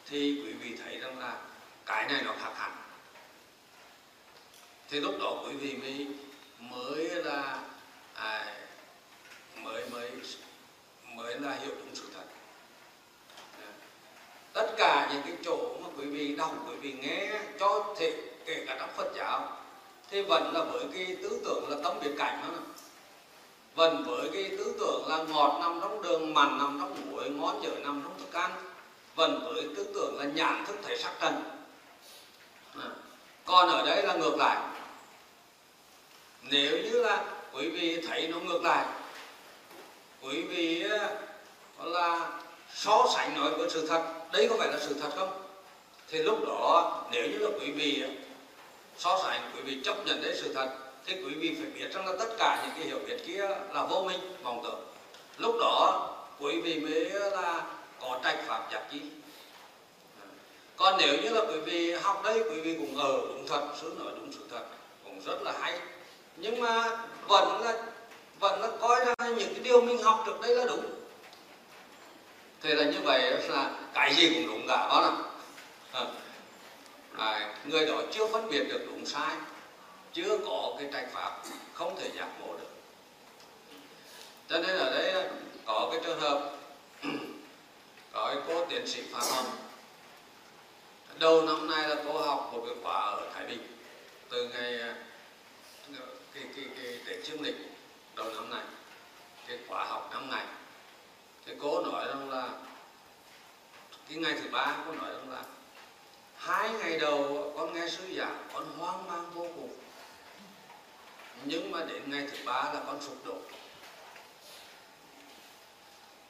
thì 0.07 0.43
quý 0.45 0.53
vị 0.53 0.77
thấy 0.85 0.99
rằng 0.99 1.19
là 1.19 1.37
cái 1.87 2.09
này 2.09 2.23
nó 2.23 2.35
khác 2.41 2.53
hẳn 2.57 2.82
thì 4.93 5.01
lúc 5.01 5.15
đó 5.21 5.43
quý 5.47 5.55
vị 5.55 5.77
mới 5.77 6.07
mới 6.71 7.25
là 7.25 7.59
à, 8.15 8.55
mới 9.63 9.83
mới 9.91 10.11
mới 11.17 11.41
là 11.41 11.53
hiểu 11.53 11.71
đúng 11.79 11.95
sự 11.95 12.05
thật. 12.15 12.25
Tất 14.53 14.75
cả 14.77 15.11
những 15.13 15.23
cái 15.23 15.37
chỗ 15.45 15.77
mà 15.83 15.89
quý 15.99 16.07
vị 16.07 16.37
đọc 16.37 16.55
quý 16.69 16.75
vị 16.77 16.93
nghe 16.93 17.41
cho 17.61 17.95
thể 17.99 18.17
kể 18.47 18.65
cả 18.67 18.77
trong 18.79 18.91
Phật 18.97 19.13
giáo 19.17 19.59
thì 20.11 20.23
vẫn 20.23 20.53
là 20.55 20.65
với 20.65 20.85
cái 20.95 21.17
tư 21.23 21.41
tưởng 21.45 21.69
là 21.69 21.77
tâm 21.85 21.97
biệt 22.03 22.11
cảnh 22.19 22.43
đó 22.43 22.49
vẫn 23.75 24.05
với 24.07 24.31
cái 24.33 24.51
tư 24.59 24.77
tưởng 24.81 25.09
là 25.09 25.17
ngọt 25.17 25.59
nằm 25.61 25.79
trong 25.81 26.03
đường 26.03 26.35
mặn 26.35 26.59
nằm 26.59 26.79
trong 26.81 27.11
muối 27.11 27.31
ngon 27.31 27.61
dở 27.63 27.71
nằm 27.83 28.01
trong 28.05 28.19
thức 28.19 28.33
ăn. 28.33 28.51
Vẫn 29.15 29.41
với 29.45 29.69
tư 29.77 29.87
tưởng 29.95 30.19
là 30.19 30.25
nhãn 30.25 30.65
thức 30.67 30.77
thể 30.83 30.97
sắc 30.97 31.13
trần 31.21 31.63
còn 33.45 33.69
ở 33.69 33.87
đây 33.87 34.03
là 34.03 34.15
ngược 34.15 34.37
lại 34.37 34.72
nếu 36.43 36.79
như 36.79 37.03
là 37.03 37.25
quý 37.53 37.69
vị 37.69 38.03
thấy 38.09 38.29
nó 38.29 38.39
ngược 38.39 38.63
lại, 38.63 38.87
quý 40.23 40.43
vị 40.43 40.85
ờ, 40.91 41.17
là 41.85 42.31
so 42.75 43.07
sánh 43.15 43.35
nói 43.35 43.51
với 43.51 43.71
sự 43.71 43.87
thật, 43.87 44.03
đây 44.33 44.49
có 44.51 44.57
phải 44.59 44.69
là 44.69 44.79
sự 44.81 44.95
thật 45.01 45.11
không? 45.17 45.43
Thì 46.09 46.19
lúc 46.19 46.47
đó, 46.47 47.03
nếu 47.13 47.27
như 47.27 47.39
là 47.39 47.49
quý 47.61 47.71
vị 47.71 48.03
ờ, 48.03 48.11
so 48.99 49.19
sánh, 49.23 49.51
quý 49.57 49.63
vị 49.63 49.81
chấp 49.85 50.07
nhận 50.07 50.23
đấy 50.23 50.35
sự 50.37 50.55
thật, 50.55 50.69
thì 51.07 51.15
quý 51.15 51.35
vị 51.35 51.57
phải 51.61 51.71
biết 51.71 51.95
rằng 51.95 52.07
là 52.07 52.13
tất 52.19 52.35
cả 52.39 52.63
những 52.63 52.75
cái 52.77 52.87
hiểu 52.87 52.99
biết 53.07 53.17
kia 53.27 53.49
là 53.75 53.85
vô 53.85 54.03
minh, 54.03 54.21
vọng 54.43 54.61
tưởng. 54.65 54.81
Lúc 55.39 55.57
đó, 55.61 56.09
quý 56.41 56.61
vị 56.61 56.81
mới 56.81 57.11
ờ, 57.11 57.31
là 57.31 57.65
có 58.01 58.21
trạch 58.25 58.39
pháp 58.47 58.69
giác 58.73 58.83
chi. 58.93 59.01
Còn 60.77 60.97
nếu 60.99 61.15
như 61.23 61.29
là 61.29 61.41
quý 61.41 61.61
vị 61.61 61.93
học 61.93 62.23
đây, 62.25 62.43
quý 62.51 62.61
vị 62.61 62.77
cũng 62.79 62.97
ở 62.97 63.13
đúng 63.13 63.47
thật 63.49 63.69
sư 63.81 63.93
nói 63.99 64.13
đúng 64.17 64.33
sự 64.33 64.41
thật, 64.51 64.65
cũng 65.05 65.21
rất 65.27 65.43
là 65.43 65.53
hay 65.61 65.81
nhưng 66.37 66.61
mà 66.61 66.99
vẫn 67.29 67.63
là 67.63 67.83
vẫn 68.41 68.61
là 68.61 68.69
coi 68.81 69.05
ra 69.05 69.29
những 69.29 69.55
cái 69.55 69.63
điều 69.63 69.81
mình 69.81 70.03
học 70.03 70.23
trước 70.27 70.41
đây 70.43 70.57
là 70.57 70.65
đúng. 70.65 70.85
Thế 72.61 72.75
là 72.75 72.85
như 72.85 73.01
vậy 73.05 73.41
là 73.49 73.71
cái 73.95 74.15
gì 74.15 74.35
cũng 74.35 74.47
đúng 74.47 74.69
cả 74.69 74.89
đó 74.89 75.01
là 75.01 75.17
ờ. 75.93 76.11
à, 77.17 77.55
người 77.65 77.87
đó 77.87 78.03
chưa 78.13 78.27
phân 78.27 78.51
biệt 78.51 78.65
được 78.69 78.87
đúng 78.87 79.07
sai 79.07 79.37
chưa 80.13 80.39
có 80.47 80.75
cái 80.79 80.89
trạch 80.93 81.13
pháp 81.13 81.43
không 81.75 81.97
thể 82.01 82.11
giác 82.17 82.29
ngộ 82.41 82.53
được. 82.53 82.71
Cho 84.49 84.59
nên 84.59 84.79
ở 84.79 84.91
đây 84.91 85.25
có 85.65 85.89
cái 85.93 86.01
trường 86.05 86.21
hợp 86.21 86.53
có 88.13 88.35
cái 88.35 88.43
cô 88.49 88.65
tiến 88.65 88.87
sĩ 88.87 89.03
phạm 89.13 89.23
hồng. 89.23 89.57
Đầu 91.19 91.43
năm 91.43 91.71
nay 91.71 91.89
là 91.89 91.97
cô 92.07 92.19
học 92.19 92.51
một 92.53 92.63
cái 92.67 92.75
khóa 92.83 93.01
ở 93.01 93.31
thái 93.35 93.47
bình 93.47 93.67
từ 94.31 94.49
ngày 94.49 94.81
à, 94.81 94.95
cái 96.35 96.45
cái 96.57 96.65
cái 96.77 96.99
để 97.07 97.23
chương 97.25 97.43
lịch 97.43 97.57
đầu 98.15 98.31
năm 98.31 98.51
này, 98.51 98.65
cái 99.47 99.59
khóa 99.69 99.85
học 99.85 100.09
năm 100.13 100.31
ngày 100.31 100.47
thì 101.47 101.53
cô 101.61 101.83
nói 101.83 102.07
rằng 102.09 102.31
là, 102.31 102.49
cái 104.09 104.19
ngày 104.19 104.33
thứ 104.43 104.51
ba 104.53 104.77
cô 104.87 104.93
nói 104.93 105.13
rằng 105.13 105.31
là, 105.31 105.43
hai 106.37 106.71
ngày 106.71 106.99
đầu 106.99 107.53
con 107.57 107.73
nghe 107.73 107.89
sư 107.89 108.15
giảng, 108.17 108.49
con 108.53 108.79
hoang 108.79 109.07
mang 109.07 109.31
vô 109.35 109.47
cùng. 109.57 109.79
Nhưng 111.45 111.71
mà 111.71 111.85
đến 111.85 112.11
ngày 112.11 112.27
thứ 112.31 112.39
ba 112.45 112.63
là 112.75 112.83
con 112.87 113.03
sụp 113.03 113.27
đổ. 113.27 113.37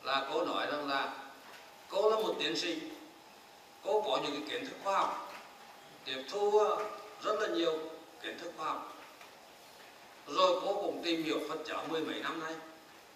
Là 0.03 0.29
cô 0.33 0.45
nói 0.45 0.67
rằng 0.67 0.89
là, 0.89 1.15
cô 1.89 2.11
là 2.11 2.17
một 2.17 2.35
tiến 2.39 2.57
sĩ, 2.57 2.81
cô 3.85 4.03
có 4.03 4.21
những 4.23 4.33
cái 4.33 4.51
kiến 4.51 4.67
thức 4.67 4.77
khoa 4.85 4.99
học, 4.99 5.35
tiếp 6.05 6.25
thu 6.31 6.61
rất 7.23 7.41
là 7.41 7.47
nhiều 7.47 7.79
kiến 8.23 8.39
thức 8.39 8.53
khoa 8.57 8.67
học 8.67 8.92
rồi 10.35 10.61
cô 10.65 10.75
cũng 10.75 11.03
tìm 11.05 11.25
hiểu 11.25 11.41
Phật 11.49 11.59
giáo 11.67 11.85
mười 11.89 12.01
mấy 12.01 12.21
năm 12.21 12.41
nay. 12.41 12.55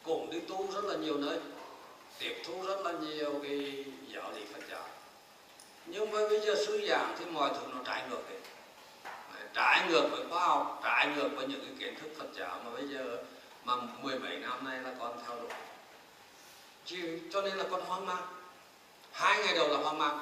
Cũng 0.02 0.30
đi 0.30 0.40
tu 0.40 0.72
rất 0.72 0.84
là 0.84 0.94
nhiều 0.94 1.16
nơi 1.16 1.38
tiếp 2.18 2.42
thu 2.46 2.66
rất 2.66 2.80
là 2.84 2.92
nhiều 2.92 3.40
cái 3.42 3.84
giáo 4.14 4.32
lý 4.32 4.44
Phật 4.52 4.60
giáo. 4.70 4.88
Nhưng 5.86 6.10
mà 6.10 6.28
bây 6.28 6.40
giờ 6.40 6.54
sư 6.66 6.86
giảng 6.88 7.16
thì 7.18 7.24
mọi 7.24 7.50
thứ 7.54 7.60
nó 7.74 7.80
trái 7.84 8.02
ngược 8.10 8.22
đấy 8.30 8.38
trái 9.54 9.86
ngược 9.88 10.08
với 10.10 10.20
khoa 10.30 10.46
học 10.46 10.80
trái 10.84 11.08
ngược 11.16 11.28
với 11.36 11.46
những 11.46 11.60
cái 11.60 11.74
kiến 11.78 11.94
thức 12.00 12.10
Phật 12.18 12.26
giáo 12.34 12.60
mà 12.64 12.70
bây 12.70 12.88
giờ 12.88 13.18
mà 13.64 13.76
mười 14.02 14.18
mấy 14.18 14.38
năm 14.38 14.64
nay 14.64 14.80
là 14.80 14.94
con 14.98 15.18
theo 15.26 15.36
đuổi. 15.36 15.50
Chỉ, 16.84 16.96
cho 17.32 17.42
nên 17.42 17.56
là 17.56 17.64
con 17.70 17.80
hoang 17.80 18.06
mang. 18.06 18.26
Hai 19.12 19.38
ngày 19.38 19.54
đầu 19.54 19.68
là 19.68 19.76
hoang 19.76 19.98
mang. 19.98 20.18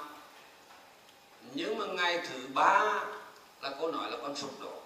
Nhưng 1.52 1.78
mà 1.78 1.86
ngày 1.86 2.20
thứ 2.28 2.38
ba 2.54 3.04
là 3.62 3.70
cô 3.80 3.90
nói 3.92 4.10
là 4.10 4.16
con 4.22 4.36
sụp 4.36 4.60
đổ 4.60 4.83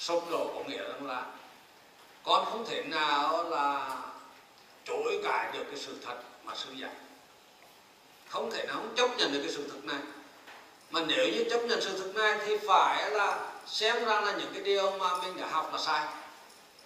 sụp 0.00 0.30
đổ 0.30 0.50
có 0.54 0.60
nghĩa 0.68 0.82
rằng 0.82 1.06
là 1.06 1.24
con 2.24 2.44
không 2.44 2.66
thể 2.68 2.82
nào 2.82 3.44
là 3.50 3.96
chối 4.84 5.20
cãi 5.24 5.50
được 5.52 5.64
cái 5.70 5.80
sự 5.80 5.96
thật 6.06 6.16
mà 6.44 6.54
sư 6.56 6.72
dạy. 6.72 6.90
Không 8.28 8.50
thể 8.50 8.64
nào 8.66 8.76
không 8.76 8.94
chấp 8.96 9.08
nhận 9.18 9.32
được 9.32 9.40
cái 9.42 9.52
sự 9.52 9.68
thật 9.68 9.84
này. 9.84 9.98
Mà 10.90 11.00
nếu 11.06 11.28
như 11.28 11.44
chấp 11.50 11.58
nhận 11.58 11.80
sự 11.80 11.98
thật 11.98 12.12
này 12.14 12.38
thì 12.46 12.56
phải 12.66 13.10
là 13.10 13.52
xem 13.66 14.04
ra 14.04 14.20
là 14.20 14.32
những 14.32 14.52
cái 14.54 14.62
điều 14.62 14.90
mà 14.90 15.16
mình 15.16 15.36
đã 15.40 15.46
học 15.46 15.70
là 15.72 15.78
sai. 15.78 16.06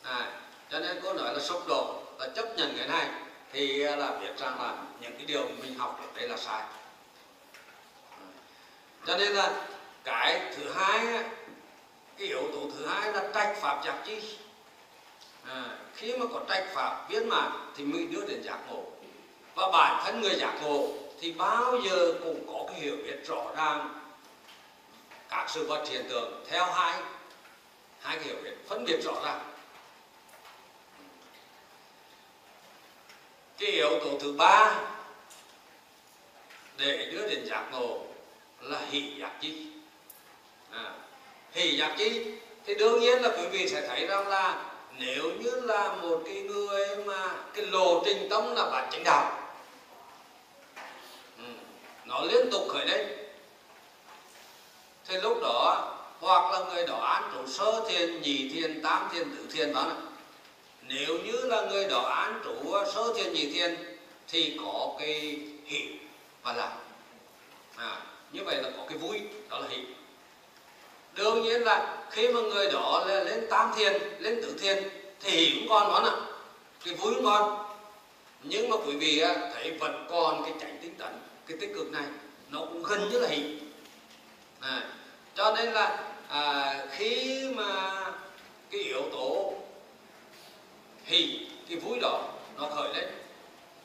À, 0.02 0.32
cho 0.70 0.78
nên 0.80 1.00
cô 1.02 1.12
nói 1.12 1.34
là 1.34 1.40
sốc 1.40 1.66
đổ 1.68 2.02
là 2.18 2.28
chấp 2.36 2.56
nhận 2.56 2.76
cái 2.78 2.88
này 2.88 3.08
thì 3.52 3.78
là 3.78 4.10
biết 4.20 4.38
rằng 4.38 4.62
là 4.62 4.74
những 5.00 5.16
cái 5.16 5.26
điều 5.26 5.48
mình 5.62 5.78
học 5.78 6.00
ở 6.02 6.20
đây 6.20 6.28
là 6.28 6.36
sai. 6.36 6.62
Cho 9.06 9.16
nên 9.16 9.32
là 9.32 9.66
cái 10.04 10.54
thứ 10.56 10.72
hai 10.72 11.24
cái 12.18 12.28
yếu 12.28 12.42
tố 12.52 12.70
thứ 12.76 12.86
hai 12.86 13.12
là 13.12 13.30
trạch 13.34 13.56
pháp 13.56 13.84
giác 13.84 14.02
chi 14.06 14.38
à, 15.48 15.78
khi 15.94 16.16
mà 16.16 16.26
có 16.32 16.40
trạch 16.48 16.66
pháp 16.74 17.06
viên 17.08 17.28
mãn 17.28 17.72
thì 17.76 17.84
mới 17.84 18.06
đưa 18.06 18.26
đến 18.26 18.42
giác 18.42 18.58
ngộ. 18.68 18.82
Và 19.54 19.70
bản 19.72 20.02
thân 20.04 20.20
người 20.20 20.34
giác 20.34 20.54
ngộ 20.62 20.88
thì 21.20 21.32
bao 21.32 21.80
giờ 21.84 22.12
cũng 22.24 22.46
có 22.46 22.64
cái 22.68 22.80
hiểu 22.80 22.96
biết 22.96 23.26
rõ 23.26 23.44
ràng. 23.56 24.00
Các 25.28 25.46
sự 25.48 25.66
vật 25.66 25.88
hiện 25.88 26.06
tượng 26.08 26.44
theo 26.48 26.64
hai 26.64 27.02
hai 28.00 28.16
cái 28.16 28.24
hiểu 28.24 28.36
biết 28.44 28.54
phân 28.68 28.84
biệt 28.84 29.00
rõ 29.04 29.12
ràng. 29.24 29.40
Cái 33.58 33.70
yếu 33.70 33.90
tố 34.04 34.18
thứ 34.20 34.32
ba 34.32 34.80
để 36.76 37.10
đưa 37.12 37.28
đến 37.28 37.46
giác 37.46 37.64
ngộ 37.72 38.06
là 38.60 38.80
hỷ 38.90 39.14
giác 39.20 39.32
chi 39.40 39.66
à, 40.70 40.92
hỷ 41.54 41.76
giác 41.76 41.94
chi 41.98 42.24
thì 42.66 42.74
đương 42.74 43.00
nhiên 43.00 43.22
là 43.22 43.28
quý 43.28 43.46
vị 43.50 43.68
sẽ 43.68 43.88
thấy 43.88 44.06
rằng 44.06 44.28
là 44.28 44.64
nếu 44.98 45.24
như 45.40 45.50
là 45.50 45.94
một 46.02 46.22
cái 46.24 46.34
người 46.34 46.96
mà 46.96 47.30
cái 47.54 47.66
lộ 47.66 48.02
trình 48.04 48.28
tâm 48.30 48.54
là 48.54 48.70
bản 48.70 48.88
chánh 48.92 49.04
đạo 49.04 49.40
ừ, 51.38 51.44
nó 52.04 52.20
liên 52.20 52.50
tục 52.50 52.62
khởi 52.68 52.86
lên 52.86 53.06
thì 55.08 55.16
lúc 55.16 55.38
đó 55.42 55.90
hoặc 56.20 56.52
là 56.52 56.64
người 56.64 56.86
đó 56.86 56.96
án 56.96 57.30
trụ 57.32 57.46
sơ 57.52 57.84
thiền 57.88 58.22
nhị 58.22 58.48
thiền 58.48 58.82
tam 58.82 59.08
thiền 59.12 59.30
tứ 59.30 59.46
thiền 59.52 59.72
đó 59.72 59.84
này. 59.84 59.96
nếu 60.82 61.18
như 61.18 61.46
là 61.46 61.66
người 61.66 61.84
đó 61.84 62.00
án 62.00 62.40
trụ 62.44 62.84
sơ 62.94 63.14
thiền 63.16 63.32
nhị 63.32 63.46
thiền 63.52 63.98
thì 64.28 64.58
có 64.64 64.94
cái 64.98 65.38
hỷ 65.64 65.88
và 66.42 66.52
lạc 66.52 66.72
à, 67.76 67.96
như 68.32 68.44
vậy 68.44 68.62
là 68.62 68.70
có 68.76 68.84
cái 68.88 68.98
vui 68.98 69.20
đó 69.50 69.58
là 69.58 69.68
hỷ 69.68 69.78
đương 71.14 71.42
nhiên 71.42 71.62
là 71.62 71.96
khi 72.10 72.28
mà 72.28 72.40
người 72.40 72.70
đó 72.72 73.04
lên 73.06 73.46
tam 73.50 73.72
thiền 73.76 73.92
lên 74.18 74.42
tứ 74.42 74.56
thiền 74.60 74.88
thì 75.20 75.56
cũng 75.58 75.68
còn 75.68 75.92
món 75.92 76.04
ạ, 76.04 76.12
cái 76.84 76.94
vui 76.94 77.14
cũng 77.14 77.24
còn. 77.24 77.66
Nhưng 78.42 78.70
mà 78.70 78.76
quý 78.86 78.96
vị 78.96 79.22
thấy 79.54 79.70
vẫn 79.80 80.06
còn 80.10 80.42
cái 80.44 80.52
tránh 80.60 80.78
tinh 80.82 80.94
tấn 80.98 81.12
cái 81.46 81.56
tích 81.60 81.74
cực 81.74 81.92
này 81.92 82.04
nó 82.50 82.58
cũng 82.58 82.82
gần 82.82 83.08
như 83.10 83.18
là 83.18 83.28
hỉ. 83.28 83.58
à, 84.60 84.82
cho 85.34 85.54
nên 85.56 85.72
là 85.72 86.14
à, 86.28 86.74
khi 86.90 87.42
mà 87.54 88.00
cái 88.70 88.80
yếu 88.80 89.02
tố 89.12 89.52
hỉ, 91.04 91.46
cái 91.68 91.78
vui 91.78 91.98
đó 92.02 92.22
nó 92.58 92.68
khởi 92.76 92.94
lên 92.94 93.04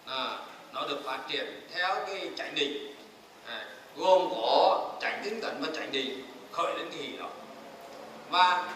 à, 0.05 0.37
nó 0.73 0.87
được 0.87 1.01
phát 1.05 1.19
triển 1.31 1.67
theo 1.73 1.95
cái 2.07 2.29
chánh 2.37 2.55
định. 2.55 2.95
À, 3.45 3.65
gồm 3.95 4.29
có 4.31 4.89
chánh 5.01 5.21
tinh 5.23 5.41
tấn 5.41 5.55
và 5.61 5.67
chánh 5.75 5.91
định 5.91 6.28
khởi 6.59 6.77
lên 6.77 6.89
cái 6.91 6.99
hỷ 6.99 7.17
đó. 7.17 7.29
Và 8.29 8.73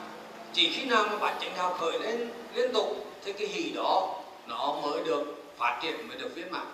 chỉ 0.54 0.70
khi 0.70 0.86
nào 0.86 1.06
mà 1.12 1.18
bản 1.18 1.38
chánh 1.42 1.54
đạo 1.58 1.78
khởi 1.80 2.00
lên 2.00 2.30
liên 2.56 2.74
tục 2.74 3.06
thì 3.26 3.34
cái 3.34 3.48
hỷ 3.48 3.70
đó 3.70 4.20
nó 4.48 4.76
mới 4.84 5.04
được 5.04 5.24
phát 5.58 5.80
triển 5.84 6.08
mới 6.08 6.18
được 6.18 6.36
viên 6.36 6.52
mãn. 6.52 6.66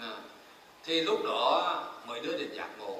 À, 0.00 0.12
thì 0.84 1.00
lúc 1.00 1.24
đó 1.24 1.82
mới 2.06 2.20
đưa 2.20 2.38
đến 2.38 2.54
giác 2.56 2.68
ngộ. 2.78 2.96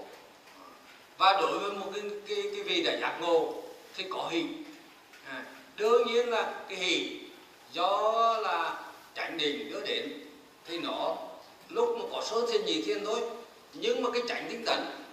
Và 1.19 1.33
đối 1.41 1.59
với 1.59 1.71
một 1.71 1.87
cái 1.95 2.03
cái, 2.29 2.43
cái 2.43 2.63
vị 2.63 2.83
đã 2.83 2.97
giác 3.01 3.19
ngộ 3.21 3.55
thì 3.95 4.05
có 4.11 4.29
hỷ. 4.31 4.45
À, 5.29 5.45
đương 5.77 6.07
nhiên 6.07 6.29
là 6.29 6.55
cái 6.69 6.79
hỷ 6.79 7.21
do 7.73 8.37
là 8.43 8.85
chánh 9.15 9.39
định 9.39 9.73
đưa 9.73 9.81
đến 9.81 10.13
thì 10.65 10.79
nó 10.79 11.17
lúc 11.69 11.97
mà 11.99 12.05
có 12.13 12.23
sơ 12.23 12.47
thiên 12.53 12.67
nhị 12.67 12.83
thiên 12.83 13.05
thôi 13.05 13.21
nhưng 13.73 14.03
mà 14.03 14.11
cái 14.11 14.23
chánh 14.29 14.47
tinh 14.51 14.65
tấn 14.65 15.06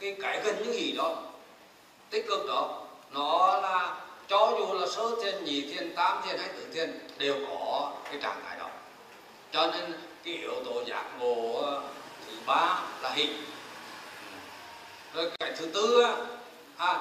cái 0.00 0.16
cái 0.22 0.40
gần 0.44 0.62
như 0.62 0.72
hỷ 0.72 0.92
đó 0.92 1.16
tích 2.10 2.26
cực 2.28 2.46
đó 2.48 2.82
nó 3.10 3.60
là 3.62 3.96
cho 4.28 4.54
dù 4.58 4.74
là 4.74 4.86
sơ 4.86 5.02
thiên 5.22 5.44
nhị 5.44 5.62
thiên 5.62 5.94
tam 5.94 6.22
thiên 6.24 6.38
hay 6.38 6.48
tử 6.48 6.66
thiên 6.74 6.98
đều 7.18 7.34
có 7.50 7.92
cái 8.04 8.20
trạng 8.22 8.40
thái 8.46 8.58
đó. 8.58 8.66
Cho 9.52 9.66
nên 9.66 9.92
cái 10.24 10.34
yếu 10.34 10.54
tố 10.64 10.84
giác 10.84 11.04
ngộ 11.18 11.62
ờ, 11.62 11.82
thứ 12.26 12.32
ba 12.46 12.80
là 13.02 13.10
hình. 13.10 13.44
Rồi 15.14 15.30
cái 15.40 15.52
thứ 15.58 15.66
tư 15.74 16.02
à, 16.76 16.96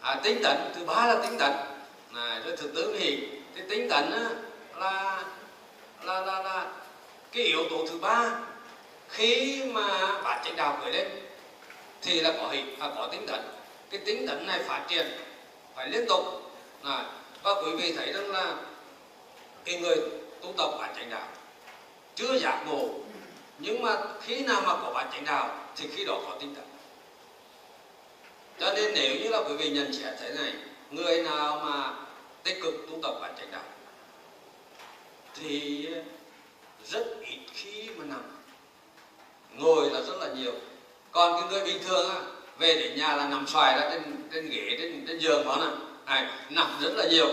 à, 0.00 0.20
tính 0.22 0.40
tấn 0.42 0.56
thứ 0.74 0.84
ba 0.84 1.06
là 1.06 1.14
tính 1.22 1.38
tấn. 1.38 1.52
Này 2.10 2.40
rồi 2.44 2.56
thứ 2.56 2.68
tư 2.76 2.96
hỷ 2.98 3.18
thì 3.54 3.62
tính 3.68 3.88
tấn 3.90 4.10
là 4.76 5.24
là 6.02 6.20
là 6.20 6.42
là 6.42 6.66
cái 7.32 7.44
yếu 7.44 7.64
tố 7.70 7.86
thứ 7.90 7.98
ba. 7.98 8.30
Khi 9.08 9.62
mà 9.64 10.20
bạn 10.22 10.40
chánh 10.44 10.56
đạo 10.56 10.78
khởi 10.82 10.92
lên 10.92 11.23
thì 12.04 12.20
là 12.20 12.32
có 12.40 12.48
hình 12.48 12.76
và 12.78 12.92
có 12.96 13.08
tính 13.12 13.26
tấn 13.26 13.40
cái 13.90 14.00
tính 14.04 14.26
tấn 14.26 14.46
này 14.46 14.62
phát 14.62 14.84
triển 14.88 15.06
phải 15.74 15.88
liên 15.88 16.06
tục. 16.08 16.24
À, 16.82 17.04
và 17.42 17.54
quý 17.54 17.70
vị 17.76 17.92
thấy 17.96 18.12
rằng 18.12 18.30
là 18.30 18.56
cái 19.64 19.80
người 19.80 19.96
tu 20.40 20.52
tập 20.56 20.70
bản 20.80 20.94
chánh 20.96 21.10
đạo 21.10 21.28
chưa 22.14 22.38
giác 22.38 22.64
ngộ. 22.66 22.88
Nhưng 23.58 23.82
mà 23.82 23.96
khi 24.22 24.40
nào 24.40 24.60
mà 24.60 24.76
có 24.82 24.92
bản 24.94 25.08
chánh 25.12 25.24
đạo 25.24 25.58
thì 25.76 25.88
khi 25.96 26.04
đó 26.04 26.20
có 26.28 26.36
tinh 26.40 26.54
tấn 26.54 26.64
cho 28.60 28.72
nên 28.76 28.94
nếu 28.94 29.16
như 29.16 29.28
là 29.28 29.38
quý 29.38 29.54
vị 29.54 29.70
nhận 29.70 29.92
xét 29.92 30.14
thế 30.20 30.30
này 30.30 30.52
người 30.90 31.22
nào 31.22 31.60
mà 31.64 31.94
tích 32.42 32.58
cực 32.62 32.74
tu 32.90 32.98
tập 33.02 33.14
bản 33.20 33.34
chánh 33.38 33.50
đạo 33.50 33.64
thì 35.34 35.88
rất 36.86 37.06
ít 37.20 37.38
khi 37.52 37.88
mà 37.96 38.04
nằm. 38.04 38.22
Ngồi 39.56 39.90
là 39.90 40.00
rất 40.00 40.16
là 40.20 40.28
nhiều 40.34 40.52
còn 41.14 41.40
cái 41.40 41.48
người 41.50 41.60
bình 41.60 41.82
thường 41.86 42.10
á 42.10 42.16
về 42.58 42.74
đến 42.74 42.96
nhà 42.96 43.16
là 43.16 43.28
nằm 43.28 43.46
xoài 43.46 43.80
ra 43.80 43.88
trên 43.90 44.02
trên 44.32 44.50
ghế 44.50 44.76
trên 44.80 45.04
trên 45.06 45.18
giường 45.18 45.44
đó 45.46 45.56
nè 45.60 45.66
à, 46.04 46.46
nằm 46.50 46.66
rất 46.80 46.92
là 46.96 47.04
nhiều. 47.08 47.28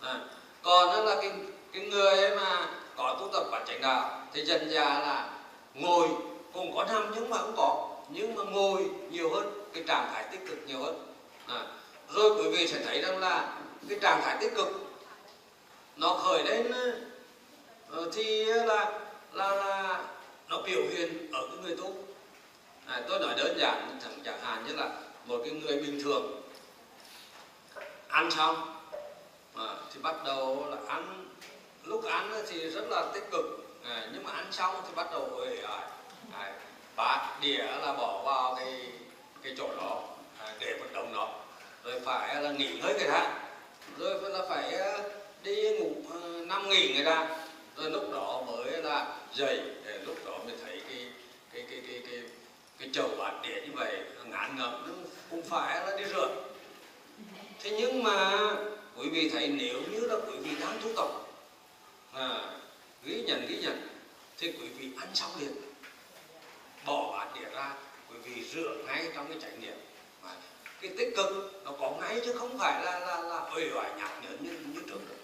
À, 0.00 0.14
còn 0.62 0.86
đó 0.86 1.02
là 1.02 1.14
cái 1.20 1.32
cái 1.72 1.82
người 1.82 2.36
mà 2.36 2.66
có 2.96 3.16
tu 3.20 3.28
tập 3.32 3.44
quả 3.50 3.64
chánh 3.66 3.80
đạo 3.80 4.22
thì 4.32 4.44
dần 4.44 4.70
già 4.70 4.84
là 4.84 5.30
ngồi 5.74 6.08
cũng 6.52 6.76
có 6.76 6.84
nằm 6.84 7.10
nhưng 7.14 7.30
mà 7.30 7.38
cũng 7.42 7.56
có. 7.56 7.88
Nhưng 8.08 8.34
mà 8.34 8.42
ngồi 8.42 8.86
nhiều 9.10 9.30
hơn 9.30 9.64
cái 9.74 9.82
trạng 9.86 10.10
thái 10.12 10.24
tích 10.32 10.40
cực 10.48 10.58
nhiều 10.66 10.78
hơn. 10.78 11.14
À, 11.48 11.60
rồi 12.14 12.30
quý 12.38 12.50
vị 12.50 12.66
sẽ 12.66 12.78
thấy 12.84 13.00
rằng 13.00 13.18
là 13.18 13.58
cái 13.88 13.98
trạng 14.00 14.20
thái 14.24 14.36
tích 14.40 14.54
cực 14.56 14.68
nó 15.96 16.14
khởi 16.14 16.44
lên 16.44 16.72
ờ, 17.90 18.10
thì 18.12 18.44
là 18.44 19.00
là 19.32 19.54
là 19.54 20.00
nó 20.48 20.58
biểu 20.66 20.82
hiện 20.90 21.32
ở 21.32 21.46
cái 21.46 21.56
người 21.62 21.76
tu 21.76 22.07
à, 22.88 23.02
tôi 23.08 23.18
nói 23.18 23.34
đơn 23.36 23.58
giản 23.58 23.98
chẳng 24.02 24.18
chẳng 24.24 24.40
hạn 24.42 24.64
như 24.66 24.74
là 24.74 24.90
một 25.24 25.40
cái 25.44 25.52
người 25.52 25.76
bình 25.76 26.00
thường 26.02 26.42
ăn 28.08 28.30
xong 28.30 28.74
à, 29.54 29.66
thì 29.92 30.00
bắt 30.02 30.14
đầu 30.24 30.66
là 30.70 30.76
ăn 30.88 31.24
lúc 31.84 32.04
ăn 32.04 32.32
thì 32.48 32.70
rất 32.70 32.84
là 32.90 33.04
tích 33.14 33.30
cực. 33.30 33.44
À, 33.84 34.06
nhưng 34.12 34.24
mà 34.24 34.30
ăn 34.30 34.46
xong 34.52 34.82
thì 34.86 34.94
bắt 34.94 35.06
đầu 35.12 35.24
ơi 35.24 35.58
à, 35.68 35.88
à, 36.32 36.52
bát 36.96 37.38
đĩa 37.40 37.64
là 37.64 37.92
bỏ 37.92 38.22
vào 38.24 38.54
cái 38.54 38.92
cái 39.42 39.54
chỗ 39.58 39.68
đó 39.76 40.02
à, 40.38 40.54
để 40.60 40.76
vận 40.80 40.92
động 40.92 41.12
nó. 41.12 41.28
Rồi 41.84 42.00
phải 42.04 42.42
là 42.42 42.50
nghỉ 42.50 42.80
ngơi 42.80 42.94
người 42.98 43.08
ta 43.08 43.40
rồi 43.98 44.30
là 44.30 44.40
phải 44.48 44.74
à, 44.74 44.98
đi 45.42 45.78
ngủ 45.78 45.92
à, 46.12 46.18
năm 46.46 46.68
nghỉ 46.68 46.94
người 46.94 47.04
ta. 47.04 47.28
Rồi 47.76 47.90
lúc 47.90 48.12
đó 48.12 48.42
mới 48.46 48.82
là 48.82 49.16
dậy 49.34 49.60
để 49.84 49.98
lúc 50.06 50.16
đó 50.26 50.38
mới 50.46 50.54
thấy 50.64 50.82
cái 50.88 51.06
cái 51.52 51.64
cái 51.70 51.80
cái 51.86 52.02
cái 52.10 52.20
cái 52.78 52.88
chầu 52.92 53.08
bát 53.18 53.32
đĩa 53.42 53.60
như 53.60 53.72
vậy 53.74 54.00
ngán 54.24 54.56
ngẩm 54.56 55.02
cũng 55.30 55.42
phải 55.42 55.86
là 55.86 55.96
đi 55.96 56.04
rửa. 56.04 56.44
Thế 57.62 57.70
nhưng 57.70 58.02
mà 58.02 58.38
quý 58.96 59.08
vị 59.08 59.30
thấy 59.30 59.48
nếu 59.48 59.80
như 59.90 60.00
là 60.00 60.14
quý 60.14 60.38
vị 60.38 60.50
đang 60.60 60.80
tu 60.82 60.88
tập 60.96 61.08
à, 62.12 62.40
ghi 63.04 63.22
nhận 63.22 63.46
ghi 63.46 63.58
nhận 63.58 63.88
thì 64.38 64.52
quý 64.52 64.68
vị 64.68 64.90
ăn 64.96 65.08
xong 65.14 65.30
liền. 65.40 65.52
Bỏ 66.86 67.12
bát 67.12 67.40
đĩa 67.40 67.50
ra 67.50 67.74
quý 68.10 68.16
vị 68.24 68.44
rửa 68.44 68.76
ngay 68.86 69.08
trong 69.14 69.26
cái 69.28 69.36
chánh 69.40 69.60
niệm. 69.60 69.76
À, 70.22 70.34
cái 70.80 70.90
tích 70.98 71.16
cực 71.16 71.62
nó 71.64 71.72
có 71.80 71.90
ngay 72.00 72.20
chứ 72.24 72.32
không 72.32 72.58
phải 72.58 72.84
là 72.84 72.98
là 72.98 73.22
là 73.22 73.50
uể 73.56 73.70
oải 73.74 73.90
nhạt 73.98 74.10
nhở 74.22 74.30
như 74.40 74.50
như 74.50 74.80
trước 74.86 75.00
nữa 75.08 75.14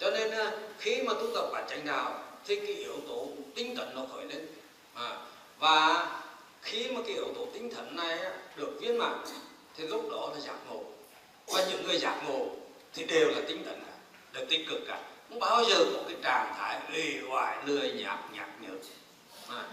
cho 0.00 0.10
nên 0.10 0.30
à, 0.30 0.52
khi 0.78 1.02
mà 1.02 1.12
tu 1.14 1.34
tập 1.34 1.48
bản 1.52 1.64
chánh 1.68 1.86
đạo 1.86 2.22
thì 2.44 2.56
cái 2.56 2.74
yếu 2.74 3.00
tố 3.08 3.28
tinh 3.54 3.76
thần 3.76 3.94
nó 3.94 4.06
khởi 4.12 4.24
lên. 4.24 4.46
À, 4.94 5.16
và 5.58 6.06
khi 6.62 6.90
mà 6.90 7.00
cái 7.06 7.14
yếu 7.14 7.28
tố 7.34 7.46
tinh 7.54 7.70
thần 7.74 7.96
này 7.96 8.18
được 8.56 8.78
viên 8.80 8.98
mãn 8.98 9.24
thì 9.76 9.86
lúc 9.86 10.10
đó 10.10 10.30
là 10.34 10.40
giác 10.40 10.56
ngộ. 10.68 10.82
Và 11.46 11.66
những 11.70 11.86
người 11.86 11.98
giác 11.98 12.20
ngộ 12.26 12.46
thì 12.94 13.04
đều 13.04 13.28
là 13.30 13.40
tinh 13.48 13.64
thần 13.64 13.82
được 14.32 14.46
tích 14.50 14.66
cực 14.68 14.80
cả. 14.88 15.00
Không 15.28 15.38
bao 15.38 15.64
giờ 15.64 15.84
có 15.94 16.02
cái 16.08 16.16
trạng 16.22 16.54
thái 16.58 16.80
uể 16.92 17.20
oải 17.30 17.56
lười 17.66 17.92
nhạt 17.92 18.18
nhạt 18.32 18.48
nhở. 18.60 18.74
À, 19.48 19.64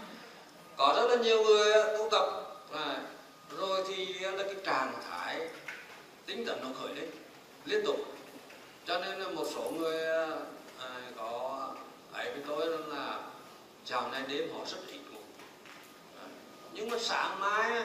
có 0.76 0.94
rất 0.96 1.16
là 1.16 1.22
nhiều 1.22 1.44
người 1.44 1.72
tu 1.98 2.08
tập 2.10 2.26
à, 2.72 2.96
rồi 3.58 3.84
thì 3.88 4.18
là 4.18 4.42
cái 4.42 4.56
trạng 4.64 4.92
thái 5.10 5.48
tinh 6.26 6.46
thần 6.46 6.60
nó 6.62 6.68
khởi 6.80 6.94
lên 6.94 7.10
liên 7.64 7.84
tục. 7.86 7.96
Cho 8.86 8.98
nên 8.98 9.20
là 9.20 9.28
một 9.28 9.46
số 9.54 9.70
người 9.70 10.06
à, 10.78 11.00
có 11.16 11.68
ấy 12.12 12.30
với 12.30 12.42
tôi 12.48 12.78
là 12.88 13.20
dạo 13.86 14.08
này 14.10 14.22
đêm 14.28 14.48
họ 14.54 14.64
rất 14.66 14.78
ít 14.88 15.00
nhưng 16.74 16.90
mà 16.90 16.98
sáng 17.00 17.40
mai 17.40 17.82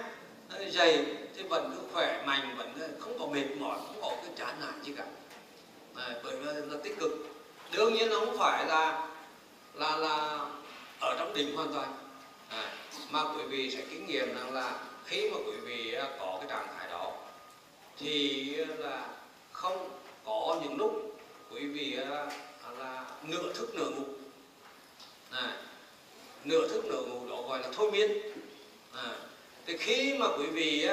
ờ, 0.50 0.70
dậy 0.70 1.06
thì 1.36 1.44
vẫn 1.44 1.72
cứ 1.76 1.88
khỏe 1.94 2.24
mạnh 2.26 2.56
vẫn 2.58 2.74
ờ, 2.80 2.88
không 3.00 3.20
có 3.20 3.26
mệt 3.26 3.46
mỏi 3.60 3.78
không 3.88 4.02
có 4.02 4.18
cái 4.24 4.32
chán 4.38 4.56
nản 4.62 4.84
gì 4.84 4.94
cả. 4.98 5.06
À, 5.96 6.10
bởi 6.24 6.38
vì 6.38 6.46
là 6.46 6.78
tích 6.84 7.00
cực. 7.00 7.12
Đương 7.72 7.94
nhiên 7.94 8.10
nó 8.10 8.20
không 8.20 8.38
phải 8.38 8.66
là 8.66 9.08
là 9.74 9.98
là 9.98 10.46
ở 11.00 11.16
trong 11.20 11.34
đỉnh 11.34 11.56
hoàn 11.56 11.74
toàn. 11.74 11.94
À, 12.50 12.72
mà 13.10 13.24
quý 13.24 13.44
vị 13.44 13.72
sẽ 13.72 13.82
kinh 13.90 14.08
nghiệm 14.08 14.36
rằng 14.36 14.54
là 14.54 14.80
khi 15.06 15.30
mà 15.30 15.38
quý 15.38 15.58
vị 15.64 15.94
ờ, 15.94 16.18
có 16.20 16.38
cái 16.42 16.50
trạng 16.50 16.68
thái 16.78 16.88
đó 16.90 17.12
thì 18.00 18.56
là 18.56 19.08
không 19.52 19.90
có 20.26 20.60
những 20.64 20.78
lúc 20.78 21.20
quý 21.52 21.66
vị 21.66 21.92
là 21.92 22.32
nửa 23.24 23.54
thức 23.54 23.76
nửa 23.76 23.90
ngủ. 23.90 24.04
À, 25.32 25.58
nửa 26.44 26.68
thức 26.68 26.86
nửa 26.86 27.02
ngủ 27.02 27.30
đó 27.30 27.42
gọi 27.42 27.60
là 27.60 27.68
thôi 27.74 27.92
miên 27.92 28.37
à, 28.98 29.10
thì 29.66 29.78
khi 29.78 30.14
mà 30.20 30.28
quý 30.38 30.46
vị 30.46 30.88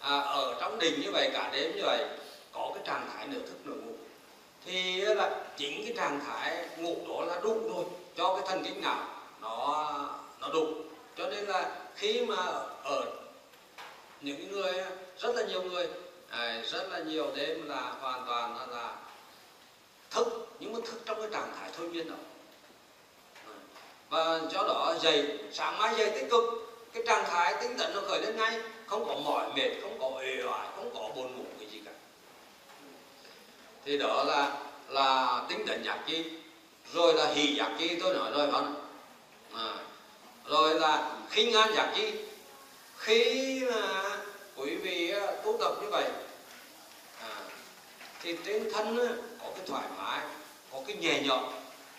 à, 0.00 0.18
ở 0.18 0.56
trong 0.60 0.78
đình 0.78 1.00
như 1.00 1.10
vậy 1.10 1.30
cả 1.32 1.50
đêm 1.52 1.76
như 1.76 1.82
vậy 1.84 2.04
có 2.52 2.70
cái 2.74 2.82
trạng 2.86 3.08
thái 3.14 3.26
nửa 3.26 3.40
thức 3.40 3.56
nửa 3.64 3.74
ngủ 3.74 3.92
thì 4.64 5.00
là 5.00 5.30
chính 5.56 5.84
cái 5.84 5.94
trạng 5.96 6.20
thái 6.26 6.68
ngủ 6.76 6.96
đó 7.08 7.24
là 7.24 7.40
đủ 7.40 7.60
thôi 7.68 7.84
cho 8.16 8.34
cái 8.34 8.46
thần 8.46 8.64
kinh 8.64 8.80
nào 8.80 9.06
nó 9.40 9.84
nó 10.40 10.48
đủ. 10.48 10.66
Cho 11.16 11.26
nên 11.26 11.44
là 11.44 11.70
khi 11.96 12.26
mà 12.26 12.36
ở 12.84 13.04
những 14.20 14.52
người 14.52 14.72
rất 15.18 15.34
là 15.34 15.42
nhiều 15.42 15.62
người 15.62 15.88
à, 16.30 16.62
rất 16.64 16.88
là 16.90 16.98
nhiều 16.98 17.26
đêm 17.36 17.68
là 17.68 17.80
hoàn 18.00 18.24
toàn 18.26 18.56
là, 18.58 18.66
là 18.66 18.96
thức 20.10 20.48
nhưng 20.60 20.72
mà 20.72 20.78
thức 20.84 21.00
trong 21.04 21.20
cái 21.20 21.30
trạng 21.32 21.54
thái 21.58 21.70
thôi 21.76 21.88
miên 21.88 22.10
đó. 22.10 22.16
Và 24.10 24.40
do 24.50 24.62
đó 24.62 24.94
dậy 25.00 25.38
sáng 25.52 25.78
mai 25.78 25.94
dậy 25.98 26.10
tích 26.14 26.30
cực 26.30 26.67
cái 26.92 27.02
trạng 27.06 27.24
thái 27.30 27.54
tinh 27.60 27.78
thần 27.78 27.94
nó 27.94 28.00
khởi 28.08 28.20
lên 28.20 28.36
ngay 28.36 28.60
không 28.86 29.08
có 29.08 29.14
mỏi 29.14 29.48
mệt 29.56 29.70
không 29.82 29.98
có 30.00 30.20
ề 30.20 30.42
oải 30.44 30.68
không 30.76 30.90
có 30.94 31.08
buồn 31.16 31.36
ngủ 31.36 31.44
cái 31.58 31.68
gì 31.72 31.80
cả. 31.84 31.90
Thì 33.84 33.98
đó 33.98 34.24
là 34.24 34.56
là 34.88 35.42
tinh 35.48 35.66
thần 35.66 35.84
giác 35.84 35.98
chi 36.06 36.24
rồi 36.92 37.14
là 37.14 37.26
hỷ 37.26 37.56
giác 37.56 37.70
chi 37.78 37.96
tôi 38.00 38.14
nói 38.14 38.30
rồi 38.32 38.50
không 38.52 38.74
à, 39.54 39.74
rồi 40.44 40.80
là 40.80 41.10
khinh 41.30 41.52
an 41.52 41.74
giác 41.74 41.92
chi. 41.96 42.12
Khi 42.96 43.62
mà 43.70 44.16
quý 44.56 44.76
vị 44.76 45.10
à, 45.10 45.26
tu 45.44 45.58
tập 45.60 45.74
như 45.82 45.88
vậy 45.90 46.04
à, 47.22 47.30
thì 48.22 48.36
trên 48.44 48.72
thân 48.72 48.98
à, 48.98 49.14
có 49.40 49.50
cái 49.56 49.66
thoải 49.66 49.86
mái 49.98 50.20
có 50.72 50.80
cái 50.86 50.96
nhẹ 50.96 51.20
nhõm 51.24 51.44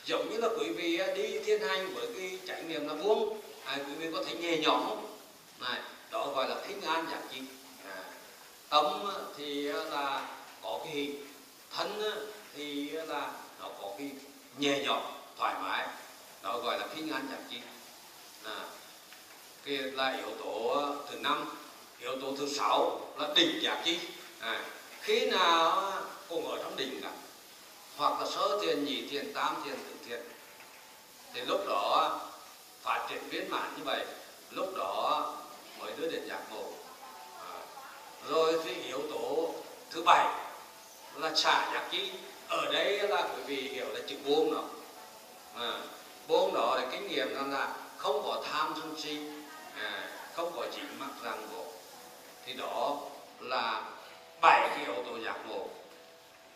giống 0.05 0.29
như 0.29 0.37
là 0.37 0.47
quý 0.59 0.69
vị 0.69 0.99
à, 0.99 1.07
đi 1.15 1.39
thiên 1.39 1.61
hành 1.61 1.93
với 1.93 2.07
cái 2.17 2.39
trải 2.47 2.63
nghiệm 2.63 2.87
là 2.87 2.93
buông 2.93 3.41
à, 3.69 3.77
quý 3.87 3.93
vị 3.93 4.09
có 4.13 4.23
thể 4.27 4.33
nhẹ 4.33 4.57
nhõm 4.57 4.79
không? 4.79 5.17
Này 5.59 5.81
đó 6.11 6.27
gọi 6.27 6.49
là 6.49 6.55
khinh 6.67 6.81
an 6.81 7.05
giác 7.11 7.19
chi 7.31 7.41
à, 7.85 8.03
tâm 8.69 8.85
thì 9.37 9.63
là 9.63 10.29
có 10.61 10.79
cái 10.83 10.93
hình, 10.93 11.27
thân 11.71 12.01
thì 12.55 12.89
là 12.89 13.31
nó 13.59 13.69
có 13.81 13.91
cái 13.97 14.11
nhẹ 14.57 14.83
nhõm 14.85 15.01
thoải 15.37 15.55
mái. 15.61 15.87
Đó 16.41 16.57
gọi 16.57 16.79
là 16.79 16.87
khinh 16.95 17.11
an 17.11 17.27
giác 17.31 17.39
chi 17.49 17.57
à, 18.43 18.65
cái 19.65 19.77
là 19.77 20.17
yếu 20.17 20.35
tố 20.39 20.85
thứ 21.09 21.15
năm 21.15 21.45
yếu 21.99 22.21
tố 22.21 22.35
thứ 22.37 22.49
sáu 22.53 23.01
là 23.17 23.29
định 23.35 23.59
giác 23.61 23.81
chi 23.85 23.99
à, 24.39 24.65
khi 25.01 25.25
nào 25.25 25.91
cũng 26.29 26.47
ở 26.47 26.63
trong 26.63 26.75
đỉnh 26.75 27.01
cả. 27.01 27.11
Hoặc 27.97 28.21
là 28.21 28.27
sơ 28.31 28.59
thiền 28.61 28.85
nhị 28.85 29.07
thiền 29.09 29.33
tam 29.33 29.55
thiền 29.65 29.75
tứ 29.75 29.95
thiền 30.05 30.21
thì 31.33 31.41
lúc 31.41 31.61
đó 31.67 32.19
phát 32.89 33.05
triển 33.09 33.29
viên 33.29 33.49
mãn 33.49 33.73
như 33.77 33.83
vậy. 33.83 34.05
Lúc 34.51 34.73
đó 34.77 35.27
mới 35.79 35.91
đưa 35.97 36.07
đến 36.07 36.27
giác 36.27 36.39
ngộ 36.51 36.63
à, 37.39 37.53
rồi 38.29 38.59
thì 38.63 38.81
yếu 38.81 39.01
tố 39.11 39.53
thứ 39.89 40.01
bảy 40.05 40.25
là 41.15 41.35
xả 41.35 41.71
giác 41.73 41.87
chi 41.91 42.11
ở 42.47 42.65
đây 42.73 42.99
là 42.99 43.21
quý 43.21 43.43
vị 43.45 43.69
hiểu 43.69 43.85
là 43.93 43.99
chữ 44.07 44.15
buông 44.25 44.53
đó. 44.53 44.63
À, 45.55 45.79
buông 46.27 46.53
đó 46.53 46.75
là 46.75 46.87
kinh 46.91 47.07
nghiệm 47.07 47.35
rằng 47.35 47.51
là 47.51 47.73
không 47.97 48.23
có 48.23 48.41
tham 48.51 48.73
sân 48.75 48.95
si 48.97 49.17
à, 49.75 50.09
không 50.35 50.51
có 50.55 50.65
chỉ 50.75 50.81
mắc 50.99 51.09
ràng 51.23 51.47
buộc 51.51 51.65
thì 52.45 52.53
đó 52.53 52.97
là 53.39 53.81
bảy 54.41 54.69
cái 54.69 54.85
yếu 54.85 55.03
tố 55.03 55.19
giác 55.25 55.37
ngộ 55.47 55.67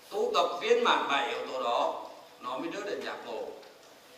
tu 0.09 0.31
tập 0.33 0.47
viên 0.61 0.83
mãn 0.83 1.07
bảy 1.09 1.29
yếu 1.29 1.47
tố 1.47 1.63
đó 1.63 2.05
nó 2.39 2.57
mới 2.57 2.69
đưa 2.69 2.83
đến 2.83 3.01
giác 3.05 3.17
ngộ 3.25 3.43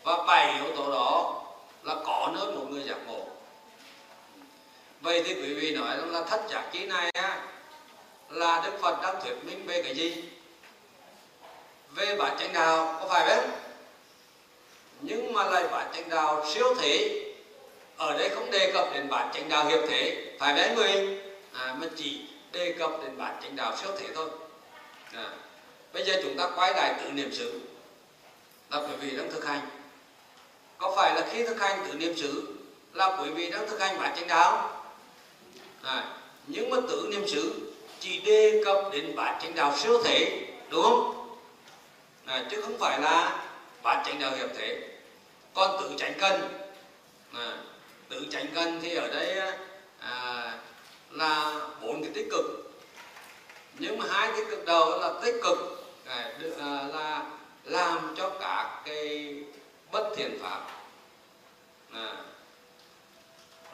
và 0.04 0.24
bảy 0.28 0.54
yếu 0.54 0.76
tố 0.76 0.92
đó 0.92 1.42
là 1.86 1.96
có 2.06 2.32
nơi 2.36 2.56
một 2.56 2.66
người 2.70 2.84
giác 2.84 2.98
ngộ 3.08 3.26
vậy 5.06 5.24
thì 5.26 5.34
quý 5.34 5.54
vị 5.54 5.72
nói 5.76 5.98
rằng 5.98 6.12
là 6.12 6.24
thất 6.24 6.42
giác 6.50 6.64
chi 6.72 6.86
này 6.86 7.12
á, 7.14 7.48
là 8.30 8.62
đức 8.66 8.72
phật 8.82 9.02
đang 9.02 9.16
thuyết 9.22 9.36
minh 9.44 9.66
về 9.66 9.82
cái 9.84 9.96
gì? 9.96 10.24
Về 11.96 12.16
bản 12.16 12.38
chánh 12.40 12.54
đạo 12.54 12.98
có 13.00 13.08
phải 13.10 13.36
không? 13.36 13.50
Nhưng 15.02 15.34
mà 15.34 15.44
lại 15.44 15.64
bản 15.72 15.92
chánh 15.94 16.10
đạo 16.10 16.46
siêu 16.54 16.76
thể 16.76 17.24
ở 17.98 18.18
đây 18.18 18.30
không 18.30 18.52
đề 18.52 18.72
cập 18.74 18.94
đến 18.94 19.10
bản 19.10 19.32
chánh 19.34 19.50
đạo 19.50 19.66
hiệp 19.66 19.80
thể 19.90 20.34
phải 20.40 20.56
đấy 20.56 20.72
người 20.76 21.20
à, 21.54 21.76
mà 21.80 21.88
chỉ 21.96 22.22
đề 22.52 22.76
cập 22.80 22.92
đến 23.02 23.18
bản 23.18 23.36
chánh 23.44 23.56
đạo 23.56 23.78
siêu 23.78 23.92
thể 24.00 24.08
thôi. 24.16 24.30
À. 25.14 25.30
bây 25.94 26.06
giờ 26.06 26.20
chúng 26.24 26.38
ta 26.38 26.50
quay 26.56 26.74
lại 26.74 26.96
tự 27.02 27.12
niệm 27.12 27.34
xứ 27.34 27.60
là 28.72 28.78
quý 28.78 28.96
vị 29.02 29.18
đang 29.18 29.32
thực 29.32 29.46
hành 29.46 29.75
có 30.78 30.94
phải 30.96 31.16
là 31.16 31.28
khi 31.32 31.46
thực 31.46 31.60
hành 31.60 31.86
tự 31.88 31.94
niệm 31.94 32.18
xứ 32.18 32.48
là 32.94 33.18
quý 33.22 33.30
vị 33.30 33.50
đang 33.50 33.68
thực 33.70 33.80
hành 33.80 34.00
bản 34.00 34.16
chánh 34.16 34.28
đạo? 34.28 34.84
À, 35.84 36.14
nhưng 36.48 36.70
mà 36.70 36.78
tự 36.90 37.08
niệm 37.12 37.28
xứ 37.28 37.72
chỉ 38.00 38.22
đề 38.22 38.62
cập 38.66 38.78
đến 38.92 39.16
bản 39.16 39.40
chánh 39.42 39.56
đạo 39.56 39.74
siêu 39.78 40.04
thể 40.04 40.48
đúng 40.70 40.84
không? 40.84 41.38
À, 42.26 42.46
chứ 42.52 42.62
không 42.62 42.78
phải 42.80 43.02
là 43.02 43.46
bản 43.84 44.04
chánh 44.06 44.20
đạo 44.20 44.32
hiệp 44.32 44.50
thể 44.58 44.90
còn 45.54 45.82
tự 45.82 45.96
tránh 45.98 46.14
cân 46.20 46.42
à, 47.34 47.58
tự 48.10 48.26
tránh 48.32 48.48
cân 48.56 48.80
thì 48.82 48.96
ở 48.96 49.08
đây 49.08 49.40
à, 50.00 50.54
là 51.10 51.60
bốn 51.82 52.04
cái 52.04 52.12
tích 52.14 52.28
cực. 52.32 52.46
Nhưng 53.80 53.98
mà 53.98 54.06
hai 54.10 54.32
tích 54.36 54.46
cực 54.50 54.66
đầu 54.66 55.00
là 55.00 55.14
tích 55.24 55.36
cực 55.44 55.88
à, 56.06 56.32
là 56.94 57.26
làm 57.64 58.16
cho 58.18 58.30
cả 58.30 58.82
cái 58.86 59.36
bất 59.96 60.12
thiện 60.16 60.40
pháp 60.42 60.62
à, 61.94 62.16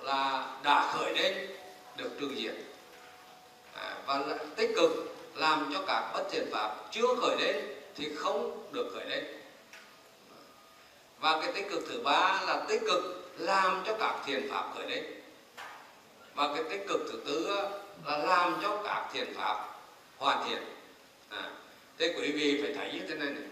là 0.01 0.47
đã 0.63 0.91
khởi 0.93 1.13
lên 1.13 1.49
được 1.97 2.09
trừ 2.19 2.29
diệt. 2.35 2.55
À, 3.75 3.95
và 4.05 4.17
là 4.17 4.37
tích 4.55 4.71
cực 4.75 4.91
làm 5.35 5.69
cho 5.73 5.83
các 5.87 6.11
bất 6.13 6.23
thiện 6.31 6.49
pháp 6.51 6.75
chưa 6.91 7.15
khởi 7.21 7.35
lên 7.39 7.55
thì 7.95 8.15
không 8.15 8.67
được 8.71 8.91
khởi 8.93 9.05
lên. 9.05 9.23
Và 11.19 11.41
cái 11.41 11.53
tích 11.53 11.65
cực 11.69 11.83
thứ 11.89 12.01
ba 12.03 12.41
là 12.47 12.65
tích 12.69 12.81
cực 12.85 13.31
làm 13.37 13.83
cho 13.85 13.97
các 13.99 14.15
thiện 14.25 14.47
pháp 14.51 14.71
khởi 14.75 14.89
lên. 14.89 15.03
Và 16.35 16.53
cái 16.55 16.63
tích 16.69 16.85
cực 16.87 17.01
thứ 17.11 17.21
tư 17.25 17.47
là 18.05 18.17
làm 18.17 18.59
cho 18.61 18.83
các 18.83 19.09
thiện 19.13 19.33
pháp 19.37 19.69
hoàn 20.17 20.49
thiện. 20.49 20.63
À, 21.29 21.51
thế 21.97 22.13
quý 22.17 22.31
vị 22.31 22.61
phải 22.63 22.73
thấy 22.73 22.99
như 22.99 23.07
thế 23.07 23.15
này 23.15 23.29
này 23.29 23.43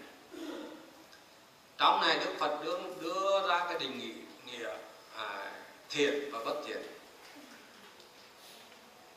trong 1.80 2.00
này 2.00 2.18
đức 2.18 2.30
phật 2.38 2.64
đưa, 2.64 2.78
đưa 3.00 3.48
ra 3.48 3.64
cái 3.68 3.78
định 3.78 3.98
nghĩa, 3.98 4.52
nghĩa 4.52 4.68
à, 5.16 5.52
thiện 5.90 6.30
và 6.32 6.38
bất 6.44 6.54
thiện. 6.66 6.82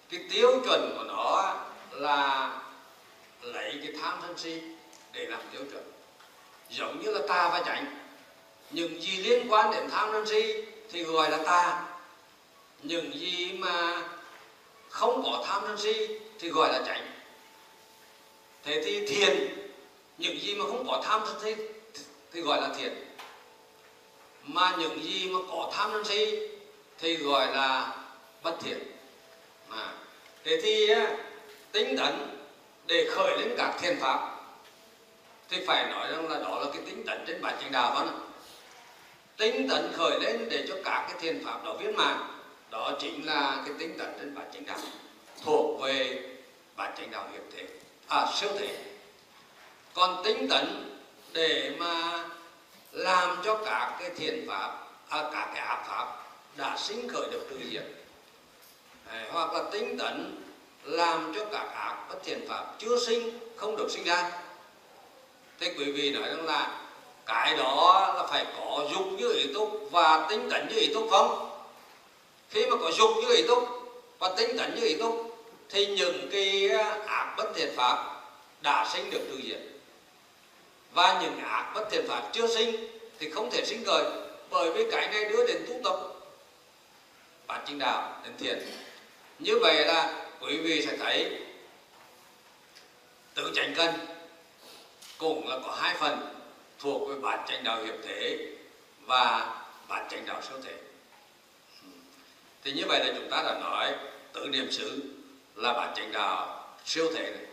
Cái 0.10 0.20
tiêu 0.32 0.62
chuẩn 0.66 0.96
của 0.98 1.04
nó 1.04 1.56
là 1.92 2.52
lấy 3.42 3.80
cái 3.84 3.94
tham 4.02 4.20
sân 4.22 4.38
si 4.38 4.62
để 5.12 5.26
làm 5.26 5.40
tiêu 5.52 5.62
chuẩn. 5.72 5.92
Giống 6.70 7.02
như 7.02 7.12
là 7.12 7.20
ta 7.28 7.50
và 7.50 7.64
chánh 7.66 7.86
những 8.72 9.02
gì 9.02 9.18
liên 9.18 9.52
quan 9.52 9.72
đến 9.72 9.90
tham 9.90 10.10
sân 10.12 10.26
si 10.26 10.66
thì 10.92 11.04
gọi 11.04 11.32
là 11.32 11.38
ta. 11.38 11.86
Những 12.84 13.20
gì 13.20 13.54
mà 13.54 14.02
không 14.90 15.24
có 15.24 15.44
tham 15.48 15.64
sân 15.68 15.78
si 15.78 16.20
thì 16.40 16.50
gọi 16.50 16.74
là 16.74 16.84
chánh. 16.86 17.12
Thế 18.64 18.82
thì 18.86 19.08
thiền 19.08 19.58
những 20.18 20.40
gì 20.42 20.56
mà 20.56 20.66
không 20.66 20.88
có 20.88 21.02
tham 21.06 21.22
sân 21.26 21.38
si 21.44 21.64
thì 22.34 22.42
gọi 22.42 22.62
là 22.62 22.70
thiện. 22.78 22.94
Mà 24.44 24.76
những 24.80 25.04
gì 25.04 25.30
mà 25.30 25.40
có 25.52 25.72
tham 25.74 25.90
sân 25.94 26.06
si 26.06 26.40
thì 27.00 27.16
gọi 27.16 27.56
là 27.56 27.96
bất 28.44 28.56
thiện. 28.62 28.80
À, 29.70 29.94
thế 30.44 30.60
thì 30.64 30.88
tính 31.72 31.98
tấn 31.98 32.38
để 32.88 33.10
khởi 33.12 33.38
lên 33.38 33.56
các 33.58 33.76
thiền 33.82 34.00
pháp 34.00 34.30
thì 35.50 35.66
phải 35.68 35.92
nói 35.92 36.12
rằng 36.12 36.30
là 36.30 36.40
đó 36.40 36.60
là 36.60 36.66
cái 36.74 36.82
tính 36.86 37.04
tấn 37.06 37.24
trên 37.28 37.42
bản 37.42 37.56
chánh 37.62 37.72
đạo 37.72 37.96
đó 37.96 38.12
tính 39.38 39.68
tấn 39.70 39.92
khởi 39.94 40.20
lên 40.20 40.50
để 40.50 40.66
cho 40.68 40.76
các 40.86 41.06
cái 41.10 41.20
thiền 41.20 41.46
pháp 41.46 41.64
đó 41.66 41.74
viên 41.74 41.96
mãn 41.96 42.18
đó 42.72 42.92
chính 43.00 43.26
là 43.26 43.64
cái 43.66 43.76
tính 43.80 43.98
tấn 43.98 44.08
trên 44.20 44.36
bản 44.36 44.46
chánh 44.54 44.66
đạo 44.66 44.78
thuộc 45.44 45.82
về 45.82 46.22
bản 46.76 46.94
chánh 46.98 47.12
đạo 47.12 47.30
hiệp 47.34 47.42
thể 47.56 47.68
à 48.08 48.28
siêu 48.36 48.50
thể 48.60 48.78
còn 49.94 50.24
tính 50.24 50.48
tấn 50.50 50.90
để 51.34 51.72
mà 51.80 52.24
làm 52.92 53.38
cho 53.44 53.56
các 53.66 53.96
cái 54.00 54.10
thiện 54.18 54.46
pháp 54.48 54.78
à, 55.10 55.24
các 55.34 55.50
cái 55.54 55.66
ác 55.66 55.84
pháp 55.88 56.24
đã 56.58 56.78
sinh 56.78 57.08
khởi 57.10 57.28
được 57.32 57.48
từ 57.50 57.60
diệt. 57.72 57.86
Hoặc 59.32 59.54
là 59.54 59.64
tinh 59.72 59.98
tấn 59.98 60.44
làm 60.84 61.34
cho 61.36 61.46
các 61.46 61.68
ác 61.74 61.96
bất 62.10 62.16
thiện 62.24 62.48
pháp 62.48 62.66
chưa 62.80 63.06
sinh 63.06 63.40
không 63.56 63.76
được 63.76 63.92
sinh 63.92 64.04
ra. 64.04 64.32
Thế 65.60 65.74
quý 65.78 65.92
vị 65.92 66.12
nói 66.12 66.30
rằng 66.30 66.46
là 66.46 66.80
cái 67.26 67.58
đó 67.58 68.14
là 68.18 68.28
phải 68.28 68.46
có 68.58 68.88
dục 68.92 69.06
như 69.18 69.34
ý 69.34 69.54
túc 69.54 69.88
và 69.92 70.28
tinh 70.30 70.50
tấn 70.50 70.68
như 70.70 70.80
ý 70.80 70.94
túc 70.94 71.08
không? 71.12 71.50
Khi 72.50 72.66
mà 72.66 72.78
có 72.82 72.92
dục 72.92 73.10
như 73.22 73.36
ý 73.36 73.48
túc 73.48 73.70
và 74.20 74.34
tinh 74.38 74.58
tấn 74.58 74.76
như 74.76 74.82
ý 74.88 74.96
túc 74.96 75.38
thì 75.70 75.86
những 75.86 76.30
cái 76.32 76.70
ác 77.06 77.34
bất 77.38 77.52
thiện 77.56 77.74
pháp 77.76 78.22
đã 78.62 78.90
sinh 78.94 79.10
được 79.10 79.22
từ 79.30 79.42
diệt 79.44 79.73
và 80.94 81.20
những 81.22 81.40
ác 81.40 81.72
bất 81.76 81.88
thiện 81.92 82.08
pháp 82.08 82.30
chưa 82.34 82.48
sinh 82.56 82.88
thì 83.20 83.30
không 83.30 83.52
thể 83.52 83.66
sinh 83.66 83.86
khởi, 83.86 84.04
bởi 84.50 84.72
vì 84.72 84.92
cái 84.92 85.08
này 85.08 85.26
đưa 85.26 85.48
đến 85.48 85.66
tu 85.68 85.74
tập. 85.84 86.00
Bản 87.48 87.62
chính 87.68 87.80
đạo 87.80 88.22
đến 88.24 88.34
thiền 88.38 88.60
như 89.40 89.60
vậy 89.62 89.86
là 89.86 90.26
quý 90.40 90.58
vị 90.58 90.86
sẽ 90.86 90.98
thấy 90.98 91.40
tự 93.34 93.52
chánh 93.56 93.74
cân 93.76 93.94
cũng 95.18 95.48
là 95.48 95.60
có 95.66 95.72
hai 95.72 95.96
phần 96.00 96.36
thuộc 96.80 97.10
về 97.10 97.16
bản 97.16 97.46
chánh 97.48 97.64
đạo 97.64 97.84
hiệp 97.84 97.96
thể 98.04 98.48
và 99.02 99.56
bản 99.88 100.08
chánh 100.10 100.26
đạo 100.26 100.42
siêu 100.42 100.58
thể 100.64 100.74
thì 102.64 102.72
như 102.72 102.84
vậy 102.88 103.06
là 103.06 103.14
chúng 103.16 103.30
ta 103.30 103.44
đã 103.44 103.60
nói 103.60 103.96
tự 104.34 104.48
niệm 104.48 104.72
xứ 104.72 105.02
là 105.56 105.74
bản 105.74 105.94
chánh 105.96 106.12
đạo 106.12 106.68
siêu 106.86 107.12
thể 107.16 107.32
này. 107.32 107.46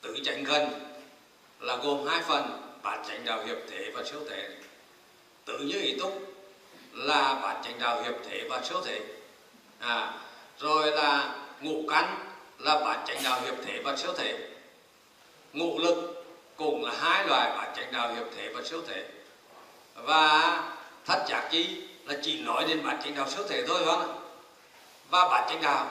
tự 0.00 0.16
chánh 0.24 0.44
cân 0.44 0.68
là 1.60 1.76
gồm 1.76 2.06
hai 2.06 2.22
phần 2.22 2.67
bản 2.88 3.04
chánh 3.08 3.24
đạo 3.24 3.42
hiệp 3.46 3.56
thể 3.70 3.90
và 3.94 4.04
siêu 4.04 4.20
thể 4.30 4.48
tự 5.44 5.58
như 5.58 5.80
ý 5.80 5.96
túc 6.00 6.22
là 6.92 7.34
bản 7.42 7.62
chánh 7.64 7.78
đạo 7.78 8.02
hiệp 8.02 8.14
thể 8.30 8.46
và 8.50 8.62
siêu 8.62 8.80
thể 8.84 9.00
à, 9.80 10.12
rồi 10.58 10.92
là 10.92 11.36
ngũ 11.60 11.82
căn 11.90 12.16
là 12.58 12.80
bản 12.80 13.04
chánh 13.06 13.22
đạo 13.24 13.40
hiệp 13.40 13.54
thể 13.66 13.80
và 13.84 13.96
siêu 13.96 14.12
thể 14.16 14.48
ngũ 15.52 15.78
lực 15.78 16.24
cũng 16.56 16.84
là 16.84 16.92
hai 17.00 17.26
loại 17.26 17.50
bản 17.56 17.72
chánh 17.76 17.92
đạo 17.92 18.14
hiệp 18.14 18.26
thể 18.36 18.48
và 18.54 18.62
siêu 18.62 18.82
thể 18.88 19.04
và 19.94 20.62
thất 21.06 21.24
giác 21.28 21.48
chi 21.50 21.82
là 22.04 22.14
chỉ 22.22 22.40
nói 22.40 22.64
đến 22.68 22.86
bản 22.86 23.00
chánh 23.04 23.14
đạo 23.16 23.28
siêu 23.30 23.44
thể 23.48 23.66
thôi 23.66 23.82
không 23.84 24.30
và 25.10 25.28
bản 25.28 25.48
chánh 25.48 25.62
đạo 25.62 25.86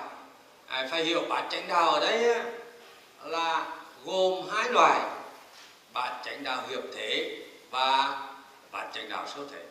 à, 0.67 0.87
phải 0.91 1.03
hiểu 1.03 1.21
bản 1.29 1.47
chánh 1.49 1.67
đạo 1.67 1.89
ở 1.89 1.99
đây 1.99 2.45
là 3.23 3.65
gồm 4.05 4.49
hai 4.51 4.71
loại 4.71 5.16
bản 5.97 6.13
chánh 6.25 6.43
đạo 6.43 6.63
hiệp 6.69 6.83
thể 6.95 7.37
và 7.71 8.19
bản 8.71 8.89
chánh 8.93 9.09
đạo 9.09 9.25
siêu 9.35 9.43
thể 9.51 9.63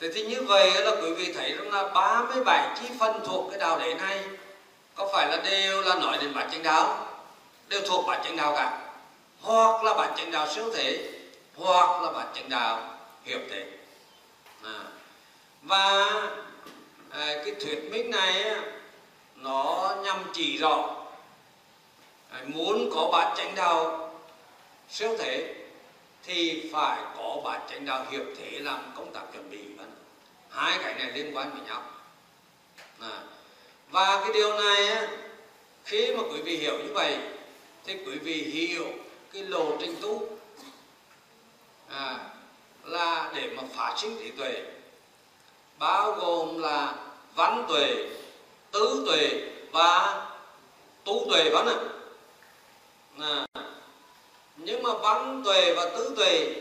Thế 0.00 0.10
thì 0.14 0.26
như 0.26 0.42
vậy 0.42 0.70
là 0.84 0.90
quý 0.90 1.12
vị 1.12 1.32
thấy 1.32 1.52
rằng 1.52 1.72
là 1.72 1.88
37 1.88 2.76
chi 2.80 2.88
phân 3.00 3.20
thuộc 3.26 3.50
cái 3.50 3.58
đạo 3.58 3.78
đế 3.78 3.94
này 3.94 4.24
có 4.94 5.10
phải 5.12 5.26
là 5.26 5.36
đều 5.50 5.82
là 5.82 5.94
nói 5.94 6.18
đến 6.20 6.34
bản 6.34 6.50
chánh 6.52 6.62
đạo? 6.62 7.06
Đều 7.68 7.80
thuộc 7.86 8.06
bản 8.06 8.20
chánh 8.24 8.36
đạo 8.36 8.52
cả. 8.56 8.92
Hoặc 9.40 9.84
là 9.84 9.94
bản 9.94 10.12
chánh 10.16 10.30
đạo 10.30 10.48
siêu 10.54 10.70
thể 10.74 11.10
hoặc 11.56 12.02
là 12.02 12.12
bản 12.12 12.26
chánh 12.34 12.48
đạo 12.48 12.98
hiệp 13.24 13.40
thể 13.50 13.66
à. 14.64 14.78
và 15.62 16.04
à, 17.10 17.26
cái 17.44 17.54
thuyết 17.60 17.88
minh 17.90 18.10
này 18.10 18.44
nó 19.36 19.94
nhằm 20.04 20.16
chỉ 20.32 20.58
rõ 20.58 20.94
à, 22.30 22.40
muốn 22.46 22.90
có 22.94 23.08
bản 23.12 23.34
chánh 23.36 23.54
đạo 23.54 24.01
siêu 24.92 25.16
thể 25.18 25.54
thì 26.24 26.70
phải 26.72 27.02
có 27.16 27.40
bản 27.44 27.60
chánh 27.70 27.86
đạo 27.86 28.06
hiệp 28.10 28.22
thể 28.38 28.58
làm 28.58 28.92
công 28.96 29.12
tác 29.12 29.22
chuẩn 29.32 29.50
bị 29.50 29.58
hai 30.52 30.78
cái 30.82 30.94
này 30.94 31.12
liên 31.12 31.36
quan 31.36 31.50
với 31.50 31.60
nhau 31.66 31.82
à. 33.00 33.22
và 33.90 34.20
cái 34.24 34.32
điều 34.34 34.52
này 34.62 34.86
á, 34.86 35.08
khi 35.84 36.14
mà 36.16 36.22
quý 36.22 36.42
vị 36.42 36.56
hiểu 36.56 36.78
như 36.78 36.92
vậy 36.94 37.18
thì 37.84 37.94
quý 38.06 38.18
vị 38.18 38.42
hiểu 38.42 38.86
cái 39.32 39.42
lộ 39.42 39.76
trình 39.80 39.96
tu 40.00 40.28
à, 41.88 42.18
là 42.84 43.32
để 43.34 43.50
mà 43.56 43.62
phát 43.76 43.94
sinh 43.96 44.18
trí 44.18 44.30
tuệ 44.30 44.62
bao 45.78 46.12
gồm 46.12 46.58
là 46.58 46.94
văn 47.34 47.64
tuệ 47.68 48.08
tứ 48.70 49.04
tuệ 49.06 49.50
và 49.72 50.26
tu 51.04 51.26
tuệ 51.30 51.50
vẫn 51.50 51.66
ạ 51.66 53.46
à 53.52 53.61
nhưng 54.56 54.82
mà 54.82 54.90
văn 54.94 55.42
tuệ 55.44 55.74
và 55.74 55.86
tứ 55.86 56.14
tuệ 56.16 56.54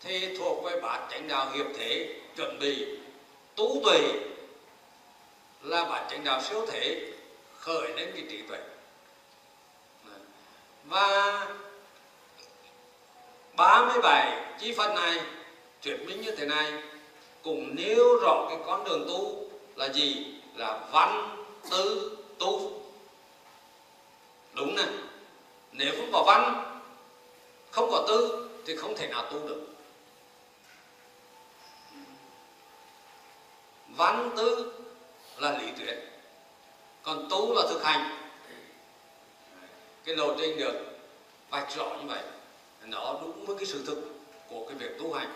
thì 0.00 0.36
thuộc 0.36 0.64
về 0.64 0.80
bát 0.80 1.08
chánh 1.10 1.28
đạo 1.28 1.50
hiệp 1.54 1.66
thể, 1.78 2.20
chuẩn 2.36 2.58
bị. 2.58 2.86
Tu 3.56 3.82
tuệ 3.84 3.98
là 5.62 5.84
bát 5.84 6.06
chánh 6.10 6.24
đạo 6.24 6.42
siêu 6.42 6.66
thể, 6.66 7.12
khởi 7.58 7.88
lên 7.88 8.10
cái 8.14 8.24
trí 8.30 8.42
tuệ. 8.42 8.58
Và 10.84 11.46
37 13.56 14.42
chi 14.60 14.74
phần 14.76 14.94
này, 14.94 15.20
thuyết 15.82 15.96
minh 16.06 16.20
như 16.20 16.30
thế 16.36 16.46
này, 16.46 16.72
cũng 17.42 17.74
nêu 17.74 18.16
rõ 18.22 18.46
cái 18.48 18.58
con 18.66 18.84
đường 18.84 19.04
tu 19.08 19.50
là 19.76 19.88
gì? 19.88 20.26
Là 20.56 20.80
văn 20.92 21.44
tư 21.70 22.16
tu. 22.38 22.82
Đúng 24.52 24.76
này. 24.76 24.86
Nếu 25.72 25.94
không 25.96 26.12
có 26.12 26.22
văn 26.26 26.69
không 27.70 27.90
có 27.90 28.04
tư 28.08 28.48
thì 28.66 28.76
không 28.76 28.96
thể 28.96 29.06
nào 29.06 29.22
tu 29.32 29.48
được. 29.48 29.66
Văn 33.88 34.30
tư 34.36 34.72
là 35.36 35.58
lý 35.58 35.66
thuyết, 35.78 35.94
còn 37.02 37.28
tu 37.30 37.54
là 37.54 37.62
thực 37.70 37.84
hành. 37.84 38.16
Cái 40.04 40.16
lộ 40.16 40.34
trình 40.38 40.58
được 40.58 40.98
vạch 41.50 41.76
rõ 41.76 41.84
như 41.84 42.06
vậy, 42.06 42.22
nó 42.84 43.18
đúng 43.20 43.46
với 43.46 43.56
cái 43.56 43.66
sự 43.66 43.84
thực 43.86 43.98
của 44.48 44.66
cái 44.68 44.76
việc 44.78 44.98
tu 44.98 45.12
hành. 45.12 45.32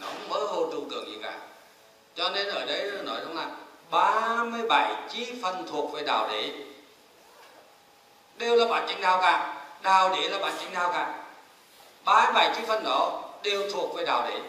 Nó 0.00 0.06
không 0.06 0.28
mơ 0.28 0.46
hồ 0.46 0.68
trừu 0.72 0.90
tượng 0.90 1.06
gì 1.06 1.18
cả. 1.22 1.40
Cho 2.14 2.30
nên 2.30 2.48
ở 2.48 2.66
đây 2.66 2.90
nói 3.04 3.20
rằng 3.20 3.36
là 3.36 3.56
37 3.90 4.94
chi 5.10 5.32
phần 5.42 5.66
thuộc 5.70 5.92
về 5.92 6.02
đạo 6.02 6.28
đế. 6.32 6.52
Đều 8.36 8.56
là 8.56 8.66
bản 8.66 8.86
chánh 8.88 9.00
đạo 9.00 9.18
cả. 9.22 9.64
Đạo 9.82 10.16
đế 10.16 10.28
là 10.28 10.38
bản 10.38 10.54
chánh 10.58 10.72
đạo 10.74 10.90
cả. 10.92 11.24
37 12.04 12.54
chi 12.56 12.62
phần 12.68 12.84
đó 12.84 13.30
đều 13.42 13.70
thuộc 13.72 13.94
về 13.94 14.04
đạo 14.04 14.28
đế. 14.30 14.40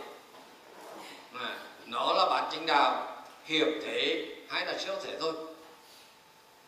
Mà 1.32 1.57
nó 1.86 2.14
là 2.14 2.26
bản 2.26 2.49
chính 2.52 2.65
đạo 2.65 3.23
hiệp 3.45 3.68
thể 3.84 4.26
hay 4.49 4.65
là 4.65 4.78
siêu 4.78 4.95
thể 5.03 5.18
thôi. 5.19 5.34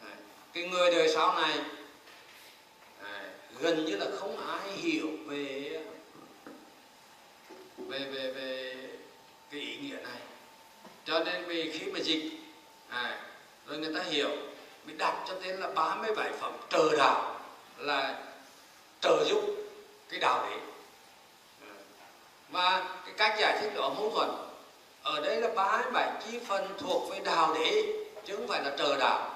À, 0.01 0.13
cái 0.53 0.63
người 0.63 0.91
đời 0.91 1.09
sau 1.13 1.33
này 1.33 1.59
à, 3.03 3.21
gần 3.59 3.85
như 3.85 3.95
là 3.97 4.05
không 4.19 4.47
ai 4.47 4.71
hiểu 4.71 5.07
về 5.25 5.79
về 7.77 7.99
về 7.99 8.31
về 8.31 8.75
cái 9.51 9.61
ý 9.61 9.77
nghĩa 9.77 9.95
này. 9.95 10.21
Cho 11.05 11.19
nên 11.19 11.45
vì 11.45 11.77
khi 11.79 11.91
mà 11.91 11.99
dịch 11.99 12.31
à, 12.89 13.21
rồi 13.67 13.77
người 13.77 13.93
ta 13.93 14.03
hiểu 14.03 14.29
bị 14.85 14.93
đặt 14.97 15.25
cho 15.27 15.33
tên 15.43 15.59
là 15.59 15.67
37 15.67 16.31
phẩm 16.39 16.53
trợ 16.69 16.95
đạo 16.97 17.39
là 17.77 18.23
trợ 19.01 19.25
giúp 19.29 19.41
cái 20.09 20.19
đạo 20.19 20.45
đấy 20.49 20.59
và 22.53 22.83
cái 23.05 23.13
cách 23.17 23.39
giải 23.39 23.57
thích 23.61 23.71
đó 23.75 23.89
mâu 23.89 24.11
thuẫn. 24.15 24.29
Ở 25.03 25.21
đây 25.21 25.41
là 25.41 25.47
37 25.55 26.11
chi 26.25 26.39
phần 26.47 26.73
thuộc 26.79 27.11
về 27.11 27.19
đạo 27.19 27.53
đế 27.53 27.83
chứ 28.25 28.35
không 28.35 28.47
phải 28.47 28.63
là 28.63 28.71
trợ 28.77 28.97
đạo. 28.97 29.35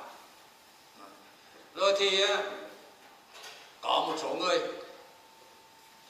Rồi 1.75 1.95
thì 1.99 2.21
à, 2.21 2.37
có 3.81 4.05
một 4.07 4.15
số 4.17 4.29
người 4.29 4.59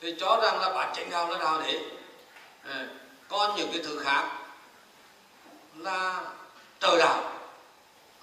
thì 0.02 0.16
cho 0.20 0.40
rằng 0.44 0.60
là 0.60 0.70
bản 0.74 0.94
chánh 0.96 1.10
đạo 1.10 1.30
là 1.30 1.38
đạo 1.40 1.62
đế. 1.62 1.80
À, 2.64 2.88
còn 3.28 3.56
những 3.56 3.70
cái 3.72 3.82
thứ 3.86 4.00
khác 4.04 4.30
là 5.76 6.22
trời 6.80 6.98
đạo. 7.00 7.34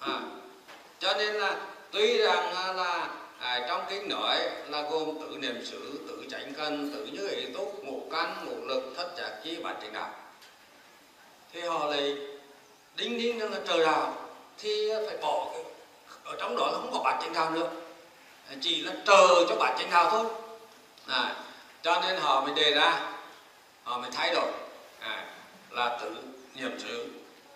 À, 0.00 0.20
cho 0.98 1.14
nên 1.14 1.34
là 1.34 1.56
tuy 1.90 2.18
rằng 2.18 2.76
là 2.76 3.08
à, 3.44 3.64
trong 3.68 3.84
kinh 3.88 4.08
nói 4.08 4.38
là 4.68 4.82
gồm 4.82 5.18
tự 5.20 5.36
niệm 5.38 5.64
xứ 5.64 6.00
tự 6.08 6.24
chánh 6.30 6.54
cân 6.54 6.92
tự 6.92 7.06
như 7.06 7.28
ý 7.28 7.46
túc 7.54 7.84
ngũ 7.84 8.02
căn 8.12 8.46
ngũ 8.46 8.66
lực 8.66 8.94
thất 8.96 9.10
giác 9.16 9.30
chi 9.44 9.56
bản 9.62 9.76
chánh 9.82 9.92
đạo. 9.92 10.10
Thì 11.52 11.60
họ 11.60 11.86
lại 11.86 12.16
đinh 12.96 13.18
đinh 13.18 13.50
là 13.50 13.60
trời 13.68 13.86
đạo 13.86 14.14
thì 14.58 14.88
phải 15.06 15.16
bỏ 15.16 15.48
cái, 15.52 15.62
ở 16.24 16.36
trong 16.40 16.56
đó 16.56 16.66
là 16.66 16.72
không 16.72 16.90
có 16.92 16.98
bản 17.04 17.20
chánh 17.22 17.32
đạo 17.32 17.50
nữa. 17.50 17.70
Chỉ 18.60 18.80
là 18.80 18.92
chờ 19.06 19.44
cho 19.48 19.56
bản 19.56 19.76
chánh 19.78 19.90
đạo 19.90 20.10
thôi. 20.10 20.26
À, 21.06 21.36
cho 21.82 22.00
nên 22.00 22.16
họ 22.16 22.40
mới 22.40 22.54
đề 22.54 22.74
ra 22.74 23.12
họ 23.82 23.98
mới 23.98 24.10
thay 24.10 24.34
đổi. 24.34 24.52
À, 25.00 25.26
là 25.70 25.98
tự 26.00 26.16
niệm 26.54 26.78
xứ 26.78 27.06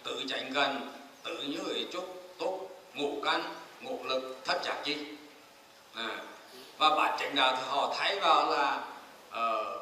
tự 0.04 0.22
chánh 0.28 0.52
cần 0.54 0.92
tự 1.24 1.42
như 1.42 1.74
ý 1.74 1.86
trúc 1.92 2.34
túc 2.38 2.80
ngũ 2.94 3.20
căn 3.24 3.54
ngũ 3.80 4.04
lực 4.04 4.36
thất 4.44 4.64
giác 4.64 4.76
chi 4.84 4.96
à, 5.98 6.08
và 6.78 6.90
bản 6.90 7.16
chánh 7.18 7.34
đạo 7.34 7.56
thì 7.56 7.62
họ 7.68 7.94
thấy 7.98 8.20
vào 8.20 8.50
là 8.50 8.80
uh, 9.28 9.80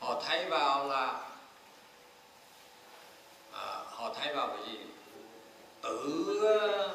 họ 0.00 0.22
thấy 0.26 0.44
vào 0.44 0.88
là 0.88 1.14
uh, 3.50 3.86
họ 3.90 4.14
thấy 4.20 4.34
vào 4.34 4.48
cái 4.48 4.66
gì? 4.66 4.78
Tự 5.82 6.40
ờ, 6.42 6.88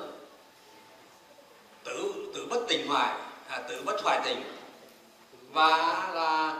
tự 1.84 2.32
tự 2.36 2.48
bất 2.50 2.60
tình 2.68 2.88
hoài 2.88 3.16
à, 3.50 3.62
tự 3.70 3.82
bất 3.86 4.02
hoài 4.04 4.20
tình. 4.24 4.44
Và 5.52 5.78
là 6.14 6.56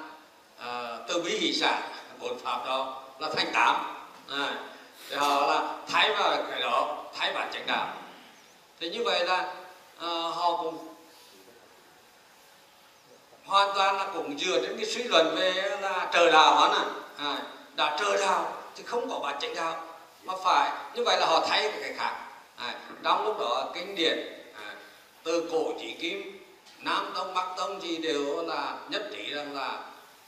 uh, 0.58 1.08
từ 1.08 1.22
bi 1.22 1.38
hỷ 1.38 1.54
xả 1.54 1.82
bốn 2.20 2.40
pháp 2.40 2.66
đó 2.66 3.04
là 3.20 3.30
thành 3.36 3.52
tám. 3.54 3.76
À, 4.30 4.54
thì 5.10 5.16
họ 5.16 5.48
là 5.48 5.78
thay 5.88 6.16
vào 6.16 6.44
cái 6.50 6.62
đó 6.62 7.04
thay 7.16 7.34
bản 7.34 7.50
chánh 7.54 7.68
đạo 7.68 7.88
thì 8.80 8.90
như 8.90 9.04
vậy 9.04 9.26
là 9.26 9.54
uh, 9.98 10.36
họ 10.36 10.58
cũng 10.64 10.89
hoàn 13.50 13.76
toàn 13.76 13.98
là 13.98 14.08
cũng 14.14 14.40
dựa 14.40 14.62
trên 14.62 14.78
cái 14.78 14.86
suy 14.86 15.04
luận 15.04 15.36
về 15.36 15.78
là 15.82 16.10
trời 16.14 16.32
đạo 16.32 16.56
hắn 16.60 16.72
à, 16.72 16.86
à 17.18 17.42
đã 17.76 17.98
trời 18.00 18.18
đạo 18.18 18.54
thì 18.76 18.84
không 18.84 19.10
có 19.10 19.20
bản 19.20 19.36
chánh 19.42 19.56
đạo 19.56 19.84
mà 20.24 20.34
phải 20.44 20.72
như 20.96 21.04
vậy 21.04 21.18
là 21.20 21.26
họ 21.26 21.46
thay 21.48 21.72
cái 21.82 21.94
khác. 21.94 22.16
À, 22.56 22.80
trong 23.04 23.26
lúc 23.26 23.40
đó 23.40 23.72
kinh 23.76 23.96
điển 23.96 24.18
à, 24.54 24.76
từ 25.24 25.50
cổ 25.52 25.74
chỉ 25.80 25.94
kim 25.94 26.40
nam 26.80 27.12
tông 27.16 27.34
bắc 27.34 27.46
tông 27.58 27.82
gì 27.82 27.98
đều 27.98 28.44
là 28.48 28.78
nhất 28.90 29.10
trí 29.16 29.34
rằng 29.34 29.56
là 29.56 29.84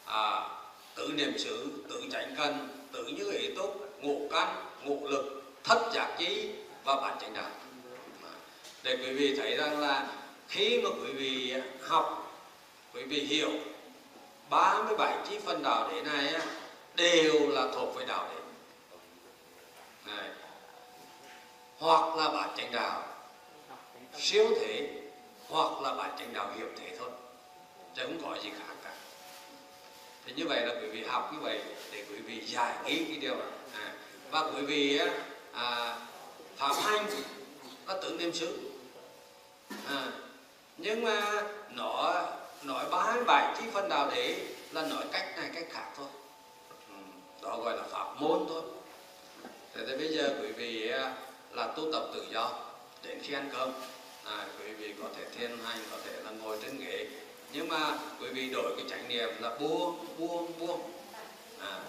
à, 0.06 0.50
tự 0.96 1.10
niệm 1.14 1.38
xứ 1.38 1.68
tự 1.90 2.04
chánh 2.12 2.36
cần 2.38 2.68
tự 2.92 3.04
như 3.04 3.32
ý 3.32 3.56
túc 3.56 3.90
ngộ 4.02 4.16
căn 4.32 4.56
ngộ 4.84 5.08
lực 5.10 5.44
thất 5.64 5.80
giác 5.94 6.08
trí 6.18 6.50
và 6.84 6.96
bản 6.96 7.18
chánh 7.22 7.34
đạo. 7.34 7.50
Để 8.84 8.96
quý 8.96 9.14
vị 9.14 9.36
thấy 9.38 9.58
rằng 9.58 9.80
là 9.80 10.08
khi 10.48 10.82
mà 10.84 10.90
quý 10.90 11.12
vị 11.14 11.54
học 11.82 12.21
quý 12.94 13.04
vị 13.04 13.20
hiểu 13.20 13.52
37 14.50 15.18
chi 15.30 15.40
phần 15.46 15.64
đạo 15.64 15.90
đế 15.92 16.02
này 16.02 16.34
đều 16.96 17.50
là 17.50 17.68
thuộc 17.74 17.96
về 17.96 18.06
đạo 18.06 18.30
đế. 18.30 18.42
Này. 20.12 20.30
hoặc 21.78 22.18
là 22.18 22.30
bản 22.30 22.50
chánh 22.58 22.72
đạo 22.72 23.04
siêu 24.18 24.48
thể 24.60 25.02
hoặc 25.50 25.82
là 25.82 25.94
bản 25.94 26.16
chánh 26.20 26.34
đạo 26.34 26.54
hiệp 26.58 26.68
thể 26.80 26.96
thôi 27.00 27.10
chứ 27.96 28.04
không 28.04 28.22
có 28.24 28.42
gì 28.44 28.50
khác 28.50 28.76
cả. 28.84 28.94
Thì 30.26 30.34
như 30.34 30.48
vậy 30.48 30.66
là 30.66 30.74
quý 30.82 30.88
vị 30.88 31.04
học 31.04 31.34
như 31.34 31.40
vậy 31.40 31.62
để 31.92 32.06
quý 32.10 32.18
vị 32.18 32.42
giải 32.46 32.76
nghĩ 32.86 33.06
cái 33.06 33.18
điều 33.18 33.36
này. 33.36 33.48
À, 33.74 33.94
và 34.32 34.52
quý 34.56 34.62
vị 34.62 35.00
à, 35.54 35.98
phạm 36.58 36.76
hành 36.76 37.06
là 37.88 38.00
tưởng 38.02 38.18
niệm 38.18 38.34
xứ. 38.34 38.72
À, 39.88 40.12
nhưng 40.78 41.04
mà 41.04 41.44
nó 41.70 42.24
nói 42.64 42.86
ba 42.92 43.18
bài 43.28 43.56
chi 43.58 43.66
phân 43.74 43.90
đạo 43.90 44.10
để 44.16 44.46
là 44.72 44.82
nói 44.82 45.04
cách 45.12 45.38
này 45.38 45.50
cách 45.54 45.68
khác 45.70 45.86
thôi. 45.98 46.08
Ừ, 46.90 46.96
đó 47.42 47.58
gọi 47.64 47.78
là 47.78 47.84
pháp 47.84 48.22
môn 48.22 48.46
thôi. 48.50 48.62
Thế 49.74 49.82
thì 49.88 49.98
bây 49.98 50.08
giờ 50.08 50.36
quý 50.42 50.52
vị 50.52 50.90
à, 50.90 51.16
là 51.52 51.68
tu 51.68 51.92
tập 51.94 52.04
tự 52.14 52.26
do 52.32 52.52
đến 53.04 53.20
khi 53.24 53.34
ăn 53.34 53.50
cơm. 53.54 53.72
À, 54.26 54.46
quý 54.60 54.74
vị 54.74 54.94
có 55.02 55.10
thể 55.16 55.26
thiền 55.38 55.58
hành 55.66 55.80
có 55.92 55.98
thể 56.06 56.12
là 56.24 56.32
ngồi 56.32 56.58
trên 56.64 56.80
ghế. 56.80 57.08
Nhưng 57.54 57.68
mà 57.68 57.98
quý 58.20 58.30
vị 58.30 58.50
đổi 58.50 58.74
cái 58.78 58.86
chánh 58.90 59.08
niệm 59.08 59.30
là 59.40 59.58
buông 59.60 60.06
buông 60.18 60.60
buông. 60.60 60.92
À, 61.60 61.80